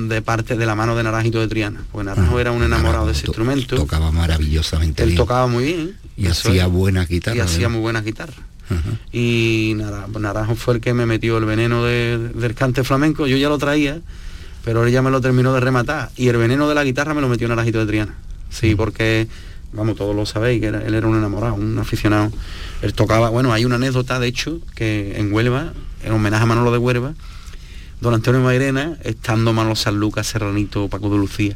de 0.07 0.21
parte 0.21 0.55
de 0.55 0.65
la 0.65 0.75
mano 0.75 0.95
de 0.95 1.01
Naranjito 1.03 1.39
de 1.39 1.47
Triana, 1.47 1.83
pues 1.91 2.05
Naranjo 2.05 2.37
Ah, 2.37 2.41
era 2.41 2.51
un 2.51 2.61
enamorado 2.61 3.07
de 3.07 3.13
ese 3.13 3.23
to- 3.23 3.31
instrumento. 3.31 3.75
Tocaba 3.77 4.11
maravillosamente 4.11 5.01
Él 5.03 5.09
bien. 5.09 5.17
tocaba 5.17 5.47
muy 5.47 5.63
bien. 5.63 5.95
Y 6.17 6.27
hacía 6.27 6.65
es. 6.65 6.71
buenas 6.71 7.07
guitarras. 7.07 7.37
Y 7.37 7.41
hacía 7.41 7.69
muy 7.69 7.79
buenas 7.81 8.03
guitarras. 8.05 8.35
Ajá. 8.69 8.99
Y 9.11 9.73
Nara- 9.77 10.05
Naranjo 10.19 10.55
fue 10.55 10.75
el 10.75 10.81
que 10.81 10.93
me 10.93 11.05
metió 11.07 11.37
el 11.39 11.45
veneno 11.45 11.83
de- 11.83 12.17
del 12.35 12.53
cante 12.53 12.83
flamenco. 12.83 13.25
Yo 13.25 13.37
ya 13.37 13.49
lo 13.49 13.57
traía, 13.57 13.99
pero 14.63 14.85
él 14.85 14.91
ya 14.91 15.01
me 15.01 15.09
lo 15.09 15.21
terminó 15.21 15.53
de 15.53 15.61
rematar. 15.61 16.11
Y 16.17 16.27
el 16.27 16.37
veneno 16.37 16.69
de 16.69 16.75
la 16.75 16.83
guitarra 16.83 17.15
me 17.15 17.21
lo 17.21 17.29
metió 17.29 17.47
Naranjito 17.47 17.79
de 17.79 17.85
Triana. 17.87 18.15
Sí, 18.51 18.75
porque, 18.75 19.27
vamos, 19.73 19.95
todos 19.95 20.15
lo 20.15 20.25
sabéis, 20.25 20.61
que 20.61 20.67
él 20.67 20.93
era 20.93 21.07
un 21.07 21.17
enamorado, 21.17 21.55
un 21.55 21.77
aficionado. 21.77 22.31
Él 22.81 22.93
tocaba, 22.93 23.29
bueno, 23.29 23.53
hay 23.53 23.65
una 23.65 23.75
anécdota, 23.75 24.19
de 24.19 24.27
hecho, 24.27 24.59
que 24.75 25.17
en 25.17 25.33
Huelva, 25.33 25.73
en 26.03 26.11
homenaje 26.11 26.43
a 26.43 26.45
Manolo 26.45 26.71
de 26.71 26.77
Huelva, 26.77 27.13
don 28.01 28.13
Antonio 28.13 28.41
Mairena, 28.41 28.97
estando 29.03 29.53
Manolo 29.53 29.75
San 29.75 29.99
Lucas, 29.99 30.27
Serranito, 30.27 30.87
Paco 30.87 31.09
de 31.09 31.17
Lucía, 31.17 31.55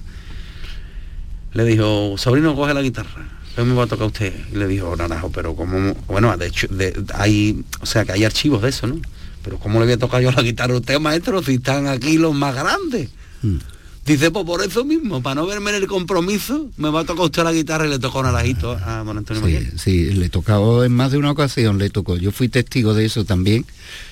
le 1.53 1.65
dijo, 1.65 2.15
sobrino, 2.17 2.55
coge 2.55 2.73
la 2.73 2.81
guitarra. 2.81 3.29
¿Qué 3.55 3.63
me 3.63 3.75
va 3.75 3.83
a 3.83 3.87
tocar 3.87 4.07
usted? 4.07 4.33
Y 4.51 4.55
le 4.55 4.67
dijo, 4.67 4.95
Naranjo, 4.95 5.29
pero 5.31 5.55
como, 5.55 5.93
bueno, 6.07 6.35
de 6.37 6.47
hecho, 6.47 6.67
hay, 7.13 7.63
o 7.81 7.85
sea, 7.85 8.03
que 8.03 8.11
hay 8.11 8.25
archivos 8.25 8.63
de 8.63 8.69
eso, 8.69 8.87
¿no? 8.87 8.99
Pero 9.43 9.59
¿cómo 9.59 9.79
le 9.79 9.85
voy 9.85 9.93
a 9.93 9.97
tocar 9.97 10.21
yo 10.21 10.31
la 10.31 10.41
guitarra 10.41 10.73
a 10.73 10.77
usted, 10.77 10.99
maestro, 10.99 11.43
si 11.43 11.55
están 11.55 11.87
aquí 11.87 12.17
los 12.17 12.33
más 12.33 12.55
grandes? 12.55 13.09
Mm. 13.43 13.57
Dice, 14.05 14.31
pues 14.31 14.45
por 14.45 14.61
eso 14.61 14.83
mismo, 14.83 15.23
para 15.23 15.35
no 15.35 15.45
verme 15.45 15.69
en 15.71 15.77
el 15.77 15.87
compromiso, 15.87 16.69
me 16.75 16.89
va 16.89 17.01
a 17.01 17.05
tocar 17.05 17.25
usted 17.25 17.43
la 17.43 17.53
guitarra 17.53 17.87
y 17.87 17.89
le 17.89 17.99
tocó 17.99 18.21
Naranjito 18.21 18.71
a 18.71 19.03
don 19.03 19.17
Antonio 19.17 19.45
Sí, 19.45 19.69
sí, 19.77 20.11
le 20.11 20.29
tocó 20.29 20.83
en 20.83 20.91
más 20.93 21.11
de 21.11 21.17
una 21.17 21.31
ocasión, 21.31 21.77
le 21.77 21.89
tocó. 21.89 22.17
Yo 22.17 22.31
fui 22.33 22.49
testigo 22.49 22.93
de 22.93 23.05
eso 23.05 23.23
también 23.23 23.65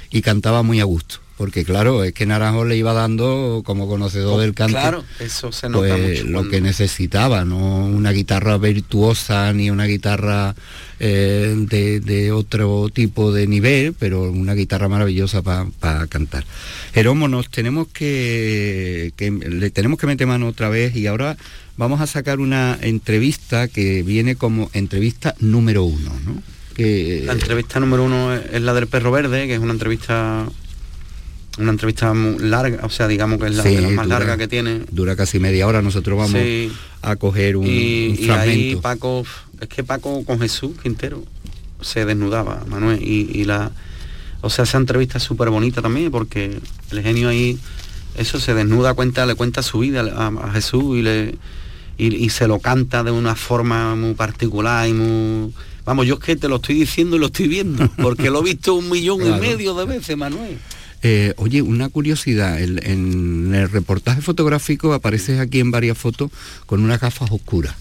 y 0.10 0.22
cantaba 0.22 0.64
muy 0.64 0.80
a 0.80 0.86
gusto. 0.86 1.20
Porque 1.42 1.66
claro, 1.66 2.04
es 2.04 2.14
que 2.14 2.28
Naranjo 2.28 2.66
le 2.66 2.78
iba 2.78 2.94
dando 2.94 3.64
como 3.66 3.88
conocedor 3.88 4.40
del 4.42 4.54
canto. 4.54 4.74
Claro, 4.78 5.04
eso 5.20 5.52
se 5.52 5.70
nota 5.70 5.88
pues, 5.98 6.10
mucho 6.20 6.24
lo 6.26 6.32
cuando- 6.34 6.52
que 6.52 6.62
necesitaba, 6.62 7.46
no 7.46 7.58
una 7.88 8.12
guitarra 8.12 8.60
virtuosa 8.60 9.52
ni 9.52 9.72
una 9.72 9.86
guitarra 9.86 10.54
eh, 11.00 11.56
de, 11.58 12.00
de 12.00 12.32
otro 12.32 12.90
tipo 12.94 13.32
de 13.32 13.48
nivel, 13.48 13.96
pero 13.98 14.30
una 14.30 14.54
guitarra 14.54 14.88
maravillosa 14.88 15.42
para 15.42 16.06
cantar. 16.06 16.44
Jeromo, 16.94 17.28
nos 17.28 17.50
tenemos 17.50 17.88
que, 17.88 19.12
que- 19.16 19.32
le 19.32 19.72
tenemos 19.72 19.98
que 19.98 20.06
meter 20.06 20.28
mano 20.28 20.48
otra 20.48 20.70
vez 20.70 20.96
y 20.96 21.08
ahora 21.08 21.38
vamos 21.76 22.02
a 22.02 22.06
sacar 22.06 22.40
una 22.40 22.78
entrevista 22.82 23.68
que 23.68 24.04
viene 24.04 24.36
como 24.36 24.70
entrevista 24.74 25.34
número 25.40 25.86
uno, 25.86 26.12
¿no? 26.24 26.44
Que, 26.76 27.24
La 27.26 27.34
entrevista 27.34 27.80
número 27.80 28.04
uno 28.04 28.32
es 28.36 28.62
la 28.62 28.76
del 28.76 28.86
perro 28.86 29.10
verde, 29.12 29.48
que 29.48 29.56
es 29.56 29.60
una 29.60 29.74
entrevista 29.74 30.46
una 31.58 31.72
entrevista 31.72 32.14
muy 32.14 32.40
larga, 32.40 32.86
o 32.86 32.90
sea, 32.90 33.08
digamos 33.08 33.40
que 33.40 33.48
es 33.48 33.56
la 33.56 33.64
Sí, 33.64 33.76
de 33.76 33.82
las 33.82 33.92
más 33.92 34.06
dura. 34.06 34.20
larga 34.20 34.38
que 34.38 34.48
tiene. 34.48 34.82
dura 34.92 35.16
casi 35.16 35.40
media 35.40 35.68
hora, 35.68 35.82
nosotros 35.82 36.18
vamos 36.18 36.40
Sí. 36.42 36.72
a 37.02 37.16
coger 37.18 37.58
un, 37.58 37.66
y, 37.68 37.70
un 37.70 37.76
y 37.76 38.10
ahí 38.10 38.26
fragmento. 38.26 38.82
Paco, 38.82 39.26
es 39.60 39.68
que 39.68 39.84
Paco 39.84 40.24
con 40.26 40.40
Jesús 40.40 40.72
Quintero 40.82 41.24
se 41.82 42.06
desnudaba, 42.06 42.64
Manuel, 42.68 43.02
y, 43.02 43.30
y 43.34 43.44
la, 43.44 43.72
o 44.42 44.50
sea, 44.50 44.64
esa 44.64 44.78
entrevista 44.78 45.18
es 45.18 45.24
súper 45.24 45.50
bonita 45.50 45.82
también, 45.82 46.10
porque 46.12 46.60
el 46.92 47.02
genio 47.02 47.28
ahí, 47.30 47.58
eso 48.16 48.40
se 48.40 48.54
desnuda, 48.54 48.94
cuenta, 48.94 49.26
le 49.26 49.36
cuenta 49.36 49.62
su 49.62 49.80
vida 49.80 50.02
a, 50.02 50.28
a 50.28 50.52
Jesús 50.54 50.98
y 50.98 51.02
le 51.02 51.36
y, 51.98 52.16
y 52.16 52.30
se 52.30 52.48
lo 52.48 52.60
canta 52.60 53.04
de 53.04 53.12
una 53.12 53.36
forma 53.36 53.94
muy 53.96 54.14
particular 54.16 54.88
y 54.88 54.94
muy 54.94 55.54
vamos, 55.86 56.08
yo 56.08 56.16
es 56.16 56.20
que 56.22 56.36
te 56.36 56.48
lo 56.48 56.56
estoy 56.56 56.76
diciendo 56.76 57.16
y 57.18 57.20
lo 57.20 57.26
estoy 57.28 57.48
viendo, 57.48 57.88
porque 58.02 58.30
lo 58.30 58.40
he 58.40 58.44
visto 58.44 58.74
un 58.76 58.90
millón 58.90 59.20
Claro. 59.20 59.38
y 59.38 59.40
medio 59.48 59.74
de 59.76 59.86
veces, 59.86 60.16
Manuel. 60.18 60.58
Eh, 61.04 61.34
oye, 61.38 61.62
una 61.64 61.90
curiosidad, 61.90 62.60
el- 62.62 62.80
en 62.86 63.54
el 63.56 63.70
reportaje 63.70 64.22
fotográfico 64.22 64.94
apareces 64.94 65.40
aquí 65.40 65.60
en 65.60 65.72
varias 65.72 65.98
fotos 65.98 66.30
con 66.68 66.84
unas 66.84 67.00
gafas 67.02 67.32
oscuras. 67.32 67.76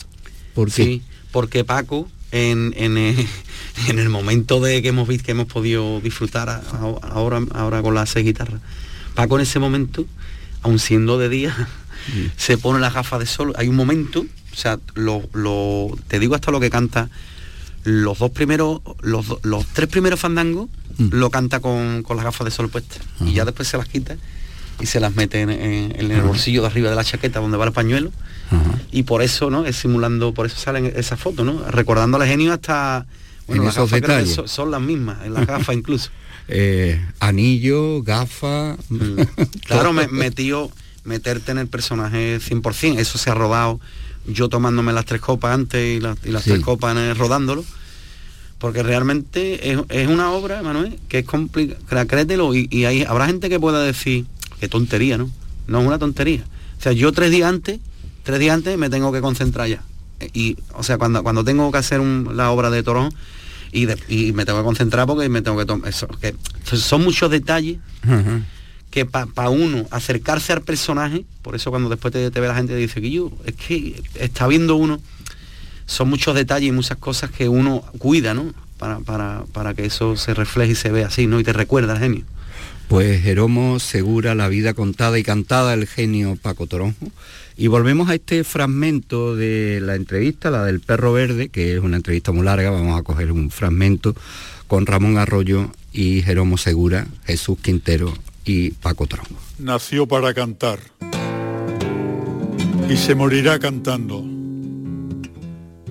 ¿Por 0.54 0.68
qué? 0.72 0.84
Sí, 0.84 1.02
porque 1.32 1.64
Paco, 1.64 2.08
en, 2.32 2.72
en, 2.76 2.96
eh, 2.96 3.26
en 3.88 3.98
el 3.98 4.08
momento 4.08 4.60
de 4.60 4.80
que 4.80 4.88
hemos 4.88 5.06
visto, 5.06 5.26
que 5.26 5.32
hemos 5.32 5.46
podido 5.46 6.00
disfrutar 6.00 6.48
a- 6.48 6.56
a- 6.56 7.08
ahora, 7.12 7.42
ahora 7.52 7.82
con 7.82 7.94
las 7.94 8.10
seis 8.10 8.24
guitarras, 8.24 8.60
Paco 9.14 9.36
en 9.36 9.42
ese 9.42 9.58
momento, 9.58 10.06
aun 10.62 10.78
siendo 10.78 11.18
de 11.18 11.28
día, 11.28 11.68
se 12.38 12.56
pone 12.56 12.80
las 12.80 12.94
gafas 12.94 13.20
de 13.20 13.26
sol. 13.26 13.52
Hay 13.56 13.68
un 13.68 13.76
momento, 13.76 14.20
o 14.52 14.56
sea, 14.56 14.78
lo, 14.94 15.28
lo- 15.34 15.94
te 16.08 16.18
digo 16.18 16.34
hasta 16.34 16.50
lo 16.50 16.58
que 16.60 16.70
canta, 16.70 17.10
los 17.84 18.18
dos 18.18 18.30
primeros, 18.30 18.80
los, 19.02 19.26
los 19.42 19.66
tres 19.66 19.88
primeros 19.88 20.20
fandangos 20.20 20.68
Mm. 21.00 21.08
lo 21.14 21.30
canta 21.30 21.60
con, 21.60 22.02
con 22.02 22.16
las 22.16 22.24
gafas 22.24 22.44
de 22.44 22.50
sol 22.50 22.68
puestas. 22.68 22.98
Y 23.20 23.32
ya 23.32 23.44
después 23.44 23.66
se 23.68 23.76
las 23.78 23.88
quita 23.88 24.16
y 24.80 24.86
se 24.86 25.00
las 25.00 25.14
mete 25.14 25.40
en, 25.40 25.50
en- 25.50 25.92
en 25.98 26.10
el 26.10 26.20
bolsillo 26.22 26.60
de 26.62 26.66
arriba 26.68 26.90
de 26.90 26.96
la 26.96 27.04
chaqueta 27.04 27.40
donde 27.40 27.56
va 27.56 27.64
el 27.66 27.72
pañuelo 27.72 28.12
y 28.92 29.02
por 29.04 29.22
eso 29.22 29.48
no 29.50 29.64
es 29.66 29.76
simulando 29.76 30.32
por 30.34 30.46
eso 30.46 30.56
salen 30.56 30.92
esas 30.96 31.20
fotos 31.20 31.44
no 31.46 31.62
recordando 31.70 32.16
al 32.18 32.26
genio 32.26 32.52
hasta 32.52 33.06
bueno 33.46 33.62
En 33.62 33.66
las 33.66 33.76
esos 33.76 33.90
detalles. 33.90 34.34
son, 34.34 34.48
son 34.48 34.70
las 34.70 34.80
mismas 34.80 35.18
en 35.24 35.34
las 35.34 35.46
gafas 35.46 35.74
incluso 35.82 36.10
Eh, 36.48 37.00
anillo, 37.20 38.02
gafa. 38.02 38.76
claro 39.66 39.92
me, 39.92 40.08
metió 40.08 40.70
meterte 41.04 41.52
en 41.52 41.58
el 41.58 41.68
personaje 41.68 42.40
100% 42.40 42.98
eso 42.98 43.18
se 43.18 43.30
ha 43.30 43.34
rodado 43.34 43.80
yo 44.26 44.48
tomándome 44.48 44.92
las 44.92 45.04
tres 45.04 45.20
copas 45.20 45.54
antes 45.54 45.96
y 45.96 46.00
las, 46.00 46.16
y 46.24 46.30
las 46.30 46.42
Sí. 46.44 46.50
tres 46.50 46.62
copas 46.62 46.96
rodándolo 47.16 47.64
porque 48.60 48.82
realmente 48.84 49.72
es, 49.72 49.78
es 49.88 50.06
una 50.06 50.30
obra 50.32 50.62
Manuel 50.62 50.98
que 51.08 51.18
es 51.20 51.24
complicada 51.26 52.04
créetelo 52.04 52.54
y, 52.54 52.68
y 52.70 52.84
hay, 52.84 53.02
habrá 53.02 53.26
gente 53.26 53.48
que 53.48 53.58
pueda 53.58 53.82
decir 53.82 54.26
qué 54.60 54.68
tontería 54.68 55.18
no 55.18 55.28
no 55.66 55.80
es 55.80 55.86
una 55.86 55.98
tontería. 55.98 56.44
O 56.78 56.82
sea 56.82 56.92
yo 56.92 57.10
tres 57.12 57.30
días 57.32 57.48
antes 57.48 57.80
tres 58.22 58.38
días 58.38 58.54
antes 58.54 58.76
me 58.78 58.88
tengo 58.90 59.10
que 59.12 59.20
concentrar 59.20 59.66
ya. 59.68 59.82
Y 60.34 60.56
o 60.74 60.82
sea 60.82 60.98
cuando 60.98 61.22
cuando 61.22 61.42
tengo 61.42 61.72
que 61.72 61.78
hacer 61.78 61.98
un- 62.00 62.36
la 62.36 62.50
obra 62.50 62.70
de 62.70 62.82
Torón 62.82 63.10
y, 63.72 63.86
de- 63.86 63.96
y 64.08 64.32
me 64.32 64.44
tengo 64.44 64.58
que 64.58 64.64
concentrar 64.64 65.06
porque 65.06 65.28
me 65.28 65.42
tengo 65.42 65.56
que 65.58 65.64
tomar 65.64 65.88
eso 65.88 66.06
que 66.20 66.34
son 66.76 67.02
muchos 67.02 67.30
detalles 67.30 67.78
que 68.90 69.04
para 69.06 69.48
uno 69.50 69.86
acercarse 69.92 70.52
al 70.52 70.62
personaje, 70.62 71.24
por 71.42 71.54
eso 71.54 71.70
cuando 71.70 71.88
después 71.88 72.12
te, 72.12 72.30
te 72.30 72.40
ve 72.40 72.48
la 72.48 72.56
gente 72.56 72.74
dice 72.74 73.00
que 73.00 73.10
yo, 73.10 73.30
es 73.46 73.54
que 73.54 74.02
está 74.16 74.48
viendo 74.48 74.74
uno, 74.74 75.00
son 75.90 76.08
muchos 76.08 76.36
detalles 76.36 76.68
y 76.68 76.72
muchas 76.72 76.98
cosas 76.98 77.30
que 77.30 77.48
uno 77.48 77.82
cuida, 77.98 78.32
¿no? 78.32 78.54
Para, 78.78 79.00
para, 79.00 79.44
para 79.52 79.74
que 79.74 79.84
eso 79.84 80.16
se 80.16 80.34
refleje 80.34 80.72
y 80.72 80.76
se 80.76 80.90
vea 80.90 81.08
así, 81.08 81.26
¿no? 81.26 81.40
Y 81.40 81.44
te 81.44 81.52
recuerda 81.52 81.94
al 81.94 81.98
genio. 81.98 82.24
Pues 82.86 83.22
Jeromo 83.22 83.80
Segura, 83.80 84.34
la 84.36 84.48
vida 84.48 84.72
contada 84.72 85.18
y 85.18 85.24
cantada, 85.24 85.74
el 85.74 85.86
genio 85.86 86.36
Paco 86.40 86.66
Toronjo. 86.66 87.08
Y 87.56 87.66
volvemos 87.66 88.08
a 88.08 88.14
este 88.14 88.44
fragmento 88.44 89.34
de 89.34 89.80
la 89.82 89.96
entrevista, 89.96 90.50
la 90.50 90.64
del 90.64 90.80
perro 90.80 91.12
verde, 91.12 91.48
que 91.48 91.74
es 91.74 91.80
una 91.80 91.96
entrevista 91.96 92.30
muy 92.32 92.44
larga, 92.44 92.70
vamos 92.70 92.98
a 92.98 93.02
coger 93.02 93.32
un 93.32 93.50
fragmento 93.50 94.14
con 94.68 94.86
Ramón 94.86 95.18
Arroyo 95.18 95.70
y 95.92 96.22
Jeromo 96.22 96.56
Segura, 96.56 97.08
Jesús 97.26 97.58
Quintero 97.60 98.14
y 98.44 98.70
Paco 98.70 99.08
Toronjo. 99.08 99.34
nació 99.58 100.06
para 100.06 100.32
cantar 100.34 100.78
y 102.88 102.96
se 102.96 103.14
morirá 103.14 103.58
cantando. 103.58 104.29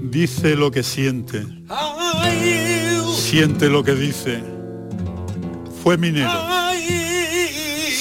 Dice 0.09 0.55
lo 0.55 0.71
que 0.71 0.81
siente, 0.81 1.45
siente 3.15 3.69
lo 3.69 3.83
que 3.83 3.93
dice. 3.93 4.41
Fue 5.83 5.97
minero, 5.97 6.31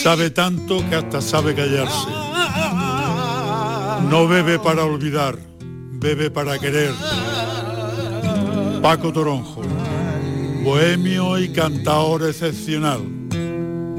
sabe 0.03 0.31
tanto 0.31 0.83
que 0.89 0.97
hasta 0.97 1.21
sabe 1.21 1.55
callarse. 1.55 2.09
No 4.09 4.27
bebe 4.27 4.59
para 4.59 4.85
olvidar, 4.85 5.39
bebe 5.61 6.31
para 6.31 6.59
querer. 6.59 6.95
Paco 8.81 9.13
Toronjo, 9.13 9.63
bohemio 10.65 11.39
y 11.39 11.51
cantador 11.51 12.23
excepcional 12.23 13.01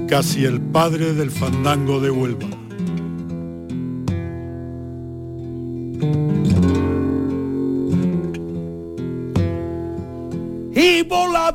casi 0.10 0.45
el 0.45 0.60
padre 0.60 1.14
del 1.14 1.30
fandango 1.30 1.99
de 1.99 2.10
Huelva. 2.10 2.59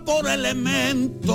Por 0.02 0.26
elemento. 0.28 1.34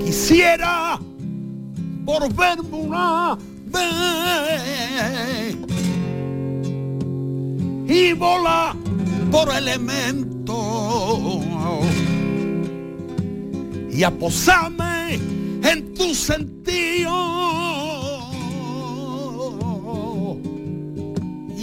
Quisiera 0.00 0.98
por 2.04 2.32
verme 2.34 2.76
una 2.76 3.38
vez 3.66 5.56
y 7.86 8.12
vola 8.14 8.74
por 9.30 9.54
elemento 9.54 11.40
y 13.90 14.02
a 14.02 14.10
posarme 14.10 15.20
en 15.62 15.94
tu 15.94 16.14
sentido 16.14 17.83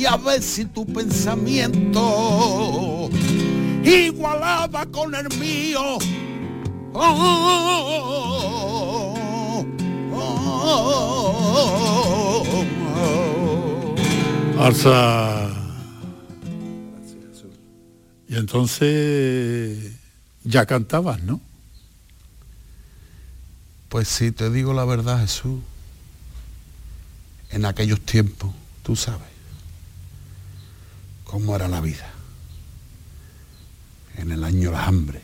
y 0.02 0.06
a 0.08 0.18
ver 0.18 0.41
si 0.41 0.66
tu 0.66 0.84
pensamiento 0.88 2.02
igualaba 3.84 4.88
con 4.88 5.14
el 5.14 5.30
mío. 5.38 5.99
Oh, 6.93 7.16
oh, 9.14 9.16
oh, 10.12 10.36
oh. 12.97 13.95
Alza. 14.60 15.52
Y 18.28 18.38
entonces 18.38 19.93
ya 20.43 20.66
cantabas, 20.66 21.22
¿no? 21.22 21.39
Pues 23.89 24.08
si 24.08 24.32
te 24.32 24.49
digo 24.49 24.74
la 24.74 24.86
verdad, 24.86 25.20
Jesús, 25.20 25.60
en 27.52 27.66
aquellos 27.66 28.02
tiempos, 28.02 28.49
tú 28.82 28.95
sabes 28.95 29.31
cómo 31.32 31.56
era 31.56 31.70
la 31.70 31.80
vida. 31.80 32.12
En 34.18 34.32
el 34.32 34.44
año 34.44 34.70
de 34.70 34.76
la 34.76 34.86
hambre. 34.86 35.22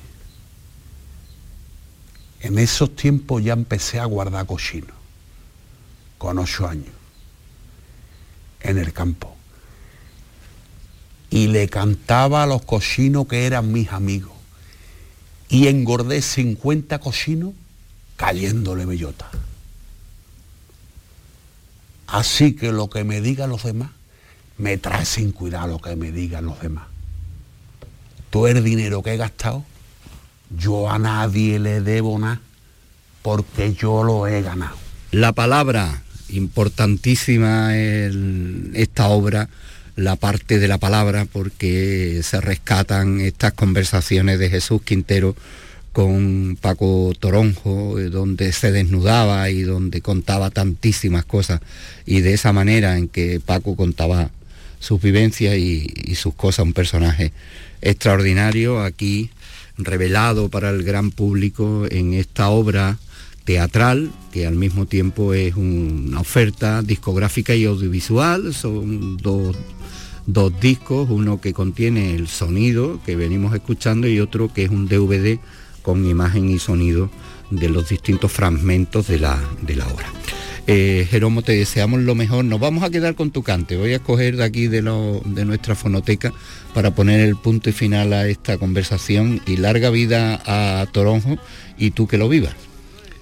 En 2.40 2.58
esos 2.58 2.96
tiempos 2.96 3.44
ya 3.44 3.52
empecé 3.52 4.00
a 4.00 4.06
guardar 4.06 4.46
cochino, 4.46 4.94
con 6.18 6.40
ocho 6.40 6.66
años, 6.66 6.94
en 8.62 8.78
el 8.78 8.94
campo. 8.94 9.36
Y 11.30 11.48
le 11.48 11.68
cantaba 11.68 12.44
a 12.44 12.48
los 12.48 12.62
cochinos 12.62 13.28
que 13.28 13.46
eran 13.46 13.74
mis 13.74 13.92
amigos. 13.92 14.32
Y 15.50 15.68
engordé 15.68 16.22
50 16.22 17.00
cochinos 17.00 17.54
cayéndole 18.16 18.86
bellota. 18.86 19.30
Así 22.08 22.56
que 22.56 22.72
lo 22.72 22.90
que 22.90 23.04
me 23.04 23.20
digan 23.20 23.50
los 23.50 23.64
demás, 23.64 23.97
me 24.58 24.78
trae 24.78 25.06
sin 25.06 25.32
cuidado 25.32 25.68
lo 25.68 25.80
que 25.80 25.96
me 25.96 26.12
digan 26.12 26.46
los 26.46 26.60
demás. 26.62 26.86
Todo 28.30 28.48
el 28.48 28.64
dinero 28.64 29.04
que 29.04 29.14
he 29.14 29.18
gastado 29.18 29.64
yo 30.56 30.90
a 30.90 31.00
nadie 31.00 31.60
le 31.60 31.82
debo 31.82 32.18
nada 32.20 32.42
porque 33.22 33.74
yo 33.74 34.04
lo 34.04 34.28
he 34.28 34.42
ganado. 34.42 34.78
La 35.12 35.34
palabra, 35.34 36.04
importantísima 36.30 37.78
en 37.78 38.72
esta 38.74 39.08
obra, 39.08 39.50
la 39.96 40.16
parte 40.16 40.60
de 40.60 40.68
la 40.68 40.78
palabra, 40.78 41.26
porque 41.26 42.22
se 42.24 42.40
rescatan 42.40 43.20
estas 43.20 43.54
conversaciones 43.54 44.40
de 44.40 44.50
Jesús 44.50 44.82
Quintero 44.82 45.36
con 45.92 46.58
Paco 46.62 47.12
Toronjo, 47.20 48.00
eh, 48.00 48.10
donde 48.10 48.54
se 48.54 48.72
desnudaba 48.72 49.50
y 49.50 49.64
donde 49.64 50.02
contaba 50.02 50.52
tantísimas 50.52 51.26
cosas, 51.26 51.60
y 52.06 52.22
de 52.22 52.34
esa 52.34 52.54
manera 52.54 52.98
en 52.98 53.08
que 53.08 53.42
Paco 53.44 53.76
contaba 53.76 54.30
sus 54.80 55.02
vivencias 55.02 55.58
y, 55.58 56.16
sus 56.16 56.34
cosas, 56.34 56.66
un 56.66 56.74
personaje 56.74 57.32
extraordinario 57.82 58.82
aquí 58.82 59.30
revelado 59.78 60.50
para 60.50 60.70
el 60.70 60.84
gran 60.84 61.12
público 61.12 61.86
en 61.90 62.14
esta 62.14 62.50
obra 62.50 62.98
teatral, 63.44 64.12
que 64.32 64.46
al 64.46 64.56
mismo 64.56 64.86
tiempo 64.86 65.34
es 65.34 65.56
una 65.56 66.20
oferta 66.20 66.82
discográfica 66.82 67.56
y 67.56 67.66
audiovisual, 67.66 68.54
son 68.54 69.18
dos, 69.18 69.56
dos 70.26 70.60
discos, 70.60 71.10
uno 71.10 71.40
que 71.40 71.54
contiene 71.54 72.16
el 72.16 72.28
sonido 72.28 73.00
que 73.06 73.16
venimos 73.16 73.54
escuchando 73.54 74.08
y 74.08 74.20
otro 74.20 74.52
que 74.54 74.64
es 74.64 74.70
un 74.70 74.88
DVD 74.88 75.40
con 75.82 76.06
imagen 76.06 76.50
y 76.50 76.60
sonido 76.60 77.10
de 77.50 77.70
los 77.70 77.88
distintos 77.88 78.32
fragmentos 78.32 79.08
de 79.08 79.20
la, 79.20 79.40
de 79.62 79.76
la 79.76 79.88
obra. 79.88 80.12
Eh, 80.70 81.08
Jeromo, 81.10 81.44
te 81.44 81.54
deseamos 81.54 82.02
lo 82.02 82.14
mejor. 82.14 82.44
Nos 82.44 82.60
vamos 82.60 82.84
a 82.84 82.90
quedar 82.90 83.16
con 83.16 83.32
tu 83.32 83.42
cante. 83.42 83.78
Voy 83.78 83.94
a 83.94 83.96
escoger 83.96 84.36
de 84.36 84.44
aquí 84.44 84.68
de, 84.68 84.82
lo, 84.82 85.22
de 85.24 85.46
nuestra 85.46 85.76
fonoteca 85.76 86.34
para 86.74 86.94
poner 86.94 87.22
el 87.22 87.38
punto 87.38 87.70
y 87.70 87.74
final 87.74 88.12
a 88.12 88.28
esta 88.28 88.58
conversación 88.58 89.42
y 89.48 89.56
larga 89.56 89.90
vida 89.90 90.42
a 90.46 90.86
Toronjo 90.92 91.38
y 91.78 91.92
tú 91.92 92.06
que 92.06 92.18
lo 92.18 92.28
vivas. 92.28 92.54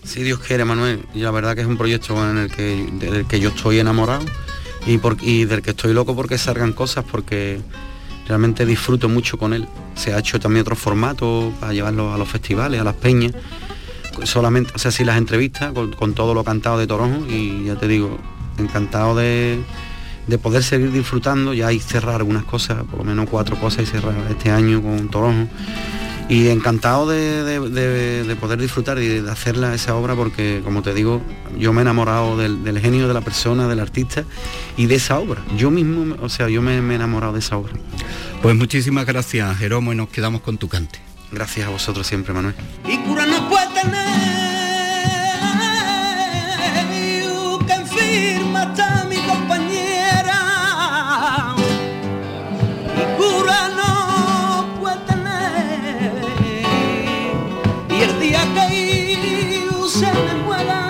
Si 0.03 0.23
Dios 0.23 0.39
quiere, 0.39 0.65
Manuel. 0.65 1.01
Y 1.13 1.19
la 1.19 1.29
verdad 1.29 1.53
que 1.53 1.61
es 1.61 1.67
un 1.67 1.77
proyecto 1.77 2.17
en 2.27 2.37
el 2.37 2.51
que, 2.51 2.87
del 2.99 3.27
que 3.27 3.39
yo 3.39 3.49
estoy 3.49 3.77
enamorado 3.77 4.25
y, 4.87 4.97
por, 4.97 5.17
y 5.21 5.45
del 5.45 5.61
que 5.61 5.69
estoy 5.69 5.93
loco 5.93 6.15
porque 6.15 6.39
salgan 6.39 6.73
cosas, 6.73 7.05
porque 7.09 7.59
realmente 8.27 8.65
disfruto 8.65 9.07
mucho 9.07 9.37
con 9.37 9.53
él. 9.53 9.67
Se 9.93 10.13
ha 10.13 10.19
hecho 10.19 10.39
también 10.39 10.61
otro 10.61 10.75
formato 10.75 11.53
para 11.59 11.73
llevarlo 11.73 12.11
a 12.11 12.17
los 12.17 12.27
festivales, 12.27 12.81
a 12.81 12.83
las 12.83 12.95
peñas 12.95 13.33
solamente, 14.23 14.71
o 14.75 14.79
sea, 14.79 14.91
sí 14.91 15.03
las 15.03 15.17
entrevistas 15.17 15.73
con, 15.73 16.13
todo 16.13 16.33
lo 16.33 16.43
cantado 16.43 16.77
de 16.77 16.87
Toronjo 16.87 17.25
y 17.27 17.65
ya 17.65 17.75
te 17.75 17.87
digo, 17.87 18.17
encantado 18.57 19.15
de, 19.15 19.59
poder 20.41 20.63
seguir 20.63 20.91
disfrutando, 20.91 21.53
ya 21.53 21.67
hay 21.67 21.79
cerrar 21.79 22.15
algunas 22.15 22.43
cosas, 22.43 22.83
por 22.83 22.99
lo 22.99 23.05
menos 23.05 23.29
cuatro 23.29 23.57
cosas 23.59 23.83
y 23.83 23.85
cerrar 23.85 24.15
este 24.29 24.51
año 24.51 24.81
con 24.81 25.09
Toronjo. 25.09 25.49
Y 26.27 26.47
encantado 26.47 27.07
de, 27.07 28.35
poder 28.39 28.59
disfrutar 28.59 28.97
y 28.97 29.07
de 29.07 29.29
hacerla 29.29 29.75
esa 29.75 29.95
obra 29.95 30.15
porque, 30.15 30.61
como 30.63 30.81
te 30.81 30.93
digo, 30.95 31.21
yo 31.55 31.71
me 31.71 31.81
he 31.81 31.83
enamorado 31.83 32.35
del, 32.35 32.79
genio 32.79 33.07
de 33.07 33.13
la 33.13 33.21
persona, 33.21 33.67
del 33.67 33.79
artista 33.79 34.23
y 34.75 34.87
de 34.87 34.95
esa 34.95 35.19
obra. 35.19 35.43
Yo 35.55 35.69
mismo, 35.69 36.15
o 36.19 36.29
sea, 36.29 36.49
yo 36.49 36.63
me, 36.63 36.81
me 36.81 36.93
he 36.93 36.95
enamorado 36.95 37.33
de 37.33 37.39
esa 37.39 37.57
obra. 37.57 37.73
Pues 38.41 38.55
muchísimas 38.55 39.05
gracias, 39.05 39.55
Jeromo, 39.57 39.93
y 39.93 39.95
nos 39.95 40.09
quedamos 40.09 40.41
con 40.41 40.57
tu 40.57 40.67
cante. 40.67 40.99
Gracias 41.31 41.67
a 41.67 41.69
vosotros 41.69 42.07
siempre, 42.07 42.33
Manuel. 42.33 42.55
Y 42.87 42.97
cura 42.99 43.25
no 43.25 43.49
puede 43.49 43.64
tener 46.89 47.59
que 47.67 47.77
firma 47.85 48.63
está 48.63 49.05
mi 49.09 49.17
compañera. 49.17 50.39
Y 52.97 53.03
cura 53.17 53.59
no 53.79 53.93
puede 54.79 54.97
tener. 55.11 56.11
Y 57.89 58.01
el 58.01 58.13
día 58.19 58.41
que 58.55 58.65
yo 59.69 59.87
se 59.87 60.11
me 60.25 60.33
muera, 60.45 60.81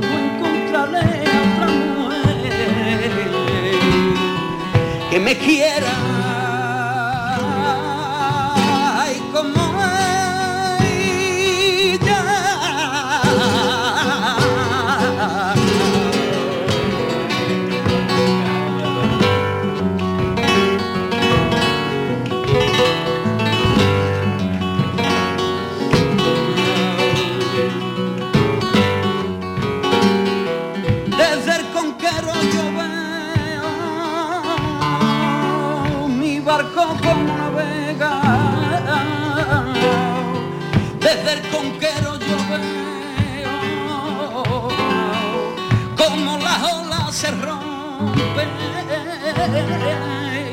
no 0.00 0.14
encontraré 0.26 1.08
a 1.26 1.38
otra 1.46 1.66
mujer 1.96 2.50
que 5.10 5.18
me 5.20 5.36
quiera. 5.36 6.07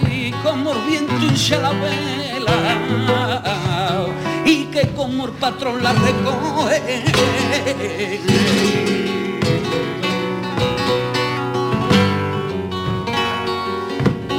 Y 0.10 0.32
como 0.44 0.72
el 0.72 0.82
viento 0.88 1.14
hincha 1.22 1.58
la 1.60 1.70
vela 1.70 2.82
y 4.44 4.66
que 4.66 4.90
como 4.96 5.26
el 5.26 5.32
patrón 5.34 5.84
la 5.84 5.94
recoge. 5.94 7.04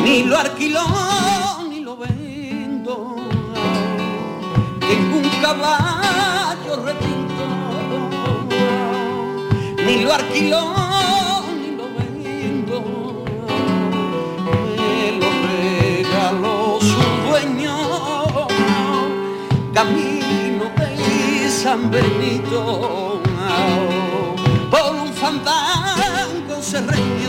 Ni 0.03 0.24
lo 0.24 0.37
alquiló 0.39 0.85
ni 1.70 1.81
lo 1.81 1.97
vendo 1.97 3.16
un 5.14 5.31
caballo 5.41 6.77
retinto 6.85 7.45
ni 9.85 10.03
lo 10.03 10.12
alquiló 10.12 10.86
camino 19.77 20.72
de 20.79 21.51
San 21.51 21.91
Benito. 21.91 23.20
Oh, 23.20 24.35
por 24.70 24.95
un 25.03 25.12
fandango 25.12 26.62
se 26.62 26.81
reía 26.81 27.26